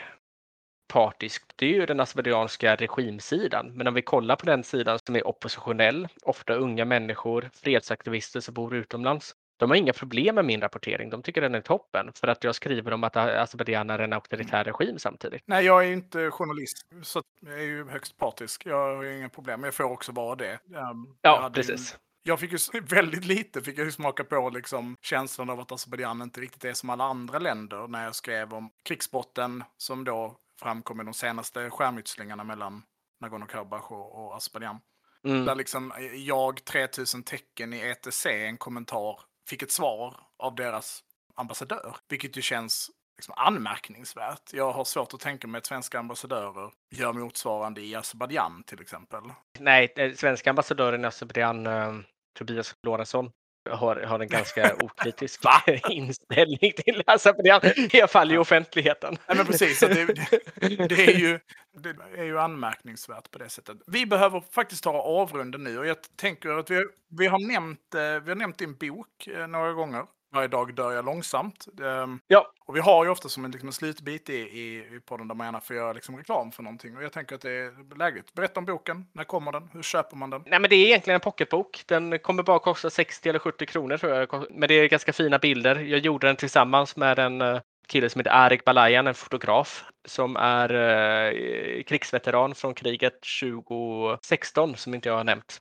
partisk, 0.88 1.42
det 1.56 1.66
är 1.66 1.70
ju 1.74 1.86
den 1.86 2.00
azerbajdzjanska 2.00 2.76
regimsidan. 2.76 3.72
Men 3.74 3.86
om 3.86 3.94
vi 3.94 4.02
kollar 4.02 4.36
på 4.36 4.46
den 4.46 4.64
sidan 4.64 4.98
som 5.06 5.16
är 5.16 5.26
oppositionell, 5.28 6.08
ofta 6.22 6.54
unga 6.54 6.84
människor, 6.84 7.50
fredsaktivister 7.54 8.40
som 8.40 8.54
bor 8.54 8.74
utomlands, 8.74 9.34
de 9.58 9.70
har 9.70 9.76
inga 9.76 9.92
problem 9.92 10.34
med 10.34 10.44
min 10.44 10.60
rapportering. 10.60 11.10
De 11.10 11.22
tycker 11.22 11.40
den 11.40 11.54
är 11.54 11.60
toppen 11.60 12.10
för 12.14 12.28
att 12.28 12.44
jag 12.44 12.54
skriver 12.54 12.92
om 12.92 13.04
att 13.04 13.16
Azerbajdzjan 13.16 13.90
är 13.90 13.98
en 13.98 14.12
auktoritär 14.12 14.64
regim 14.64 14.98
samtidigt. 14.98 15.42
Nej, 15.46 15.64
jag 15.64 15.84
är 15.86 15.92
inte 15.92 16.30
journalist, 16.30 16.76
så 17.02 17.22
jag 17.40 17.54
är 17.58 17.62
ju 17.62 17.88
högst 17.88 18.16
partisk. 18.16 18.66
Jag 18.66 18.96
har 18.96 19.04
inga 19.04 19.28
problem, 19.28 19.64
jag 19.64 19.74
får 19.74 19.84
också 19.84 20.12
vara 20.12 20.36
det. 20.36 20.58
Jag 20.70 21.06
Ja, 21.22 21.40
hade 21.40 21.60
ju- 21.60 21.66
precis. 21.66 21.98
Jag 22.22 22.40
fick 22.40 22.52
ju 22.52 22.80
väldigt 22.80 23.24
lite 23.24 23.62
fick 23.62 23.78
jag 23.78 23.84
ju 23.84 23.92
smaka 23.92 24.24
på 24.24 24.50
liksom 24.50 24.96
känslan 25.02 25.50
av 25.50 25.60
att 25.60 25.72
Azerbajdzjan 25.72 26.22
inte 26.22 26.40
riktigt 26.40 26.64
är 26.64 26.72
som 26.72 26.90
alla 26.90 27.04
andra 27.04 27.38
länder 27.38 27.88
när 27.88 28.04
jag 28.04 28.14
skrev 28.14 28.54
om 28.54 28.70
krigsbrotten 28.84 29.64
som 29.76 30.04
då 30.04 30.36
framkom 30.60 31.00
i 31.00 31.04
de 31.04 31.14
senaste 31.14 31.70
skärmytslingarna 31.70 32.44
mellan 32.44 32.82
Nagorno-Karabach 33.24 33.92
och, 33.92 34.26
och 34.26 34.36
Azerbajdzjan. 34.36 34.80
Mm. 35.24 35.44
Där 35.44 35.54
liksom 35.54 35.92
eh, 35.92 36.14
jag, 36.14 36.64
3000 36.64 37.22
tecken 37.22 37.72
i 37.72 37.78
ETC, 37.78 38.26
en 38.26 38.56
kommentar, 38.56 39.20
fick 39.48 39.62
ett 39.62 39.72
svar 39.72 40.20
av 40.38 40.54
deras 40.54 41.00
ambassadör. 41.34 41.96
Vilket 42.08 42.36
ju 42.36 42.42
känns 42.42 42.90
liksom 43.16 43.34
anmärkningsvärt. 43.36 44.52
Jag 44.52 44.72
har 44.72 44.84
svårt 44.84 45.14
att 45.14 45.20
tänka 45.20 45.46
mig 45.46 45.58
att 45.58 45.66
svenska 45.66 45.98
ambassadörer 45.98 46.72
gör 46.90 47.12
motsvarande 47.12 47.80
i 47.80 47.94
Azerbajdzjan 47.94 48.62
till 48.66 48.80
exempel. 48.80 49.22
Nej, 49.58 49.92
den 49.96 50.16
svenska 50.16 50.50
ambassadören 50.50 51.04
i 51.04 51.06
Azerbajdzjan, 51.06 51.66
eh, 51.66 51.94
Tobias 52.38 52.76
Lorentzon, 52.82 53.30
har, 53.70 53.96
har 53.96 54.20
en 54.20 54.28
ganska 54.28 54.74
okritisk 54.80 55.40
inställning 55.90 56.72
till 56.76 57.02
Azerbajdzjan, 57.06 57.88
i 57.92 58.00
alla 58.00 58.08
fall 58.08 58.32
i 58.32 58.38
offentligheten. 58.38 59.16
Nej, 59.28 59.36
men 59.36 59.46
precis. 59.46 59.80
Det, 59.80 59.88
det, 59.88 60.88
det, 60.88 61.06
är 61.06 61.18
ju, 61.18 61.40
det 61.82 61.96
är 62.16 62.24
ju 62.24 62.38
anmärkningsvärt 62.38 63.30
på 63.30 63.38
det 63.38 63.48
sättet. 63.48 63.76
Vi 63.86 64.06
behöver 64.06 64.40
faktiskt 64.40 64.84
ta 64.84 64.90
och 64.90 65.20
avrunda 65.20 65.58
nu 65.58 65.78
och 65.78 65.86
jag 65.86 65.96
tänker 66.16 66.50
att 66.50 66.70
vi, 66.70 66.84
vi, 67.18 67.26
har, 67.26 67.52
nämnt, 67.52 67.94
eh, 67.94 68.00
vi 68.00 68.30
har 68.30 68.34
nämnt 68.34 68.58
din 68.58 68.74
bok 68.74 69.26
eh, 69.26 69.46
några 69.46 69.72
gånger. 69.72 70.04
Varje 70.32 70.48
dag 70.48 70.74
dör 70.74 70.92
jag 70.92 71.04
långsamt. 71.04 71.66
Ehm, 71.84 72.20
Ja, 72.26 72.52
Och 72.66 72.76
vi 72.76 72.80
har 72.80 73.04
ju 73.04 73.10
ofta 73.10 73.28
som 73.28 73.44
en, 73.44 73.50
liksom 73.50 73.68
en 73.68 73.72
slutbit 73.72 74.30
i, 74.30 74.34
i, 74.34 74.76
i 74.96 75.00
podden 75.06 75.28
där 75.28 75.34
man 75.34 75.46
gärna 75.46 75.60
får 75.60 75.76
göra 75.76 75.92
liksom 75.92 76.16
reklam 76.16 76.52
för 76.52 76.62
någonting. 76.62 76.96
Och 76.96 77.02
jag 77.02 77.12
tänker 77.12 77.34
att 77.34 77.40
det 77.40 77.50
är 77.50 77.98
lägligt. 77.98 78.34
Berätta 78.34 78.60
om 78.60 78.66
boken. 78.66 79.06
När 79.12 79.24
kommer 79.24 79.52
den? 79.52 79.68
Hur 79.72 79.82
köper 79.82 80.16
man 80.16 80.30
den? 80.30 80.42
Nej, 80.46 80.60
men 80.60 80.70
det 80.70 80.76
är 80.76 80.86
egentligen 80.86 81.14
en 81.14 81.20
pocketbok. 81.20 81.82
Den 81.86 82.18
kommer 82.18 82.42
bara 82.42 82.58
kosta 82.58 82.90
60 82.90 83.28
eller 83.28 83.38
70 83.38 83.66
kronor 83.66 83.96
tror 83.96 84.12
jag. 84.12 84.44
Men 84.50 84.68
det 84.68 84.74
är 84.74 84.88
ganska 84.88 85.12
fina 85.12 85.38
bilder. 85.38 85.76
Jag 85.76 86.00
gjorde 86.00 86.26
den 86.26 86.36
tillsammans 86.36 86.96
med 86.96 87.18
en 87.18 87.40
eh, 87.40 87.60
kille 87.88 88.10
som 88.10 88.18
heter 88.18 88.30
Arik 88.30 88.64
Balayan, 88.64 89.06
en 89.06 89.14
fotograf 89.14 89.84
som 90.08 90.36
är 90.36 90.74
eh, 90.74 91.82
krigsveteran 91.82 92.54
från 92.54 92.74
kriget 92.74 93.14
2016 93.42 94.76
som 94.76 94.94
inte 94.94 95.08
jag 95.08 95.16
har 95.16 95.24
nämnt. 95.24 95.58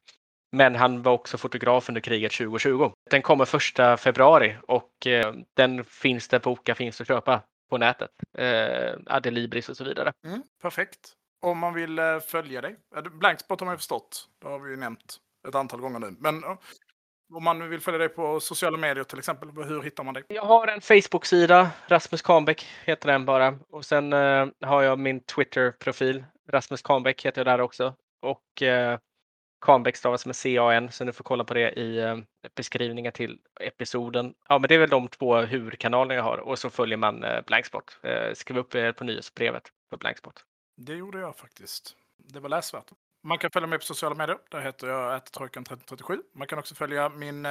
Men 0.51 0.75
han 0.75 1.01
var 1.01 1.11
också 1.11 1.37
fotograf 1.37 1.89
under 1.89 2.01
kriget 2.01 2.31
2020. 2.31 2.91
Den 3.09 3.21
kommer 3.21 3.45
första 3.45 3.97
februari 3.97 4.57
och 4.67 5.07
eh, 5.07 5.33
den 5.53 5.83
finns 5.83 6.33
att 6.33 6.43
boka, 6.43 6.75
finns 6.75 7.01
att 7.01 7.07
köpa 7.07 7.41
på 7.69 7.77
nätet. 7.77 8.09
Eh, 8.37 8.93
Adelibris 9.05 9.69
och 9.69 9.77
så 9.77 9.83
vidare. 9.83 10.13
Mm, 10.25 10.43
perfekt. 10.61 10.99
Om 11.41 11.57
man 11.57 11.73
vill 11.73 11.99
eh, 11.99 12.19
följa 12.19 12.61
dig. 12.61 12.75
Blankspot 13.11 13.59
har 13.59 13.65
man 13.65 13.73
ju 13.73 13.77
förstått. 13.77 14.27
Det 14.41 14.47
har 14.47 14.59
vi 14.59 14.71
ju 14.71 14.77
nämnt 14.77 15.17
ett 15.47 15.55
antal 15.55 15.79
gånger 15.79 15.99
nu. 15.99 16.15
Men 16.19 16.43
om 17.33 17.43
man 17.43 17.69
vill 17.69 17.79
följa 17.79 17.97
dig 17.97 18.09
på 18.09 18.39
sociala 18.39 18.77
medier 18.77 19.03
till 19.03 19.19
exempel, 19.19 19.49
hur 19.49 19.81
hittar 19.81 20.03
man 20.03 20.13
dig? 20.13 20.23
Jag 20.27 20.45
har 20.45 20.67
en 20.67 20.81
Facebook-sida, 20.81 21.69
Rasmus 21.87 22.21
Kahnbäck 22.21 22.67
heter 22.85 23.11
den 23.11 23.25
bara. 23.25 23.59
Och 23.69 23.85
sen 23.85 24.13
eh, 24.13 24.47
har 24.61 24.81
jag 24.81 24.99
min 24.99 25.23
Twitter-profil, 25.23 26.25
Rasmus 26.51 26.81
Kahnbäck 26.81 27.25
heter 27.25 27.39
jag 27.39 27.45
där 27.57 27.61
också. 27.61 27.95
Och 28.21 28.61
eh, 28.61 28.99
Kahnbäck 29.61 29.97
stavas 29.97 30.25
med 30.25 30.35
C-A-N, 30.35 30.91
så 30.91 31.03
ni 31.03 31.11
får 31.11 31.23
kolla 31.23 31.43
på 31.43 31.53
det 31.53 31.71
i 31.71 31.97
eh, 31.99 32.17
beskrivningen 32.55 33.11
till 33.11 33.39
episoden. 33.59 34.33
Ja, 34.49 34.59
men 34.59 34.67
det 34.67 34.75
är 34.75 34.79
väl 34.79 34.89
de 34.89 35.07
två 35.07 35.35
huvudkanalerna 35.35 36.13
jag 36.13 36.23
har 36.23 36.37
och 36.37 36.59
så 36.59 36.69
följer 36.69 36.97
man 36.97 37.23
eh, 37.23 37.41
Blankspot. 37.45 37.99
Eh, 38.03 38.33
skriv 38.33 38.57
upp 38.57 38.75
er 38.75 38.91
på 38.91 39.03
nyhetsbrevet 39.03 39.63
för 39.89 39.97
Blankspot. 39.97 40.45
Det 40.77 40.93
gjorde 40.93 41.19
jag 41.19 41.35
faktiskt. 41.35 41.95
Det 42.17 42.39
var 42.39 42.49
läsvärt. 42.49 42.91
Man 43.23 43.37
kan 43.37 43.51
följa 43.51 43.67
mig 43.67 43.79
på 43.79 43.85
sociala 43.85 44.15
medier. 44.15 44.37
Där 44.51 44.61
heter 44.61 44.87
jag 44.87 45.21
ättrojkan1337. 45.21 46.19
Man 46.35 46.47
kan 46.47 46.59
också 46.59 46.75
följa 46.75 47.09
min 47.09 47.47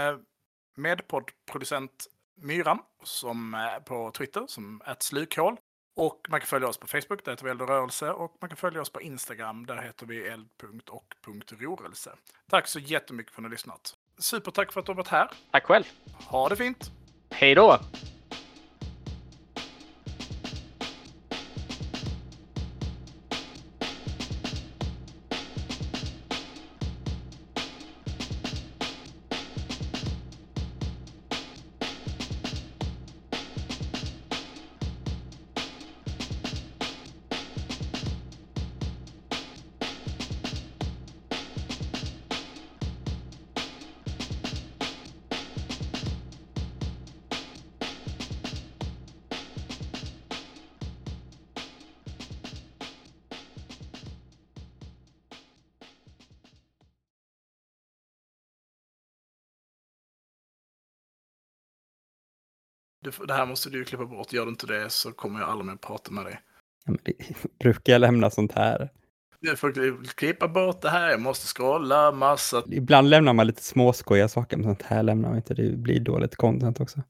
medpoddproducent 0.77 2.07
Myran 2.37 2.79
som 3.05 3.55
är 3.55 3.81
på 3.81 4.11
Twitter 4.11 4.47
som 4.49 4.83
slukhål. 4.99 5.57
Och 5.97 6.27
man 6.29 6.41
kan 6.41 6.47
följa 6.47 6.69
oss 6.69 6.79
på 6.79 6.87
Facebook, 6.87 7.25
där 7.25 7.33
heter 7.33 7.45
vi 7.45 7.51
Eld 7.51 7.63
och 7.63 7.69
rörelse. 7.69 8.11
Och 8.11 8.37
man 8.41 8.51
kan 8.51 8.57
följa 8.57 8.81
oss 8.81 8.91
på 8.91 9.01
Instagram, 9.01 9.67
där 9.67 9.77
heter 9.83 10.07
vi 10.07 10.29
eld.och.rörelse. 10.29 12.11
Tack 12.51 12.67
så 12.69 12.79
jättemycket 12.79 13.33
för 13.33 13.41
att 13.41 13.43
ni 13.43 13.47
har 13.47 13.51
lyssnat. 13.51 13.95
Supertack 14.19 14.73
för 14.73 14.81
att 14.81 14.87
du 14.87 14.93
har 14.93 14.97
varit 14.97 15.09
här. 15.09 15.31
Tack 15.51 15.65
själv! 15.65 15.85
Ha 16.27 16.49
det 16.49 16.57
fint! 16.57 16.91
Hej 17.31 17.55
då! 17.55 17.79
Det 63.27 63.35
här 63.35 63.47
måste 63.47 63.71
du 63.71 63.79
ju 63.79 63.85
klippa 63.85 64.07
bort. 64.07 64.33
Gör 64.33 64.45
du 64.45 64.51
inte 64.51 64.67
det 64.67 64.91
så 64.91 65.13
kommer 65.13 65.41
jag 65.41 65.49
aldrig 65.49 65.67
mer 65.67 65.77
prata 65.77 66.11
med 66.11 66.25
dig. 66.25 66.41
Ja, 66.85 66.93
men 66.93 66.99
det, 67.03 67.13
brukar 67.59 67.93
jag 67.93 68.01
lämna 68.01 68.31
sånt 68.31 68.53
här? 68.53 68.91
Du 69.41 69.57
får 69.57 70.05
klippa 70.17 70.49
bort 70.49 70.83
det 70.83 70.91
här, 70.91 71.11
jag 71.11 71.21
måste 71.21 71.47
scrolla 71.47 72.13
massa. 72.13 72.63
Ibland 72.71 73.11
lämnar 73.11 73.33
man 73.33 73.47
lite 73.47 73.63
småskojiga 73.63 74.29
saker, 74.29 74.57
men 74.57 74.65
sånt 74.65 74.83
här 74.83 75.03
lämnar 75.03 75.29
man 75.29 75.37
inte. 75.37 75.55
Det 75.55 75.77
blir 75.77 76.01
dåligt 76.01 76.37
content 76.37 76.81
också. 76.81 77.03